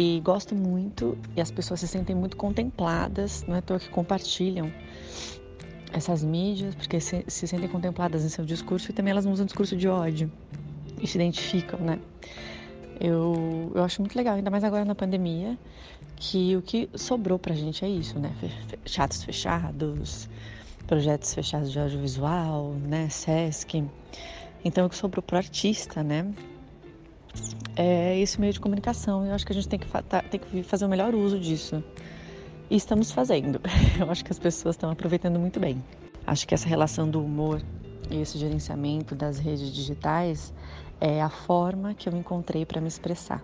E 0.00 0.20
gosto 0.20 0.54
muito 0.54 1.18
e 1.36 1.40
as 1.40 1.50
pessoas 1.50 1.80
se 1.80 1.88
sentem 1.88 2.14
muito 2.14 2.36
contempladas, 2.36 3.44
não 3.48 3.56
é 3.56 3.58
à 3.58 3.62
toa 3.62 3.80
que 3.80 3.88
compartilham 3.88 4.72
essas 5.92 6.22
mídias, 6.22 6.72
porque 6.76 7.00
se, 7.00 7.24
se 7.26 7.48
sentem 7.48 7.68
contempladas 7.68 8.24
em 8.24 8.28
seu 8.28 8.44
discurso 8.44 8.92
e 8.92 8.94
também 8.94 9.10
elas 9.10 9.26
usam 9.26 9.44
discurso 9.44 9.76
de 9.76 9.88
ódio 9.88 10.30
e 11.02 11.06
se 11.08 11.18
identificam, 11.18 11.80
né? 11.80 11.98
Eu, 13.00 13.72
eu 13.74 13.82
acho 13.82 14.00
muito 14.00 14.14
legal, 14.14 14.36
ainda 14.36 14.52
mais 14.52 14.62
agora 14.62 14.84
na 14.84 14.94
pandemia, 14.94 15.58
que 16.14 16.54
o 16.54 16.62
que 16.62 16.88
sobrou 16.94 17.36
pra 17.36 17.52
gente 17.52 17.84
é 17.84 17.88
isso, 17.88 18.20
né? 18.20 18.32
Chatos 18.86 19.24
fechados, 19.24 20.28
projetos 20.86 21.34
fechados 21.34 21.72
de 21.72 21.80
audiovisual, 21.80 22.72
né? 22.86 23.08
Sesc. 23.08 23.84
Então, 24.64 24.86
o 24.86 24.88
que 24.88 24.94
sobrou 24.94 25.24
pro 25.24 25.38
artista, 25.38 26.04
né? 26.04 26.24
É 27.76 28.18
esse 28.18 28.40
meio 28.40 28.52
de 28.52 28.60
comunicação. 28.60 29.24
Eu 29.24 29.34
acho 29.34 29.46
que 29.46 29.52
a 29.52 29.54
gente 29.54 29.68
tem 29.68 29.78
que, 29.78 29.86
tá, 29.86 30.22
tem 30.22 30.40
que 30.40 30.62
fazer 30.62 30.84
o 30.84 30.88
melhor 30.88 31.14
uso 31.14 31.38
disso. 31.38 31.82
E 32.70 32.76
estamos 32.76 33.12
fazendo. 33.12 33.60
Eu 33.98 34.10
acho 34.10 34.24
que 34.24 34.32
as 34.32 34.38
pessoas 34.38 34.74
estão 34.74 34.90
aproveitando 34.90 35.38
muito 35.38 35.58
bem. 35.60 35.82
Acho 36.26 36.46
que 36.46 36.54
essa 36.54 36.68
relação 36.68 37.08
do 37.08 37.24
humor 37.24 37.62
e 38.10 38.20
esse 38.20 38.38
gerenciamento 38.38 39.14
das 39.14 39.38
redes 39.38 39.72
digitais 39.72 40.52
é 41.00 41.22
a 41.22 41.28
forma 41.28 41.94
que 41.94 42.08
eu 42.08 42.16
encontrei 42.16 42.66
para 42.66 42.80
me 42.80 42.88
expressar. 42.88 43.42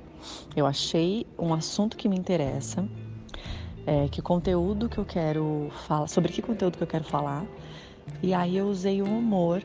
Eu 0.56 0.66
achei 0.66 1.26
um 1.38 1.54
assunto 1.54 1.96
que 1.96 2.08
me 2.08 2.16
interessa, 2.16 2.86
é, 3.86 4.08
que 4.08 4.20
conteúdo 4.20 4.88
que 4.88 4.98
eu 4.98 5.04
quero 5.04 5.70
falar, 5.86 6.06
sobre 6.08 6.32
que 6.32 6.42
conteúdo 6.42 6.76
que 6.76 6.82
eu 6.82 6.88
quero 6.88 7.04
falar, 7.04 7.44
E 8.22 8.34
aí 8.34 8.56
eu 8.56 8.66
usei 8.66 9.00
o 9.00 9.06
humor 9.06 9.62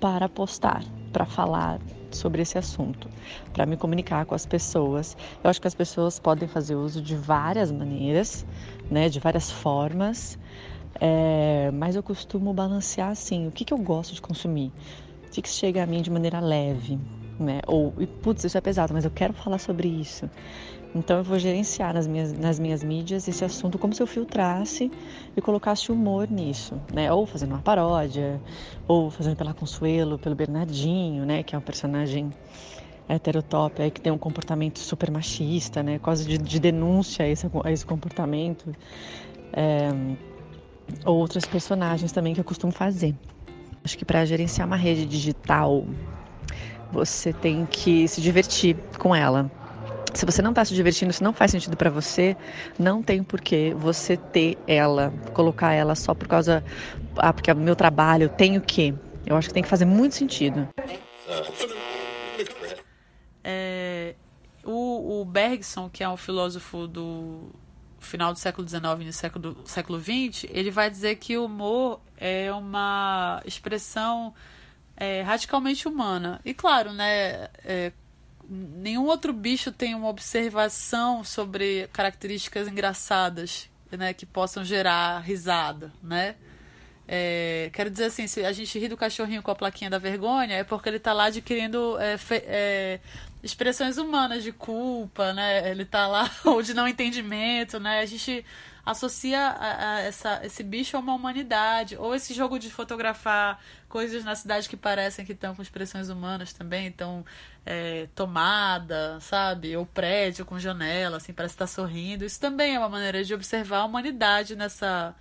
para 0.00 0.28
postar, 0.28 0.82
para 1.12 1.26
falar 1.26 1.78
sobre 2.14 2.42
esse 2.42 2.56
assunto, 2.56 3.08
para 3.52 3.66
me 3.66 3.76
comunicar 3.76 4.24
com 4.24 4.34
as 4.34 4.46
pessoas. 4.46 5.16
Eu 5.42 5.50
acho 5.50 5.60
que 5.60 5.68
as 5.68 5.74
pessoas 5.74 6.18
podem 6.18 6.48
fazer 6.48 6.74
uso 6.74 7.02
de 7.02 7.14
várias 7.14 7.70
maneiras, 7.70 8.46
né, 8.90 9.08
de 9.08 9.20
várias 9.20 9.50
formas, 9.50 10.38
é, 11.00 11.70
mas 11.72 11.96
eu 11.96 12.02
costumo 12.02 12.52
balancear 12.52 13.10
assim: 13.10 13.46
o 13.46 13.50
que, 13.50 13.64
que 13.64 13.74
eu 13.74 13.78
gosto 13.78 14.14
de 14.14 14.22
consumir, 14.22 14.72
o 15.26 15.30
que, 15.30 15.42
que 15.42 15.48
chega 15.48 15.82
a 15.82 15.86
mim 15.86 16.02
de 16.02 16.10
maneira 16.10 16.40
leve, 16.40 16.98
né? 17.38 17.60
Ou, 17.66 17.92
putz, 18.22 18.44
isso 18.44 18.56
é 18.56 18.60
pesado, 18.60 18.94
mas 18.94 19.04
eu 19.04 19.10
quero 19.10 19.32
falar 19.32 19.58
sobre 19.58 19.88
isso. 19.88 20.30
Então 20.94 21.18
eu 21.18 21.24
vou 21.24 21.38
gerenciar 21.38 21.92
nas 21.92 22.06
minhas, 22.06 22.32
nas 22.32 22.60
minhas 22.60 22.84
mídias 22.84 23.26
esse 23.26 23.44
assunto 23.44 23.78
como 23.78 23.92
se 23.92 24.00
eu 24.00 24.06
filtrasse 24.06 24.90
e 25.36 25.40
colocasse 25.40 25.90
humor 25.90 26.30
nisso, 26.30 26.80
né? 26.92 27.12
Ou 27.12 27.26
fazendo 27.26 27.50
uma 27.50 27.60
paródia, 27.60 28.40
ou 28.86 29.10
fazendo 29.10 29.34
pela 29.34 29.52
Consuelo, 29.52 30.18
pelo 30.18 30.36
Bernardinho, 30.36 31.26
né? 31.26 31.42
Que 31.42 31.56
é 31.56 31.58
um 31.58 31.62
personagem 31.62 32.30
heterotop 33.08 33.90
que 33.90 34.00
tem 34.00 34.12
um 34.12 34.18
comportamento 34.18 34.78
super 34.78 35.10
machista, 35.10 35.82
né? 35.82 35.98
Quase 35.98 36.24
de, 36.24 36.38
de 36.38 36.60
denúncia 36.60 37.24
a 37.24 37.28
esse, 37.28 37.50
a 37.64 37.72
esse 37.72 37.84
comportamento. 37.84 38.72
É, 39.52 39.90
ou 41.04 41.16
outros 41.16 41.44
personagens 41.44 42.12
também 42.12 42.34
que 42.34 42.40
eu 42.40 42.44
costumo 42.44 42.72
fazer. 42.72 43.16
Acho 43.82 43.98
que 43.98 44.04
para 44.04 44.24
gerenciar 44.24 44.66
uma 44.66 44.76
rede 44.76 45.04
digital, 45.04 45.84
você 46.92 47.32
tem 47.32 47.66
que 47.66 48.06
se 48.06 48.20
divertir 48.20 48.76
com 48.96 49.14
ela 49.14 49.50
se 50.14 50.24
você 50.24 50.40
não 50.40 50.50
está 50.50 50.64
se 50.64 50.74
divertindo, 50.74 51.12
se 51.12 51.22
não 51.22 51.32
faz 51.32 51.50
sentido 51.50 51.76
para 51.76 51.90
você, 51.90 52.36
não 52.78 53.02
tem 53.02 53.22
por 53.22 53.40
que 53.40 53.74
você 53.74 54.16
ter 54.16 54.56
ela, 54.66 55.12
colocar 55.32 55.72
ela 55.72 55.94
só 55.94 56.14
por 56.14 56.28
causa. 56.28 56.64
Ah, 57.16 57.32
porque 57.32 57.50
é 57.50 57.54
o 57.54 57.56
meu 57.56 57.76
trabalho, 57.76 58.24
eu 58.24 58.28
tenho 58.28 58.60
que. 58.60 58.94
Eu 59.26 59.36
acho 59.36 59.48
que 59.48 59.54
tem 59.54 59.62
que 59.62 59.68
fazer 59.68 59.84
muito 59.84 60.14
sentido. 60.14 60.68
É, 63.42 64.14
o, 64.64 65.20
o 65.20 65.24
Bergson, 65.24 65.90
que 65.90 66.02
é 66.02 66.08
um 66.08 66.16
filósofo 66.16 66.86
do 66.86 67.50
final 68.00 68.32
do 68.32 68.38
século 68.38 68.68
XIX 68.68 68.84
e 69.06 69.12
século, 69.12 69.56
século 69.64 69.98
XX, 69.98 70.46
ele 70.50 70.70
vai 70.70 70.90
dizer 70.90 71.16
que 71.16 71.36
o 71.36 71.46
humor 71.46 72.00
é 72.16 72.52
uma 72.52 73.42
expressão 73.44 74.34
é, 74.96 75.22
radicalmente 75.22 75.88
humana. 75.88 76.40
E 76.44 76.54
claro, 76.54 76.92
né, 76.92 77.48
é, 77.64 77.92
nenhum 78.48 79.06
outro 79.06 79.32
bicho 79.32 79.72
tem 79.72 79.94
uma 79.94 80.08
observação 80.08 81.24
sobre 81.24 81.88
características 81.92 82.68
engraçadas, 82.68 83.68
né, 83.90 84.12
que 84.12 84.26
possam 84.26 84.64
gerar 84.64 85.20
risada, 85.20 85.92
né? 86.02 86.36
É, 87.06 87.70
quero 87.72 87.90
dizer 87.90 88.06
assim, 88.06 88.26
se 88.26 88.44
a 88.44 88.52
gente 88.52 88.78
ri 88.78 88.88
do 88.88 88.96
cachorrinho 88.96 89.42
com 89.42 89.50
a 89.50 89.54
plaquinha 89.54 89.90
da 89.90 89.98
vergonha, 89.98 90.56
é 90.56 90.64
porque 90.64 90.88
ele 90.88 90.96
está 90.96 91.12
lá 91.12 91.24
adquirindo 91.24 91.98
é, 91.98 92.16
fe, 92.16 92.42
é, 92.46 92.98
expressões 93.44 93.98
humanas 93.98 94.42
de 94.42 94.50
culpa, 94.50 95.34
né? 95.34 95.70
Ele 95.70 95.82
está 95.82 96.06
lá, 96.06 96.30
ou 96.44 96.62
de 96.62 96.72
não 96.72 96.88
entendimento, 96.88 97.78
né? 97.78 98.00
A 98.00 98.06
gente 98.06 98.44
associa 98.84 99.38
a, 99.38 99.96
a 99.96 100.00
essa, 100.00 100.40
esse 100.44 100.62
bicho 100.62 100.96
a 100.96 101.00
uma 101.00 101.14
humanidade. 101.14 101.96
Ou 101.96 102.14
esse 102.14 102.32
jogo 102.32 102.58
de 102.58 102.70
fotografar 102.70 103.62
coisas 103.88 104.24
na 104.24 104.34
cidade 104.34 104.68
que 104.68 104.76
parecem 104.76 105.24
que 105.24 105.32
estão 105.32 105.54
com 105.54 105.62
expressões 105.62 106.08
humanas 106.08 106.52
também, 106.54 106.86
então 106.86 107.24
é, 107.66 108.08
tomada, 108.14 109.20
sabe? 109.20 109.76
Ou 109.76 109.84
prédio 109.84 110.46
com 110.46 110.58
janela, 110.58 111.18
assim, 111.18 111.32
parece 111.32 111.54
estar 111.54 111.66
sorrindo. 111.66 112.24
Isso 112.24 112.40
também 112.40 112.74
é 112.74 112.78
uma 112.78 112.88
maneira 112.88 113.22
de 113.22 113.34
observar 113.34 113.80
a 113.80 113.84
humanidade 113.84 114.56
nessa, 114.56 115.14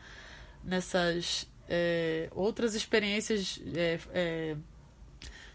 nessas 0.64 1.46
é, 1.68 2.30
outras 2.32 2.74
experiências 2.74 3.62
é, 3.76 4.00
é 4.14 4.56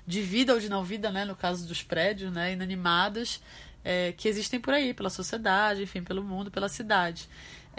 de 0.09 0.22
vida 0.22 0.54
ou 0.54 0.59
de 0.59 0.70
não 0.70 0.82
vida, 0.82 1.11
né? 1.11 1.26
No 1.26 1.36
caso 1.36 1.68
dos 1.68 1.82
prédios, 1.82 2.32
né? 2.32 2.54
Inanimadas. 2.54 3.40
É, 3.84 4.12
que 4.12 4.28
existem 4.28 4.59
por 4.59 4.74
aí, 4.74 4.92
pela 4.92 5.09
sociedade, 5.09 5.82
enfim, 5.82 6.02
pelo 6.02 6.22
mundo, 6.22 6.50
pela 6.50 6.68
cidade. 6.68 7.28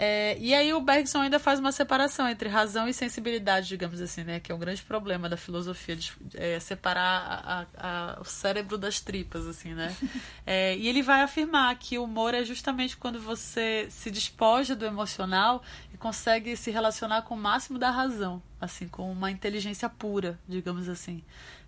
É, 0.02 0.34
e 0.40 0.54
aí 0.54 0.72
o 0.72 0.80
Bergson 0.80 1.20
ainda 1.20 1.38
faz 1.38 1.60
uma 1.60 1.70
separação 1.70 2.26
entre 2.26 2.48
razão 2.48 2.88
e 2.88 2.94
sensibilidade, 2.94 3.68
digamos 3.68 4.00
assim, 4.00 4.24
né? 4.24 4.40
Que 4.40 4.50
é 4.50 4.54
um 4.54 4.58
grande 4.58 4.82
problema 4.82 5.28
da 5.28 5.36
filosofia, 5.36 5.94
de 5.94 6.10
é, 6.34 6.58
separar 6.58 7.68
a, 7.76 8.16
a, 8.16 8.18
o 8.18 8.24
cérebro 8.24 8.78
das 8.78 8.98
tripas, 8.98 9.46
assim, 9.46 9.74
né? 9.74 9.94
É, 10.46 10.74
e 10.76 10.88
ele 10.88 11.02
vai 11.02 11.20
afirmar 11.20 11.76
que 11.76 11.98
o 11.98 12.04
humor 12.04 12.34
é 12.34 12.42
justamente 12.44 12.96
quando 12.96 13.20
você 13.20 13.86
se 13.90 14.10
despoja 14.10 14.74
do 14.74 14.86
emocional 14.86 15.62
e 15.92 15.98
consegue 15.98 16.56
se 16.56 16.70
relacionar 16.70 17.22
com 17.22 17.34
o 17.34 17.38
máximo 17.38 17.78
da 17.78 17.90
razão, 17.90 18.42
assim, 18.60 18.88
com 18.88 19.12
uma 19.12 19.30
inteligência 19.30 19.88
pura, 19.88 20.40
digamos 20.48 20.88
assim. 20.88 21.22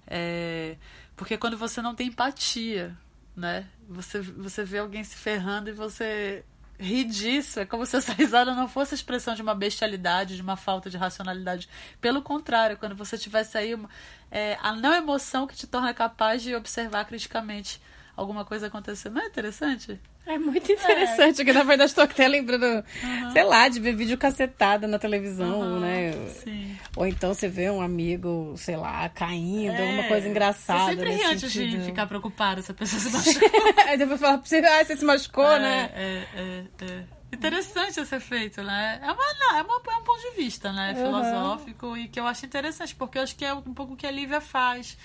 É, 0.06 0.76
porque 1.16 1.36
quando 1.36 1.56
você 1.56 1.80
não 1.80 1.94
tem 1.94 2.08
empatia, 2.08 2.96
né? 3.36 3.66
Você, 3.88 4.20
você 4.20 4.64
vê 4.64 4.78
alguém 4.78 5.02
se 5.04 5.16
ferrando 5.16 5.70
e 5.70 5.72
você 5.72 6.44
rir 6.78 7.04
disso. 7.04 7.60
É 7.60 7.64
como 7.64 7.86
se 7.86 7.96
essa 7.96 8.12
risada 8.14 8.54
não 8.54 8.68
fosse 8.68 8.94
a 8.94 8.96
expressão 8.96 9.34
de 9.34 9.42
uma 9.42 9.54
bestialidade, 9.54 10.36
de 10.36 10.42
uma 10.42 10.56
falta 10.56 10.90
de 10.90 10.96
racionalidade. 10.96 11.68
Pelo 12.00 12.22
contrário, 12.22 12.76
quando 12.76 12.94
você 12.94 13.16
tivesse 13.16 13.56
aí 13.56 13.74
uma, 13.74 13.88
é, 14.30 14.58
a 14.60 14.74
não 14.74 14.92
emoção 14.92 15.46
que 15.46 15.56
te 15.56 15.66
torna 15.66 15.94
capaz 15.94 16.42
de 16.42 16.54
observar 16.54 17.04
criticamente 17.04 17.80
alguma 18.16 18.44
coisa 18.44 18.66
acontecendo. 18.66 19.14
Não 19.14 19.22
é 19.22 19.26
interessante? 19.26 20.00
É 20.24 20.38
muito 20.38 20.70
interessante, 20.70 21.42
é. 21.42 21.44
que 21.44 21.52
na 21.52 21.64
verdade 21.64 21.90
estou 21.90 22.04
até 22.04 22.28
lembrando, 22.28 22.64
uhum. 22.64 23.30
sei 23.32 23.42
lá, 23.42 23.68
de 23.68 23.80
ver 23.80 23.94
vídeo 23.94 24.16
cacetada 24.16 24.86
na 24.86 24.98
televisão, 24.98 25.60
uhum, 25.60 25.80
né? 25.80 26.12
Sim. 26.28 26.76
Ou 26.96 27.06
então 27.06 27.34
você 27.34 27.48
vê 27.48 27.68
um 27.70 27.80
amigo, 27.80 28.54
sei 28.56 28.76
lá, 28.76 29.08
caindo, 29.08 29.72
é. 29.72 29.82
alguma 29.82 30.08
coisa 30.08 30.28
engraçada. 30.28 30.84
Você 30.84 30.96
sempre 30.96 31.10
ri 31.12 31.24
antes 31.24 31.52
de 31.52 31.80
ficar 31.80 32.06
preocupada 32.06 32.62
se 32.62 32.70
a 32.70 32.74
pessoa 32.74 33.00
se 33.00 33.10
machucou. 33.10 33.74
Aí 33.86 33.98
depois 33.98 34.20
fala 34.20 34.38
pra 34.38 34.46
você, 34.46 34.58
ah, 34.58 34.84
você 34.84 34.96
se 34.96 35.04
machucou, 35.04 35.52
é, 35.52 35.58
né? 35.58 35.90
É, 35.94 36.26
é, 36.36 36.64
é. 36.84 37.22
Interessante 37.32 37.98
esse 37.98 38.14
efeito, 38.14 38.62
né? 38.62 39.00
É, 39.02 39.10
uma, 39.10 39.34
não, 39.40 39.56
é, 39.56 39.62
uma, 39.62 39.74
é 39.74 39.96
um 39.96 40.04
ponto 40.04 40.20
de 40.20 40.36
vista, 40.36 40.70
né? 40.70 40.92
Uhum. 40.92 41.06
Filosófico 41.06 41.96
e 41.96 42.06
que 42.06 42.20
eu 42.20 42.26
acho 42.26 42.44
interessante, 42.44 42.94
porque 42.94 43.18
eu 43.18 43.22
acho 43.22 43.34
que 43.34 43.44
é 43.44 43.54
um 43.54 43.74
pouco 43.74 43.94
o 43.94 43.96
que 43.96 44.06
a 44.06 44.10
Lívia 44.10 44.40
faz. 44.40 44.96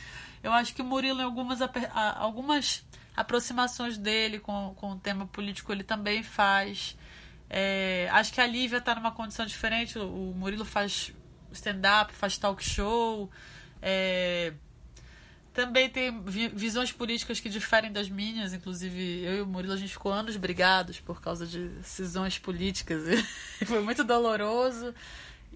Eu 0.43 0.53
acho 0.53 0.73
que 0.73 0.81
o 0.81 0.85
Murilo, 0.85 1.19
em 1.21 1.23
algumas, 1.23 1.59
algumas 2.15 2.85
aproximações 3.15 3.97
dele 3.97 4.39
com, 4.39 4.73
com 4.75 4.91
o 4.91 4.99
tema 4.99 5.25
político 5.25 5.71
ele 5.71 5.83
também 5.83 6.21
faz. 6.23 6.97
É, 7.49 8.07
acho 8.11 8.31
que 8.33 8.41
a 8.41 8.45
Lívia 8.45 8.77
está 8.77 8.93
numa 8.95 9.11
condição 9.11 9.45
diferente. 9.45 9.97
O 9.97 10.33
Murilo 10.35 10.65
faz 10.65 11.13
stand-up, 11.51 12.13
faz 12.13 12.38
talk 12.38 12.63
show. 12.63 13.29
É, 13.81 14.53
também 15.57 15.89
tem 15.89 16.21
visões 16.23 16.91
políticas 16.91 17.39
que 17.39 17.49
diferem 17.49 17.91
das 17.91 18.07
minhas. 18.07 18.53
Inclusive, 18.53 19.23
eu 19.23 19.38
e 19.38 19.41
o 19.41 19.47
Murilo, 19.47 19.73
a 19.73 19.77
gente 19.77 19.91
ficou 19.91 20.11
anos 20.11 20.38
brigados 20.38 20.99
por 20.99 21.19
causa 21.19 21.47
de 21.47 21.69
decisões 21.69 22.38
políticas. 22.38 23.01
Foi 23.65 23.81
muito 23.81 24.03
doloroso. 24.03 24.93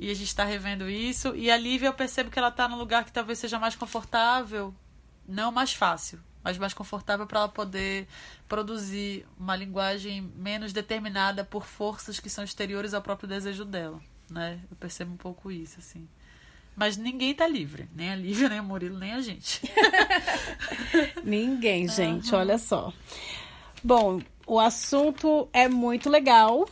E 0.01 0.11
a 0.11 0.13
gente 0.13 0.27
está 0.27 0.43
revendo 0.43 0.89
isso. 0.89 1.33
E 1.35 1.49
a 1.49 1.55
Lívia, 1.55 1.87
eu 1.87 1.93
percebo 1.93 2.29
que 2.29 2.37
ela 2.37 2.49
está 2.49 2.67
num 2.67 2.77
lugar 2.77 3.05
que 3.05 3.13
talvez 3.13 3.39
seja 3.39 3.57
mais 3.57 3.75
confortável, 3.75 4.73
não 5.25 5.51
mais 5.51 5.71
fácil 5.73 6.19
mas 6.43 6.57
mais 6.57 6.73
confortável 6.73 7.27
para 7.27 7.41
ela 7.41 7.49
poder 7.49 8.07
produzir 8.47 9.25
uma 9.39 9.55
linguagem 9.55 10.21
menos 10.35 10.73
determinada 10.73 11.43
por 11.43 11.65
forças 11.65 12.19
que 12.19 12.29
são 12.29 12.43
exteriores 12.43 12.93
ao 12.93 13.01
próprio 13.01 13.29
desejo 13.29 13.63
dela, 13.63 14.01
né? 14.29 14.59
Eu 14.69 14.75
percebo 14.75 15.13
um 15.13 15.17
pouco 15.17 15.51
isso, 15.51 15.79
assim. 15.79 16.07
Mas 16.75 16.97
ninguém 16.97 17.35
tá 17.35 17.47
livre, 17.47 17.87
nem 17.93 18.09
a 18.09 18.15
Lívia, 18.15 18.49
nem 18.49 18.59
o 18.59 18.63
Murilo, 18.63 18.97
nem 18.97 19.13
a 19.13 19.21
gente. 19.21 19.61
ninguém, 21.23 21.87
gente, 21.87 22.33
uhum. 22.33 22.39
olha 22.39 22.57
só. 22.57 22.91
Bom, 23.83 24.21
o 24.47 24.59
assunto 24.59 25.47
é 25.53 25.67
muito 25.67 26.09
legal. 26.09 26.67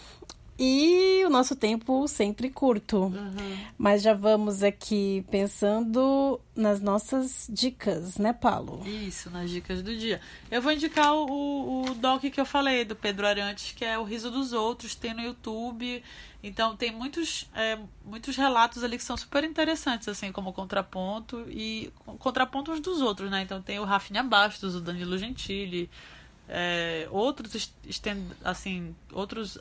E 0.61 1.23
o 1.25 1.29
nosso 1.29 1.55
tempo 1.55 2.05
sempre 2.05 2.49
curto. 2.49 3.03
Uhum. 3.03 3.57
Mas 3.77 4.01
já 4.01 4.13
vamos 4.13 4.61
aqui 4.61 5.25
pensando 5.31 6.37
nas 6.53 6.81
nossas 6.81 7.47
dicas, 7.49 8.17
né, 8.17 8.33
Paulo? 8.33 8.85
Isso, 8.85 9.29
nas 9.29 9.49
dicas 9.49 9.81
do 9.81 9.95
dia. 9.95 10.19
Eu 10.51 10.61
vou 10.61 10.73
indicar 10.73 11.15
o, 11.15 11.85
o 11.85 11.93
doc 11.95 12.23
que 12.23 12.41
eu 12.41 12.45
falei, 12.45 12.83
do 12.83 12.93
Pedro 12.93 13.25
Arantes, 13.25 13.71
que 13.71 13.85
é 13.85 13.97
O 13.97 14.03
Riso 14.03 14.29
dos 14.29 14.51
Outros, 14.51 14.95
tem 14.95 15.13
no 15.13 15.21
YouTube. 15.21 16.03
Então 16.43 16.75
tem 16.75 16.91
muitos, 16.91 17.49
é, 17.55 17.79
muitos 18.03 18.35
relatos 18.35 18.83
ali 18.83 18.97
que 18.97 19.03
são 19.03 19.15
super 19.15 19.45
interessantes, 19.45 20.09
assim, 20.09 20.29
como 20.29 20.51
contraponto 20.51 21.45
e 21.49 21.89
contrapontos 22.17 22.81
dos 22.81 23.01
outros, 23.01 23.31
né? 23.31 23.43
Então 23.43 23.61
tem 23.61 23.79
o 23.79 23.85
Rafinha 23.85 24.23
Bastos, 24.23 24.75
o 24.75 24.81
Danilo 24.81 25.17
Gentili, 25.17 25.89
é, 26.49 27.07
outros, 27.11 27.71
assim, 28.43 28.93
outros 29.13 29.57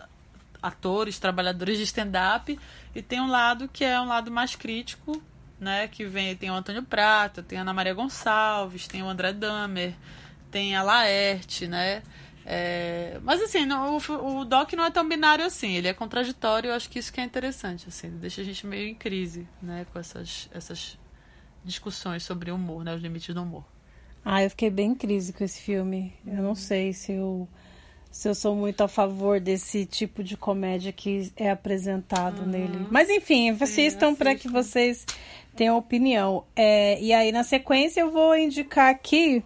atores, 0.63 1.19
trabalhadores 1.19 1.79
de 1.79 1.85
stand-up, 1.85 2.59
e 2.95 3.03
tem 3.03 3.21
um 3.21 3.29
lado 3.29 3.69
que 3.69 3.85
é 3.85 4.01
um 4.01 4.07
lado 4.07 4.31
mais 4.31 4.55
crítico, 4.55 5.23
né? 5.59 5.89
Que 5.89 6.05
vem, 6.05 6.37
tem 6.37 6.51
o 6.51 6.55
Antônio 6.55 6.83
Prata, 6.83 7.43
tem 7.43 7.59
a 7.59 7.63
Ana 7.63 7.73
Maria 7.73 7.95
Gonçalves, 7.95 8.87
tem 8.87 9.03
o 9.03 9.09
André 9.09 9.33
Damer, 9.33 9.95
tem 10.51 10.77
a 10.77 10.83
Laerte, 10.83 11.67
né? 11.67 12.03
É, 12.51 13.19
mas 13.23 13.43
assim, 13.43 13.71
o, 13.71 14.39
o 14.39 14.45
doc 14.45 14.73
não 14.73 14.85
é 14.85 14.91
tão 14.91 15.07
binário 15.07 15.45
assim, 15.45 15.75
ele 15.75 15.87
é 15.87 15.93
contraditório, 15.93 16.71
eu 16.71 16.75
acho 16.75 16.89
que 16.89 16.99
isso 16.99 17.13
que 17.13 17.21
é 17.21 17.25
interessante, 17.25 17.87
assim, 17.87 18.09
deixa 18.09 18.41
a 18.41 18.45
gente 18.45 18.67
meio 18.67 18.89
em 18.89 18.95
crise, 18.95 19.47
né, 19.61 19.85
com 19.93 19.99
essas, 19.99 20.49
essas 20.51 20.99
discussões 21.63 22.23
sobre 22.23 22.51
humor, 22.51 22.83
né, 22.85 22.95
os 22.95 23.03
limites 23.03 23.35
do 23.35 23.43
humor. 23.43 23.65
Ah, 24.25 24.43
eu 24.43 24.51
fiquei 24.51 24.71
bem 24.71 24.91
em 24.91 24.95
crise 24.95 25.33
com 25.33 25.43
esse 25.43 25.61
filme. 25.61 26.13
Eu 26.27 26.43
não 26.43 26.55
sei 26.55 26.93
se 26.93 27.13
eu, 27.13 27.49
se 28.11 28.29
eu 28.29 28.35
sou 28.35 28.55
muito 28.55 28.81
a 28.83 28.89
favor 28.89 29.41
desse 29.41 29.87
tipo 29.87 30.23
de 30.25 30.37
comédia 30.37 30.93
que 30.93 31.31
é 31.37 31.51
apresentado 31.51 32.47
nele. 32.47 32.87
Mas 32.91 33.09
enfim, 33.11 33.51
assistam 33.51 34.15
para 34.15 34.35
que 34.35 34.49
vocês 34.49 35.07
tenham 35.55 35.77
opinião. 35.77 36.45
É, 36.55 37.01
e 37.01 37.13
aí, 37.13 37.33
na 37.33 37.43
sequência, 37.43 38.01
eu 38.01 38.11
vou 38.11 38.37
indicar 38.37 38.91
aqui 38.91 39.43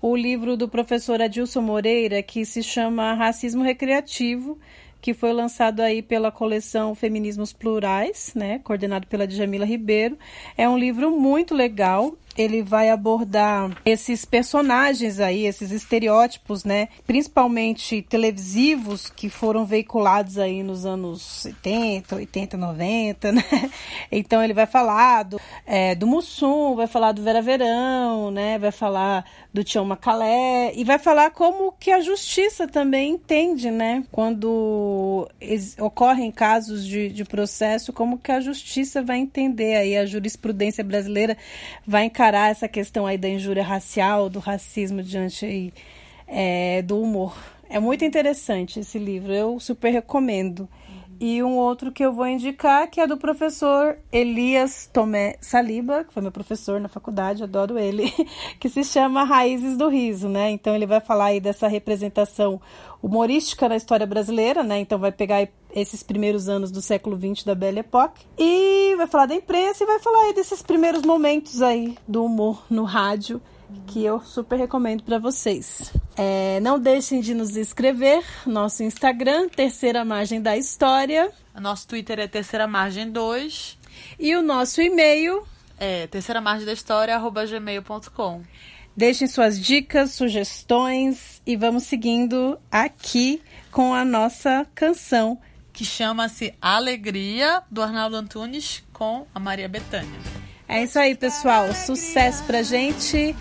o 0.00 0.14
livro 0.14 0.56
do 0.56 0.68
professor 0.68 1.20
Adilson 1.20 1.60
Moreira, 1.60 2.22
que 2.22 2.44
se 2.44 2.62
chama 2.62 3.14
Racismo 3.14 3.64
Recreativo, 3.64 4.58
que 5.00 5.12
foi 5.12 5.32
lançado 5.32 5.80
aí 5.80 6.02
pela 6.02 6.30
coleção 6.30 6.94
Feminismos 6.94 7.52
Plurais, 7.52 8.32
né, 8.34 8.60
coordenado 8.60 9.06
pela 9.06 9.26
Djamila 9.26 9.64
Ribeiro. 9.64 10.16
É 10.56 10.68
um 10.68 10.78
livro 10.78 11.10
muito 11.10 11.54
legal. 11.54 12.16
Ele 12.38 12.62
vai 12.62 12.88
abordar 12.88 13.76
esses 13.84 14.24
personagens 14.24 15.18
aí, 15.18 15.44
esses 15.44 15.72
estereótipos, 15.72 16.64
né, 16.64 16.88
principalmente 17.06 18.00
televisivos 18.02 19.10
que 19.10 19.28
foram 19.28 19.66
veiculados 19.66 20.38
aí 20.38 20.62
nos 20.62 20.86
anos 20.86 21.22
70, 21.22 22.14
80, 22.16 22.56
90, 22.56 23.32
né? 23.32 23.42
Então 24.10 24.42
ele 24.42 24.54
vai 24.54 24.66
falar 24.66 25.24
do, 25.24 25.40
é, 25.66 25.94
do 25.94 26.06
Mussum, 26.06 26.74
vai 26.74 26.86
falar 26.86 27.12
do 27.12 27.22
Vera 27.22 27.42
Verão, 27.42 28.30
né, 28.30 28.58
vai 28.58 28.72
falar 28.72 29.24
do 29.52 29.64
Tião 29.64 29.84
Macalé 29.84 30.72
e 30.74 30.84
vai 30.84 30.98
falar 30.98 31.30
como 31.30 31.72
que 31.72 31.90
a 31.90 32.00
justiça 32.00 32.66
também 32.66 33.12
entende, 33.12 33.70
né, 33.70 34.04
quando 34.12 35.28
ocorrem 35.80 36.30
casos 36.30 36.86
de, 36.86 37.08
de 37.08 37.24
processo, 37.24 37.92
como 37.92 38.18
que 38.18 38.30
a 38.30 38.40
justiça 38.40 39.02
vai 39.02 39.18
entender 39.18 39.76
aí, 39.76 39.96
a 39.96 40.06
jurisprudência 40.06 40.84
brasileira 40.84 41.36
vai 41.86 42.04
encarar 42.28 42.50
essa 42.50 42.68
questão 42.68 43.06
aí 43.06 43.16
da 43.16 43.28
injúria 43.28 43.62
racial, 43.62 44.28
do 44.28 44.38
racismo 44.38 45.02
diante 45.02 45.46
aí, 45.46 45.72
é, 46.26 46.82
do 46.82 47.00
humor. 47.00 47.34
É 47.70 47.78
muito 47.78 48.04
interessante 48.04 48.80
esse 48.80 48.98
livro, 48.98 49.32
eu 49.32 49.58
super 49.58 49.90
recomendo. 49.90 50.68
E 51.20 51.42
um 51.42 51.56
outro 51.56 51.90
que 51.90 52.04
eu 52.04 52.12
vou 52.12 52.26
indicar, 52.28 52.88
que 52.88 53.00
é 53.00 53.06
do 53.06 53.16
professor 53.16 53.98
Elias 54.12 54.88
Tomé 54.92 55.36
Saliba, 55.40 56.04
que 56.04 56.12
foi 56.12 56.22
meu 56.22 56.30
professor 56.30 56.80
na 56.80 56.88
faculdade, 56.88 57.42
adoro 57.42 57.76
ele, 57.76 58.12
que 58.60 58.68
se 58.68 58.84
chama 58.84 59.24
Raízes 59.24 59.76
do 59.76 59.88
Riso, 59.88 60.28
né? 60.28 60.50
Então 60.50 60.74
ele 60.74 60.86
vai 60.86 61.00
falar 61.00 61.26
aí 61.26 61.40
dessa 61.40 61.66
representação 61.66 62.60
humorística 63.02 63.68
na 63.68 63.76
história 63.76 64.06
brasileira, 64.06 64.62
né? 64.62 64.78
Então 64.78 64.98
vai 64.98 65.10
pegar 65.10 65.48
esses 65.74 66.04
primeiros 66.04 66.48
anos 66.48 66.70
do 66.70 66.80
século 66.80 67.18
XX 67.18 67.44
da 67.44 67.54
Belle 67.54 67.80
Époque 67.80 68.24
e 68.38 68.94
vai 68.96 69.06
falar 69.06 69.26
da 69.26 69.34
imprensa 69.34 69.82
e 69.82 69.86
vai 69.86 69.98
falar 69.98 70.22
aí 70.26 70.34
desses 70.34 70.62
primeiros 70.62 71.02
momentos 71.02 71.60
aí 71.62 71.98
do 72.06 72.24
humor 72.24 72.64
no 72.70 72.84
rádio 72.84 73.40
que 73.86 74.04
eu 74.04 74.20
super 74.20 74.58
recomendo 74.58 75.02
para 75.02 75.18
vocês. 75.18 75.92
É, 76.16 76.60
não 76.60 76.78
deixem 76.78 77.20
de 77.20 77.34
nos 77.34 77.56
escrever. 77.56 78.24
Nosso 78.46 78.82
Instagram, 78.82 79.48
Terceira 79.48 80.04
Margem 80.04 80.40
da 80.40 80.56
História. 80.56 81.30
Nosso 81.58 81.86
Twitter 81.88 82.18
é 82.18 82.28
Terceira 82.28 82.66
Margem 82.66 83.10
2. 83.10 83.78
E 84.18 84.36
o 84.36 84.42
nosso 84.42 84.80
e-mail 84.80 85.46
é 85.78 86.06
terceira 86.06 86.40
margem 86.40 86.66
da 86.66 86.72
história, 86.72 87.14
arroba 87.14 87.46
gmail.com. 87.46 88.42
Deixem 88.96 89.28
suas 89.28 89.60
dicas, 89.60 90.12
sugestões 90.12 91.40
e 91.46 91.56
vamos 91.56 91.84
seguindo 91.84 92.58
aqui 92.70 93.40
com 93.70 93.94
a 93.94 94.04
nossa 94.04 94.66
canção. 94.74 95.40
Que 95.72 95.84
chama-se 95.84 96.52
Alegria, 96.60 97.62
do 97.70 97.80
Arnaldo 97.80 98.16
Antunes, 98.16 98.82
com 98.92 99.24
a 99.32 99.38
Maria 99.38 99.68
Bethânia. 99.68 100.47
É 100.68 100.82
isso 100.82 100.98
aí, 100.98 101.14
pessoal. 101.14 101.72
Sucesso 101.72 102.44
pra 102.44 102.62
gente. 102.62 103.34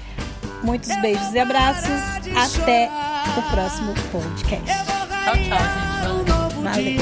Muitos 0.63 0.95
beijos 1.01 1.33
e 1.33 1.39
abraços. 1.39 2.01
Até 2.35 2.89
o 3.37 3.41
próximo 3.51 3.93
podcast. 4.11 4.65
Tchau, 4.65 5.07
tchau, 5.07 5.35
gente. 5.35 6.63
Valeu. 6.63 7.01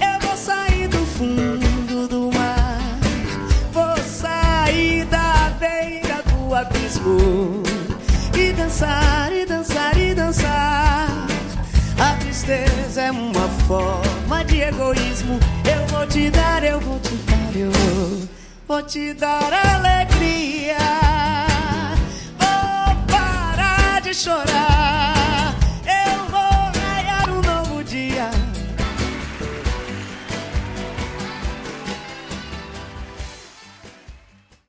Eu 0.00 0.20
vou 0.26 0.36
sair 0.36 0.88
do 0.88 1.04
fundo 1.04 2.08
do 2.08 2.30
mar. 2.32 2.78
Vou 3.72 3.96
sair 4.04 5.04
da 5.04 5.52
beira 5.60 6.22
do 6.22 6.54
abismo. 6.54 7.62
E 8.34 8.52
dançar, 8.52 9.30
e 9.32 9.44
dançar, 9.44 9.98
e 9.98 10.14
dançar. 10.14 11.08
A 11.98 12.14
tristeza 12.20 13.02
é 13.02 13.10
uma 13.10 13.48
forma 13.66 14.44
de 14.46 14.62
egoísmo. 14.62 15.38
Eu 15.70 15.86
vou 15.88 16.06
te 16.06 16.30
dar, 16.30 16.64
eu 16.64 16.80
vou 16.80 16.98
te 17.00 17.14
dar, 17.16 17.56
eu 17.56 17.70
vou, 17.70 18.28
vou 18.68 18.82
te 18.82 19.14
dar 19.14 19.50
alegria. 19.50 20.76
Vou 22.38 23.06
parar 23.06 24.02
de 24.02 24.12
chorar. 24.12 25.17